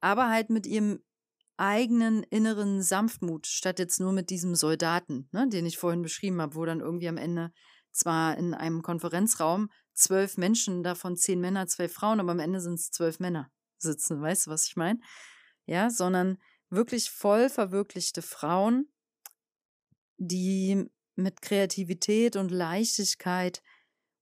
aber 0.00 0.28
halt 0.28 0.50
mit 0.50 0.66
ihrem 0.66 1.00
eigenen 1.56 2.22
inneren 2.22 2.82
Sanftmut, 2.82 3.46
statt 3.46 3.78
jetzt 3.78 4.00
nur 4.00 4.12
mit 4.12 4.30
diesem 4.30 4.54
Soldaten, 4.54 5.28
ne, 5.32 5.48
den 5.48 5.66
ich 5.66 5.78
vorhin 5.78 6.02
beschrieben 6.02 6.40
habe, 6.40 6.54
wo 6.54 6.64
dann 6.64 6.80
irgendwie 6.80 7.08
am 7.08 7.16
Ende 7.16 7.52
zwar 7.92 8.36
in 8.36 8.54
einem 8.54 8.82
Konferenzraum 8.82 9.70
zwölf 9.94 10.36
Menschen, 10.36 10.82
davon 10.82 11.16
zehn 11.16 11.40
Männer, 11.40 11.66
zwei 11.66 11.88
Frauen, 11.88 12.20
aber 12.20 12.32
am 12.32 12.40
Ende 12.40 12.60
sind 12.60 12.74
es 12.74 12.90
zwölf 12.90 13.18
Männer 13.20 13.50
sitzen, 13.78 14.20
weißt 14.20 14.46
du, 14.46 14.50
was 14.50 14.66
ich 14.66 14.76
meine? 14.76 15.00
Ja, 15.64 15.90
sondern 15.90 16.38
wirklich 16.68 17.10
voll 17.10 17.48
verwirklichte 17.48 18.22
Frauen, 18.22 18.88
die 20.18 20.86
mit 21.14 21.40
Kreativität 21.40 22.36
und 22.36 22.50
Leichtigkeit 22.50 23.62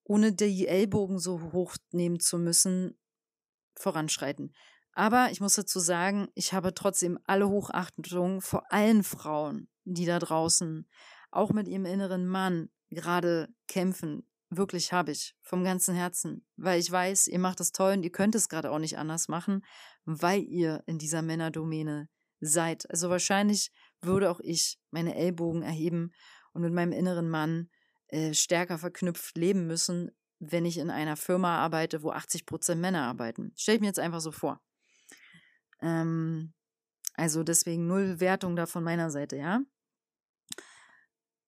ohne 0.05 0.33
die 0.33 0.67
Ellbogen 0.67 1.19
so 1.19 1.51
hochnehmen 1.51 2.19
zu 2.19 2.37
müssen, 2.37 2.97
voranschreiten. 3.75 4.53
Aber 4.93 5.29
ich 5.31 5.41
muss 5.41 5.55
dazu 5.55 5.79
sagen, 5.79 6.29
ich 6.35 6.53
habe 6.53 6.73
trotzdem 6.73 7.19
alle 7.25 7.49
Hochachtung 7.49 8.39
vor 8.39 8.63
allen 8.71 9.03
Frauen, 9.03 9.67
die 9.83 10.05
da 10.05 10.19
draußen 10.19 10.87
auch 11.31 11.51
mit 11.51 11.67
ihrem 11.67 11.85
inneren 11.85 12.25
Mann 12.27 12.69
gerade 12.89 13.49
kämpfen. 13.67 14.25
Wirklich 14.49 14.93
habe 14.93 15.11
ich, 15.11 15.35
vom 15.41 15.65
ganzen 15.65 15.95
Herzen, 15.95 16.45
weil 16.55 16.79
ich 16.79 16.89
weiß, 16.89 17.27
ihr 17.27 17.39
macht 17.39 17.59
es 17.59 17.73
toll 17.73 17.93
und 17.93 18.03
ihr 18.03 18.11
könnt 18.11 18.35
es 18.35 18.47
gerade 18.47 18.71
auch 18.71 18.79
nicht 18.79 18.97
anders 18.97 19.27
machen, 19.27 19.65
weil 20.05 20.43
ihr 20.43 20.83
in 20.85 20.97
dieser 20.97 21.21
Männerdomäne 21.21 22.07
seid. 22.39 22.89
Also 22.89 23.09
wahrscheinlich 23.09 23.71
würde 24.01 24.29
auch 24.29 24.39
ich 24.39 24.79
meine 24.91 25.15
Ellbogen 25.15 25.63
erheben 25.63 26.13
und 26.53 26.61
mit 26.61 26.73
meinem 26.73 26.93
inneren 26.93 27.29
Mann 27.29 27.69
äh, 28.15 28.33
stärker 28.33 28.77
verknüpft 28.77 29.37
leben 29.37 29.67
müssen, 29.67 30.09
wenn 30.39 30.63
ich 30.63 30.77
in 30.77 30.89
einer 30.89 31.17
Firma 31.17 31.57
arbeite, 31.57 32.01
wo 32.01 32.11
80 32.11 32.45
Prozent 32.45 32.79
Männer 32.79 33.03
arbeiten. 33.03 33.51
Stelle 33.57 33.75
ich 33.75 33.81
mir 33.81 33.87
jetzt 33.87 33.99
einfach 33.99 34.21
so 34.21 34.31
vor. 34.31 34.61
Ähm, 35.81 36.53
also 37.15 37.43
deswegen 37.43 37.87
null 37.87 38.21
Wertung 38.21 38.55
da 38.55 38.67
von 38.67 38.85
meiner 38.85 39.09
Seite, 39.09 39.35
ja. 39.35 39.59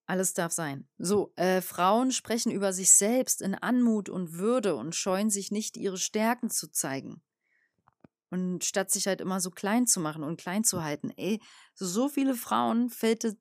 Alles 0.08 0.34
darf 0.34 0.52
sein. 0.52 0.90
So, 0.98 1.32
äh, 1.38 1.62
Frauen 1.62 2.12
sprechen 2.12 2.52
über 2.52 2.74
sich 2.74 2.92
selbst 2.92 3.42
in 3.42 3.56
Anmut 3.56 4.10
und 4.10 4.34
Würde 4.34 4.76
und 4.76 4.94
scheuen 4.94 5.30
sich 5.30 5.52
nicht, 5.52 5.78
ihre 5.78 5.98
Stärken 5.98 6.50
zu 6.50 6.70
zeigen. 6.70 7.22
Und 8.30 8.66
statt 8.66 8.92
sich 8.92 9.08
halt 9.08 9.22
immer 9.22 9.40
so 9.40 9.52
klein 9.52 9.88
zu 9.88 10.02
machen 10.02 10.24
und 10.26 10.38
klein 10.38 10.66
zu 10.66 10.84
halten, 10.84 11.12
ey, 11.16 11.42
so, 11.76 11.86
so 11.86 12.10
viele 12.10 12.36
Frauen 12.36 12.90
fällt 12.90 13.24
es 13.24 13.38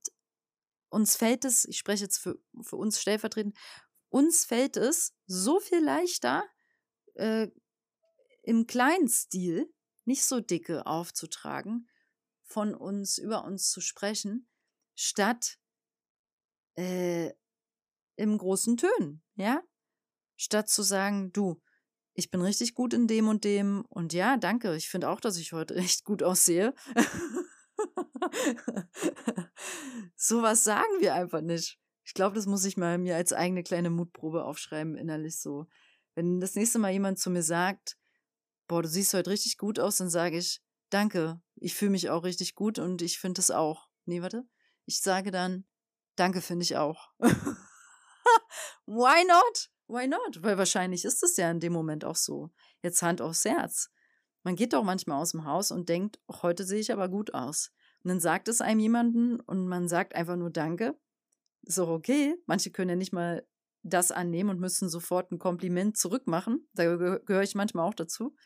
uns 0.88 1.16
fällt 1.16 1.44
es, 1.44 1.64
ich 1.64 1.78
spreche 1.78 2.04
jetzt 2.04 2.18
für, 2.18 2.38
für 2.62 2.76
uns 2.76 3.00
stellvertretend, 3.00 3.56
uns 4.08 4.44
fällt 4.44 4.76
es 4.76 5.14
so 5.26 5.60
viel 5.60 5.82
leichter, 5.82 6.44
äh, 7.14 7.48
im 8.42 8.66
kleinen 8.66 9.08
Stil, 9.08 9.72
nicht 10.04 10.24
so 10.24 10.40
dicke 10.40 10.86
aufzutragen, 10.86 11.88
von 12.44 12.74
uns, 12.74 13.18
über 13.18 13.44
uns 13.44 13.70
zu 13.70 13.80
sprechen, 13.80 14.48
statt 14.94 15.58
äh, 16.76 17.32
im 18.16 18.38
großen 18.38 18.76
Tönen, 18.76 19.22
ja? 19.34 19.62
Statt 20.36 20.68
zu 20.68 20.82
sagen, 20.82 21.32
du, 21.32 21.60
ich 22.16 22.30
bin 22.30 22.40
richtig 22.40 22.74
gut 22.74 22.94
in 22.94 23.06
dem 23.06 23.28
und 23.28 23.44
dem. 23.44 23.84
Und 23.88 24.12
ja, 24.12 24.36
danke. 24.36 24.74
Ich 24.74 24.88
finde 24.88 25.10
auch, 25.10 25.20
dass 25.20 25.36
ich 25.36 25.52
heute 25.52 25.74
echt 25.76 26.04
gut 26.04 26.22
aussehe. 26.22 26.74
Sowas 30.16 30.64
sagen 30.64 31.00
wir 31.00 31.14
einfach 31.14 31.42
nicht. 31.42 31.78
Ich 32.04 32.14
glaube, 32.14 32.34
das 32.34 32.46
muss 32.46 32.64
ich 32.64 32.76
mal 32.76 32.98
mir 32.98 33.16
als 33.16 33.32
eigene 33.32 33.62
kleine 33.62 33.90
Mutprobe 33.90 34.44
aufschreiben, 34.44 34.96
innerlich 34.96 35.38
so. 35.38 35.66
Wenn 36.14 36.40
das 36.40 36.54
nächste 36.54 36.78
Mal 36.78 36.92
jemand 36.92 37.18
zu 37.18 37.30
mir 37.30 37.42
sagt, 37.42 37.98
boah, 38.66 38.82
du 38.82 38.88
siehst 38.88 39.12
heute 39.12 39.30
richtig 39.30 39.58
gut 39.58 39.78
aus, 39.78 39.98
dann 39.98 40.08
sage 40.08 40.38
ich, 40.38 40.62
danke, 40.90 41.40
ich 41.56 41.74
fühle 41.74 41.90
mich 41.90 42.08
auch 42.10 42.24
richtig 42.24 42.54
gut 42.54 42.78
und 42.78 43.02
ich 43.02 43.18
finde 43.18 43.40
es 43.40 43.50
auch. 43.50 43.88
Nee, 44.06 44.22
warte. 44.22 44.44
Ich 44.86 45.02
sage 45.02 45.30
dann, 45.30 45.66
danke, 46.14 46.40
finde 46.40 46.62
ich 46.62 46.76
auch. 46.76 47.10
Why 48.86 49.24
not? 49.26 49.70
Why 49.88 50.06
not? 50.06 50.42
Weil 50.42 50.58
wahrscheinlich 50.58 51.04
ist 51.04 51.22
es 51.22 51.36
ja 51.36 51.50
in 51.50 51.60
dem 51.60 51.72
Moment 51.72 52.04
auch 52.04 52.16
so. 52.16 52.50
Jetzt 52.82 53.02
Hand 53.02 53.20
aufs 53.20 53.44
Herz. 53.44 53.90
Man 54.42 54.56
geht 54.56 54.72
doch 54.72 54.84
manchmal 54.84 55.20
aus 55.20 55.32
dem 55.32 55.44
Haus 55.44 55.70
und 55.70 55.88
denkt, 55.88 56.20
heute 56.30 56.64
sehe 56.64 56.80
ich 56.80 56.92
aber 56.92 57.08
gut 57.08 57.34
aus. 57.34 57.72
Und 58.06 58.10
dann 58.10 58.20
sagt 58.20 58.46
es 58.46 58.60
einem 58.60 58.78
jemanden 58.78 59.40
und 59.40 59.66
man 59.66 59.88
sagt 59.88 60.14
einfach 60.14 60.36
nur 60.36 60.50
Danke. 60.50 60.96
Ist 61.62 61.80
auch 61.80 61.88
okay. 61.88 62.36
Manche 62.46 62.70
können 62.70 62.90
ja 62.90 62.94
nicht 62.94 63.12
mal 63.12 63.44
das 63.82 64.12
annehmen 64.12 64.48
und 64.48 64.60
müssen 64.60 64.88
sofort 64.88 65.32
ein 65.32 65.40
Kompliment 65.40 65.96
zurückmachen. 65.96 66.68
Da 66.72 66.84
geh 66.84 67.18
gehöre 67.24 67.42
ich 67.42 67.56
manchmal 67.56 67.84
auch 67.84 67.94
dazu. 67.94 68.36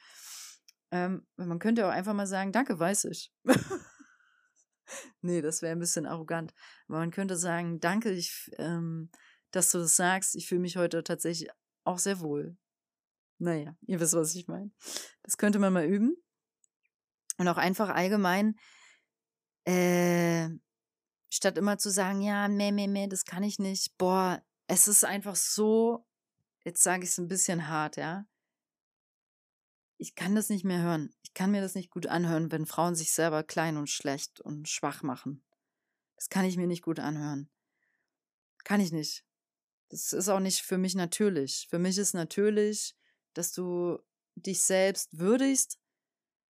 Ähm, 0.91 1.27
man 1.37 1.59
könnte 1.59 1.87
auch 1.87 1.91
einfach 1.91 2.15
mal 2.15 2.27
sagen, 2.27 2.53
danke, 2.53 2.79
weiß 2.79 3.05
ich. 3.05 3.35
nee, 5.21 5.43
das 5.43 5.61
wäre 5.61 5.73
ein 5.73 5.79
bisschen 5.79 6.07
arrogant. 6.07 6.55
Aber 6.89 7.01
man 7.01 7.11
könnte 7.11 7.37
sagen, 7.37 7.81
danke, 7.81 8.13
ich, 8.13 8.51
ähm, 8.57 9.11
dass 9.51 9.71
du 9.73 9.77
das 9.77 9.95
sagst. 9.95 10.37
Ich 10.37 10.49
fühle 10.49 10.63
mich 10.63 10.79
heute 10.79 11.05
tatsächlich 11.05 11.51
auch 11.85 11.99
sehr 11.99 12.21
wohl. 12.21 12.57
Naja, 13.37 13.77
ihr 13.83 14.01
wisst, 14.01 14.15
was 14.15 14.35
ich 14.35 14.49
meine. 14.49 14.71
Das 15.23 15.37
könnte 15.37 15.59
man 15.59 15.75
mal 15.75 15.85
üben. 15.85 16.17
Und 17.37 17.47
auch 17.47 17.59
einfach 17.59 17.91
allgemein, 17.91 18.57
äh, 19.65 20.49
statt 21.31 21.59
immer 21.59 21.79
zu 21.79 21.91
sagen, 21.91 22.21
ja, 22.23 22.49
meh, 22.49 22.73
meh, 22.73 22.89
meh, 22.89 23.09
das 23.09 23.25
kann 23.25 23.43
ich 23.43 23.59
nicht. 23.59 23.97
Boah, 23.99 24.43
es 24.67 24.89
ist 24.89 25.05
einfach 25.05 25.37
so, 25.37 26.07
jetzt 26.65 26.83
sage 26.83 27.05
ich 27.05 27.11
es 27.11 27.19
ein 27.19 27.29
bisschen 27.29 27.69
hart, 27.69 27.97
ja. 27.97 28.27
Ich 29.99 30.15
kann 30.15 30.35
das 30.35 30.49
nicht 30.49 30.65
mehr 30.65 30.81
hören. 30.81 31.13
Ich 31.23 31.35
kann 31.35 31.51
mir 31.51 31.61
das 31.61 31.75
nicht 31.75 31.91
gut 31.91 32.07
anhören, 32.07 32.51
wenn 32.51 32.67
Frauen 32.67 32.95
sich 32.95 33.13
selber 33.13 33.43
klein 33.43 33.77
und 33.77 33.91
schlecht 33.91 34.41
und 34.41 34.69
schwach 34.69 35.03
machen. 35.03 35.43
Das 36.17 36.29
kann 36.29 36.45
ich 36.45 36.57
mir 36.57 36.67
nicht 36.67 36.83
gut 36.83 36.99
anhören. 36.99 37.51
Kann 38.65 38.81
ich 38.81 38.93
nicht. 38.93 39.25
Das 39.89 40.13
ist 40.13 40.29
auch 40.29 40.39
nicht 40.39 40.63
für 40.63 40.79
mich 40.79 40.95
natürlich. 40.95 41.67
Für 41.69 41.79
mich 41.79 41.99
ist 41.99 42.15
natürlich, 42.15 42.95
dass 43.35 43.53
du 43.53 43.99
dich 44.37 44.63
selbst 44.63 45.19
würdigst. 45.19 45.80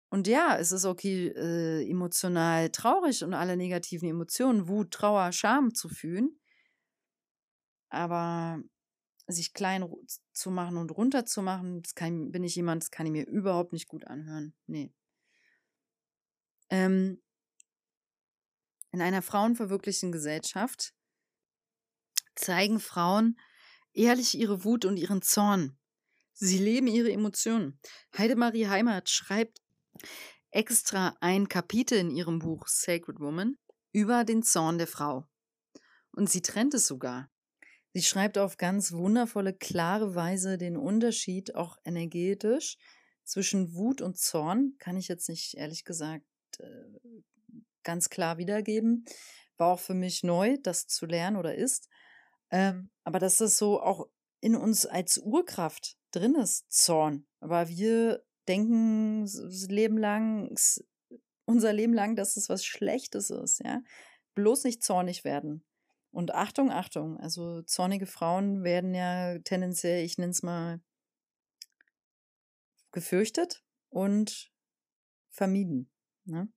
Und 0.09 0.27
ja, 0.27 0.57
es 0.57 0.71
ist 0.71 0.85
okay, 0.85 1.27
äh, 1.27 1.89
emotional 1.89 2.69
traurig 2.69 3.23
und 3.23 3.33
alle 3.33 3.57
negativen 3.57 4.09
Emotionen, 4.09 4.67
Wut, 4.67 4.91
Trauer, 4.91 5.31
Scham 5.31 5.73
zu 5.73 5.89
fühlen. 5.89 6.39
Aber 7.89 8.61
sich 9.27 9.53
klein 9.53 9.85
zu 10.33 10.51
machen 10.51 10.77
und 10.77 10.91
runter 10.91 11.25
zu 11.25 11.41
machen, 11.41 11.81
das 11.81 11.95
kann, 11.95 12.31
bin 12.31 12.43
ich 12.43 12.55
jemand, 12.55 12.83
das 12.83 12.91
kann 12.91 13.05
ich 13.05 13.11
mir 13.11 13.27
überhaupt 13.27 13.73
nicht 13.73 13.87
gut 13.87 14.05
anhören. 14.05 14.53
Nee. 14.67 14.93
Ähm, 16.69 17.21
in 18.91 19.01
einer 19.01 19.21
frauenverwirklichten 19.21 20.11
Gesellschaft 20.11 20.93
zeigen 22.35 22.79
Frauen 22.79 23.39
ehrlich 23.93 24.37
ihre 24.37 24.63
Wut 24.63 24.85
und 24.85 24.97
ihren 24.97 25.21
Zorn. 25.21 25.77
Sie 26.33 26.57
leben 26.57 26.87
ihre 26.87 27.11
Emotionen. 27.11 27.79
Heidemarie 28.17 28.67
Heimat 28.67 29.09
schreibt 29.09 29.61
extra 30.51 31.15
ein 31.19 31.49
Kapitel 31.49 31.97
in 31.97 32.11
ihrem 32.11 32.39
Buch 32.39 32.67
Sacred 32.67 33.19
Woman 33.19 33.57
über 33.91 34.23
den 34.23 34.43
Zorn 34.43 34.77
der 34.77 34.87
Frau. 34.87 35.27
Und 36.11 36.29
sie 36.29 36.41
trennt 36.41 36.73
es 36.73 36.87
sogar. 36.87 37.29
Sie 37.93 38.01
schreibt 38.01 38.37
auf 38.37 38.57
ganz 38.57 38.91
wundervolle, 38.91 39.53
klare 39.53 40.15
Weise 40.15 40.57
den 40.57 40.75
Unterschied, 40.75 41.55
auch 41.55 41.77
energetisch, 41.85 42.77
zwischen 43.23 43.73
Wut 43.73 44.01
und 44.01 44.17
Zorn. 44.17 44.75
Kann 44.79 44.97
ich 44.97 45.07
jetzt 45.07 45.29
nicht, 45.29 45.55
ehrlich 45.55 45.83
gesagt, 45.85 46.25
äh, 46.59 47.21
ganz 47.83 48.09
klar 48.09 48.37
wiedergeben. 48.37 49.05
War 49.57 49.73
auch 49.73 49.79
für 49.79 49.93
mich 49.93 50.23
neu, 50.23 50.57
das 50.61 50.87
zu 50.87 51.05
lernen 51.05 51.37
oder 51.37 51.55
ist. 51.55 51.87
Ähm, 52.51 52.89
aber 53.03 53.19
dass 53.19 53.37
das 53.37 53.57
so 53.57 53.81
auch 53.81 54.07
in 54.41 54.55
uns 54.55 54.85
als 54.85 55.17
Urkraft 55.17 55.97
drin 56.11 56.35
ist, 56.35 56.71
Zorn. 56.71 57.25
Aber 57.39 57.69
wir 57.69 58.23
denken 58.47 59.25
Leben 59.69 59.97
lang, 59.97 60.55
unser 61.45 61.73
Leben 61.73 61.93
lang, 61.93 62.15
dass 62.15 62.37
es 62.37 62.49
was 62.49 62.65
Schlechtes 62.65 63.29
ist, 63.29 63.59
ja. 63.63 63.81
Bloß 64.35 64.65
nicht 64.65 64.83
zornig 64.83 65.23
werden. 65.23 65.63
Und 66.11 66.33
Achtung, 66.33 66.71
Achtung, 66.71 67.17
also 67.19 67.61
zornige 67.63 68.05
Frauen 68.05 68.63
werden 68.63 68.93
ja 68.95 69.37
tendenziell, 69.39 70.03
ich 70.03 70.17
nenne 70.17 70.31
es 70.31 70.43
mal, 70.43 70.81
gefürchtet 72.91 73.63
und 73.89 74.51
vermieden. 75.29 75.91
Ne? 76.23 76.47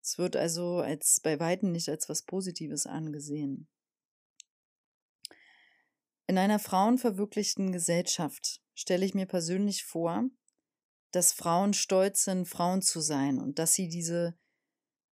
Es 0.00 0.18
wird 0.18 0.36
also 0.36 0.78
als 0.78 1.20
bei 1.20 1.40
Weitem 1.40 1.72
nicht 1.72 1.88
als 1.88 2.08
was 2.08 2.22
Positives 2.22 2.86
angesehen. 2.86 3.68
In 6.26 6.38
einer 6.38 6.58
frauenverwirklichten 6.58 7.72
Gesellschaft 7.72 8.62
stelle 8.74 9.04
ich 9.04 9.14
mir 9.14 9.26
persönlich 9.26 9.84
vor, 9.84 10.24
dass 11.14 11.32
Frauen 11.32 11.74
stolz 11.74 12.24
sind, 12.24 12.46
Frauen 12.46 12.82
zu 12.82 13.00
sein 13.00 13.38
und 13.38 13.58
dass 13.58 13.74
sie 13.74 13.88
diese, 13.88 14.36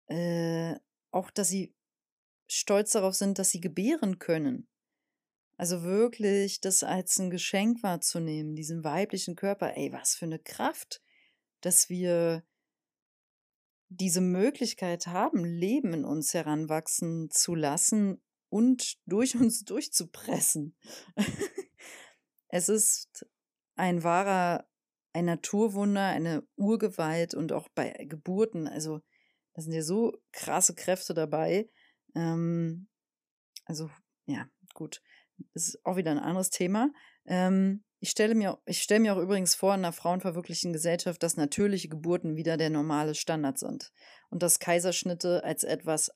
äh, 0.06 0.74
auch 1.10 1.30
dass 1.30 1.48
sie 1.48 1.74
stolz 2.48 2.92
darauf 2.92 3.14
sind, 3.14 3.38
dass 3.38 3.50
sie 3.50 3.60
gebären 3.60 4.18
können. 4.18 4.68
Also 5.56 5.82
wirklich 5.82 6.60
das 6.60 6.82
als 6.82 7.18
ein 7.18 7.28
Geschenk 7.28 7.82
wahrzunehmen, 7.82 8.56
diesen 8.56 8.82
weiblichen 8.82 9.36
Körper. 9.36 9.76
Ey, 9.76 9.92
was 9.92 10.14
für 10.14 10.24
eine 10.24 10.38
Kraft, 10.38 11.02
dass 11.60 11.90
wir 11.90 12.44
diese 13.90 14.20
Möglichkeit 14.22 15.08
haben, 15.08 15.44
Leben 15.44 15.92
in 15.92 16.04
uns 16.04 16.32
heranwachsen 16.32 17.28
zu 17.30 17.54
lassen 17.54 18.22
und 18.48 18.98
durch 19.06 19.36
uns 19.36 19.64
durchzupressen. 19.64 20.76
es 22.48 22.68
ist 22.68 23.26
ein 23.74 24.02
wahrer, 24.02 24.69
ein 25.12 25.24
Naturwunder, 25.24 26.06
eine 26.06 26.42
Urgewalt 26.56 27.34
und 27.34 27.52
auch 27.52 27.68
bei 27.74 27.90
Geburten, 28.08 28.68
also 28.68 29.00
da 29.54 29.62
sind 29.62 29.72
ja 29.72 29.82
so 29.82 30.16
krasse 30.32 30.74
Kräfte 30.74 31.14
dabei. 31.14 31.68
Ähm, 32.14 32.88
also, 33.64 33.90
ja, 34.26 34.46
gut. 34.74 35.02
Das 35.54 35.68
ist 35.68 35.84
auch 35.84 35.96
wieder 35.96 36.10
ein 36.10 36.18
anderes 36.18 36.50
Thema. 36.50 36.90
Ähm, 37.26 37.84
ich 37.98 38.10
stelle 38.10 38.34
mir, 38.34 38.58
ich 38.64 38.82
stelle 38.82 39.00
mir 39.00 39.14
auch 39.14 39.20
übrigens 39.20 39.54
vor, 39.54 39.74
in 39.74 39.80
einer 39.80 39.92
frauenverwirklichten 39.92 40.72
Gesellschaft, 40.72 41.22
dass 41.22 41.36
natürliche 41.36 41.88
Geburten 41.88 42.36
wieder 42.36 42.56
der 42.56 42.70
normale 42.70 43.14
Standard 43.14 43.58
sind 43.58 43.92
und 44.30 44.42
dass 44.42 44.58
Kaiserschnitte 44.58 45.44
als 45.44 45.64
etwas 45.64 46.10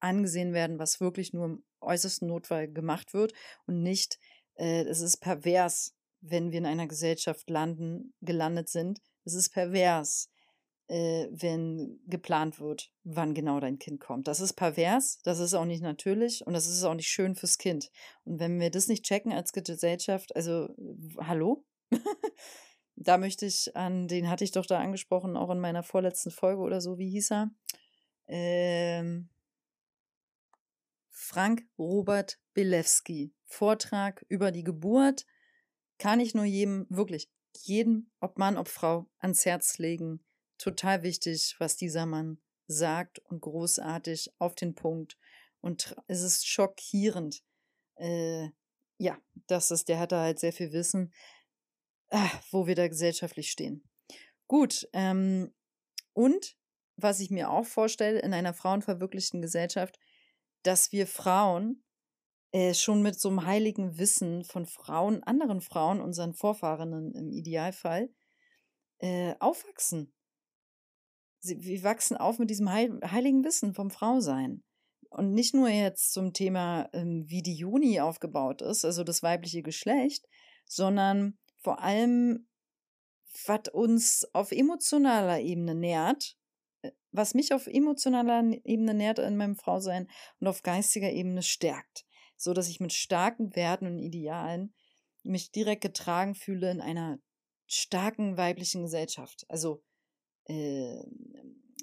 angesehen 0.00 0.52
werden, 0.52 0.78
was 0.78 1.00
wirklich 1.00 1.32
nur 1.32 1.46
im 1.46 1.64
äußersten 1.80 2.28
Notfall 2.28 2.70
gemacht 2.70 3.14
wird 3.14 3.32
und 3.66 3.82
nicht, 3.82 4.18
äh, 4.56 4.84
es 4.84 5.00
ist 5.00 5.18
pervers, 5.18 5.94
wenn 6.20 6.50
wir 6.50 6.58
in 6.58 6.66
einer 6.66 6.86
Gesellschaft 6.86 7.48
landen, 7.48 8.14
gelandet 8.20 8.68
sind. 8.68 9.00
Es 9.24 9.34
ist 9.34 9.50
pervers, 9.50 10.30
äh, 10.88 11.28
wenn 11.30 12.00
geplant 12.06 12.58
wird, 12.60 12.92
wann 13.04 13.34
genau 13.34 13.60
dein 13.60 13.78
Kind 13.78 14.00
kommt. 14.00 14.28
Das 14.28 14.40
ist 14.40 14.54
pervers, 14.54 15.20
das 15.22 15.38
ist 15.38 15.54
auch 15.54 15.64
nicht 15.64 15.82
natürlich 15.82 16.46
und 16.46 16.52
das 16.52 16.66
ist 16.66 16.82
auch 16.84 16.94
nicht 16.94 17.08
schön 17.08 17.36
fürs 17.36 17.58
Kind. 17.58 17.90
Und 18.24 18.40
wenn 18.40 18.58
wir 18.58 18.70
das 18.70 18.88
nicht 18.88 19.04
checken 19.04 19.32
als 19.32 19.52
Gesellschaft, 19.52 20.34
also 20.34 20.68
hallo? 21.18 21.64
da 22.96 23.18
möchte 23.18 23.46
ich 23.46 23.76
an, 23.76 24.08
den 24.08 24.28
hatte 24.28 24.44
ich 24.44 24.52
doch 24.52 24.66
da 24.66 24.78
angesprochen, 24.78 25.36
auch 25.36 25.50
in 25.50 25.60
meiner 25.60 25.82
vorletzten 25.82 26.30
Folge 26.30 26.60
oder 26.60 26.80
so, 26.80 26.98
wie 26.98 27.10
hieß 27.10 27.32
er? 27.32 27.50
Ähm, 28.26 29.28
Frank 31.08 31.62
Robert 31.78 32.40
Bilewski. 32.54 33.32
Vortrag 33.44 34.24
über 34.28 34.50
die 34.50 34.64
Geburt 34.64 35.26
kann 36.00 36.18
ich 36.18 36.34
nur 36.34 36.44
jedem, 36.44 36.86
wirklich 36.88 37.30
jedem, 37.62 38.10
ob 38.18 38.38
Mann, 38.38 38.56
ob 38.56 38.68
Frau, 38.68 39.08
ans 39.18 39.44
Herz 39.44 39.78
legen. 39.78 40.24
Total 40.58 41.02
wichtig, 41.02 41.54
was 41.58 41.76
dieser 41.76 42.06
Mann 42.06 42.38
sagt 42.66 43.20
und 43.20 43.40
großartig 43.40 44.32
auf 44.38 44.54
den 44.54 44.74
Punkt. 44.74 45.16
Und 45.60 45.94
es 46.08 46.22
ist 46.22 46.48
schockierend. 46.48 47.42
Äh, 47.96 48.48
ja, 48.98 49.18
das 49.46 49.70
ist, 49.70 49.88
der 49.88 49.98
hat 49.98 50.12
da 50.12 50.22
halt 50.22 50.38
sehr 50.38 50.52
viel 50.52 50.72
Wissen, 50.72 51.12
ah, 52.10 52.30
wo 52.50 52.66
wir 52.66 52.74
da 52.74 52.88
gesellschaftlich 52.88 53.50
stehen. 53.50 53.84
Gut, 54.48 54.88
ähm, 54.92 55.54
und 56.12 56.56
was 56.96 57.20
ich 57.20 57.30
mir 57.30 57.50
auch 57.50 57.66
vorstelle, 57.66 58.20
in 58.20 58.34
einer 58.34 58.52
frauenverwirklichten 58.52 59.40
Gesellschaft 59.40 59.98
dass 60.62 60.92
wir 60.92 61.06
Frauen 61.06 61.82
äh, 62.52 62.74
schon 62.74 63.02
mit 63.02 63.18
so 63.18 63.28
einem 63.28 63.46
heiligen 63.46 63.98
Wissen 63.98 64.44
von 64.44 64.66
Frauen, 64.66 65.22
anderen 65.22 65.60
Frauen, 65.60 66.00
unseren 66.00 66.34
Vorfahrenen 66.34 67.14
im 67.14 67.30
Idealfall, 67.30 68.10
äh, 68.98 69.34
aufwachsen. 69.38 70.12
Sie, 71.40 71.62
wir 71.62 71.82
wachsen 71.82 72.16
auf 72.16 72.38
mit 72.38 72.50
diesem 72.50 72.70
heil, 72.70 73.00
heiligen 73.04 73.44
Wissen 73.44 73.72
vom 73.72 73.90
Frausein. 73.90 74.62
Und 75.10 75.32
nicht 75.32 75.54
nur 75.54 75.68
jetzt 75.68 76.12
zum 76.12 76.32
Thema, 76.32 76.88
ähm, 76.92 77.24
wie 77.26 77.42
die 77.42 77.54
Juni 77.54 78.00
aufgebaut 78.00 78.62
ist, 78.62 78.84
also 78.84 79.02
das 79.02 79.22
weibliche 79.22 79.62
Geschlecht, 79.62 80.26
sondern 80.66 81.38
vor 81.58 81.80
allem, 81.80 82.48
was 83.46 83.68
uns 83.72 84.28
auf 84.34 84.52
emotionaler 84.52 85.40
Ebene 85.40 85.74
nährt, 85.74 86.36
äh, 86.82 86.92
was 87.10 87.34
mich 87.34 87.52
auf 87.52 87.66
emotionaler 87.66 88.44
Ebene 88.64 88.94
nährt 88.94 89.18
in 89.18 89.36
meinem 89.36 89.56
Frausein 89.56 90.08
und 90.38 90.46
auf 90.46 90.62
geistiger 90.62 91.10
Ebene 91.10 91.42
stärkt, 91.42 92.04
so 92.40 92.54
dass 92.54 92.68
ich 92.68 92.80
mit 92.80 92.92
starken 92.92 93.54
Werten 93.54 93.86
und 93.86 93.98
Idealen 93.98 94.74
mich 95.22 95.52
direkt 95.52 95.82
getragen 95.82 96.34
fühle 96.34 96.70
in 96.70 96.80
einer 96.80 97.18
starken 97.66 98.36
weiblichen 98.36 98.82
Gesellschaft. 98.82 99.44
Also 99.48 99.82
äh, 100.44 101.02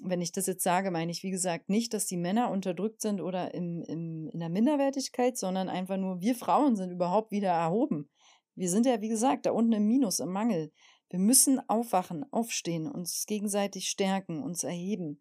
wenn 0.02 0.20
ich 0.20 0.32
das 0.32 0.46
jetzt 0.46 0.62
sage, 0.62 0.90
meine 0.90 1.10
ich, 1.10 1.22
wie 1.22 1.30
gesagt, 1.30 1.68
nicht, 1.68 1.94
dass 1.94 2.06
die 2.06 2.16
Männer 2.16 2.50
unterdrückt 2.50 3.00
sind 3.00 3.20
oder 3.20 3.54
im, 3.54 3.82
im, 3.82 4.28
in 4.32 4.40
der 4.40 4.48
Minderwertigkeit, 4.48 5.36
sondern 5.36 5.68
einfach 5.68 5.96
nur, 5.96 6.20
wir 6.20 6.34
Frauen 6.34 6.76
sind 6.76 6.90
überhaupt 6.90 7.30
wieder 7.30 7.50
erhoben. 7.50 8.08
Wir 8.54 8.70
sind 8.70 8.86
ja, 8.86 9.00
wie 9.00 9.08
gesagt, 9.08 9.46
da 9.46 9.52
unten 9.52 9.72
im 9.72 9.86
Minus, 9.86 10.18
im 10.18 10.30
Mangel. 10.30 10.72
Wir 11.10 11.18
müssen 11.18 11.60
aufwachen, 11.68 12.24
aufstehen, 12.32 12.86
uns 12.86 13.24
gegenseitig 13.26 13.88
stärken, 13.88 14.42
uns 14.42 14.62
erheben, 14.62 15.20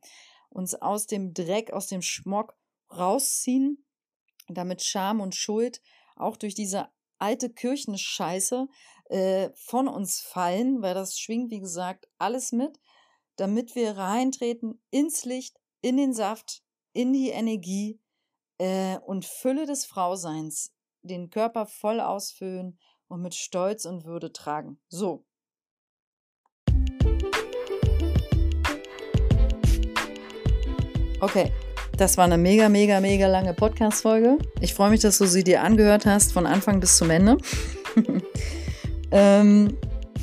uns 0.50 0.76
aus 0.76 1.08
dem 1.08 1.34
Dreck, 1.34 1.72
aus 1.72 1.88
dem 1.88 2.02
Schmock 2.02 2.56
rausziehen, 2.92 3.87
damit 4.48 4.84
Scham 4.84 5.22
und 5.22 5.36
Schuld 5.36 5.82
auch 6.16 6.38
durch 6.38 6.56
diese 6.56 6.90
alte 7.20 7.50
Kirchenscheiße 7.50 8.68
äh, 9.10 9.50
von 9.56 9.88
uns 9.88 10.22
fallen, 10.22 10.82
weil 10.82 10.94
das 10.94 11.18
schwingt, 11.20 11.52
wie 11.52 11.60
gesagt, 11.60 12.08
alles 12.18 12.52
mit 12.52 12.80
damit 13.38 13.76
wir 13.76 13.98
reintreten 13.98 14.82
ins 14.90 15.24
Licht, 15.24 15.58
in 15.82 15.96
den 15.96 16.14
Saft, 16.14 16.64
in 16.94 17.14
die 17.14 17.30
Energie 17.30 18.02
äh, 18.58 18.98
und 18.98 19.26
Fülle 19.26 19.66
des 19.66 19.86
Frauseins, 19.86 20.74
den 21.04 21.30
Körper 21.30 21.68
voll 21.68 22.02
ausfüllen 22.02 22.80
und 23.08 23.22
mit 23.22 23.36
Stolz 23.36 23.86
und 23.86 24.06
Würde 24.06 24.34
tragen. 24.34 24.80
So. 24.90 25.24
Okay, 31.20 31.52
das 31.98 32.16
war 32.18 32.26
eine 32.26 32.38
mega, 32.38 32.70
mega, 32.70 33.00
mega 33.00 33.28
lange 33.28 33.54
Podcast-Folge. 33.54 34.38
Ich 34.62 34.74
freue 34.74 34.92
mich, 34.92 35.02
dass 35.02 35.18
du 35.18 35.26
sie 35.26 35.44
dir 35.44 35.64
angehört 35.64 36.06
hast, 36.06 36.32
von 36.32 36.46
Anfang 36.46 36.80
bis 36.80 36.98
zum 36.98 37.10
Ende. 37.10 37.38
ähm, 39.12 39.76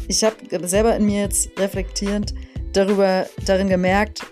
ich 0.06 0.22
habe 0.22 0.36
selber 0.68 0.96
in 0.96 1.04
mir 1.04 1.22
jetzt 1.22 1.50
reflektiert, 1.58 2.32
darüber 2.72 3.26
darin 3.44 3.68
gemerkt, 3.68 4.22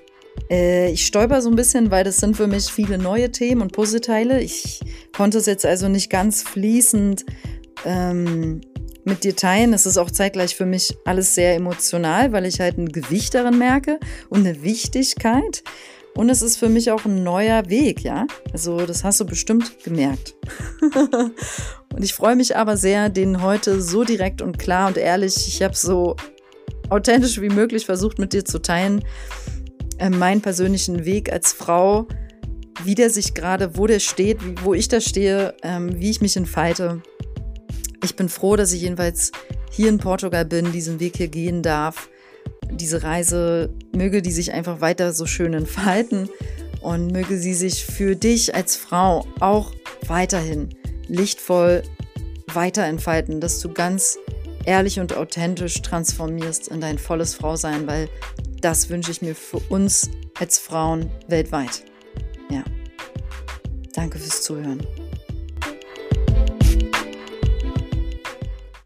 äh, 0.51 0.91
ich 0.91 1.05
stolper 1.07 1.43
so 1.43 1.51
ein 1.51 1.57
bisschen, 1.57 1.91
weil 1.91 2.05
das 2.05 2.19
sind 2.19 2.37
für 2.37 2.47
mich 2.47 2.71
viele 2.71 2.97
neue 2.97 3.33
Themen 3.33 3.63
und 3.63 3.73
Puzzleteile. 3.73 4.41
Ich 4.41 4.81
konnte 5.15 5.39
es 5.39 5.47
jetzt 5.47 5.67
also 5.67 5.89
nicht 5.89 6.11
ganz 6.11 6.43
fließend 6.43 7.25
ähm, 7.85 8.61
mit 9.05 9.25
dir 9.25 9.35
teilen. 9.35 9.73
Es 9.73 9.85
ist 9.85 9.99
auch 9.99 10.11
zeitgleich 10.11 10.55
für 10.55 10.67
mich 10.67 10.97
alles 11.05 11.35
sehr 11.35 11.57
emotional, 11.57 12.33
weil 12.33 12.47
ich 12.47 12.61
halt 12.61 12.79
ein 12.79 12.89
Gewicht 12.89 13.35
darin 13.35 13.59
merke 13.59 13.99
und 14.29 14.47
eine 14.47 14.63
Wichtigkeit. 14.63 15.65
Und 16.15 16.29
es 16.29 16.43
ist 16.43 16.59
für 16.59 16.69
mich 16.69 16.91
auch 16.91 17.05
ein 17.05 17.23
neuer 17.25 17.69
Weg, 17.69 18.03
ja. 18.03 18.27
Also 18.53 18.85
das 18.85 19.03
hast 19.03 19.21
du 19.21 19.25
bestimmt 19.25 19.83
gemerkt. 19.83 20.35
und 21.95 22.05
ich 22.05 22.13
freue 22.13 22.37
mich 22.37 22.57
aber 22.57 22.77
sehr, 22.77 23.09
den 23.09 23.43
heute 23.43 23.81
so 23.81 24.05
direkt 24.05 24.43
und 24.43 24.59
klar 24.59 24.89
und 24.89 24.99
ehrlich, 24.99 25.37
ich 25.49 25.63
habe 25.63 25.75
so 25.75 26.17
authentisch 26.91 27.41
wie 27.41 27.49
möglich 27.49 27.87
versucht 27.87 28.19
mit 28.19 28.35
dir 28.35 28.45
zu 28.45 28.61
teilen, 28.61 29.03
äh, 29.99 30.11
meinen 30.11 30.43
persönlichen 30.43 31.07
Weg 31.07 31.33
als 31.33 31.55
Frau, 31.55 32.07
wie 32.85 32.95
der 32.95 33.09
sich 33.09 33.33
gerade, 33.33 33.77
wo 33.79 33.87
der 33.87 34.01
steht, 34.01 34.45
wie, 34.45 34.55
wo 34.63 34.75
ich 34.75 34.89
da 34.89 35.01
stehe, 35.01 35.55
ähm, 35.63 35.99
wie 35.99 36.11
ich 36.11 36.21
mich 36.21 36.37
entfalte. 36.37 37.03
Ich 38.05 38.17
bin 38.17 38.29
froh, 38.29 38.57
dass 38.57 38.73
ich 38.73 38.83
jedenfalls 38.83 39.33
hier 39.71 39.89
in 39.89 39.99
Portugal 39.99 40.45
bin, 40.45 40.73
diesen 40.73 41.01
Weg 41.01 41.17
hier 41.17 41.29
gehen 41.29 41.63
darf. 41.63 42.11
Diese 42.73 43.03
Reise 43.03 43.71
möge 43.95 44.23
die 44.23 44.33
sich 44.33 44.53
einfach 44.53 44.81
weiter 44.81 45.13
so 45.13 45.27
schön 45.27 45.55
entfalten 45.55 46.29
und 46.81 47.13
möge 47.13 47.39
sie 47.39 47.55
sich 47.55 47.85
für 47.85 48.17
dich 48.17 48.55
als 48.55 48.77
Frau 48.77 49.27
auch 49.41 49.73
weiterhin 50.07 50.71
lichtvoll 51.09 51.83
weiter 52.53 52.85
entfalten, 52.85 53.41
dass 53.41 53.61
du 53.61 53.73
ganz 53.73 54.19
ehrlich 54.65 55.01
und 55.01 55.17
authentisch 55.17 55.81
transformierst 55.83 56.69
in 56.69 56.81
dein 56.81 56.99
volles 56.99 57.35
Frausein, 57.35 57.87
weil 57.87 58.09
das 58.61 58.91
wünsche 58.91 59.11
ich 59.11 59.23
mir 59.23 59.35
für 59.35 59.59
uns 59.69 60.11
als 60.39 60.59
Frauen 60.59 61.11
weltweit. 61.29 61.85
Ja. 62.51 62.63
Danke 63.95 64.19
fürs 64.19 64.43
Zuhören. 64.43 64.87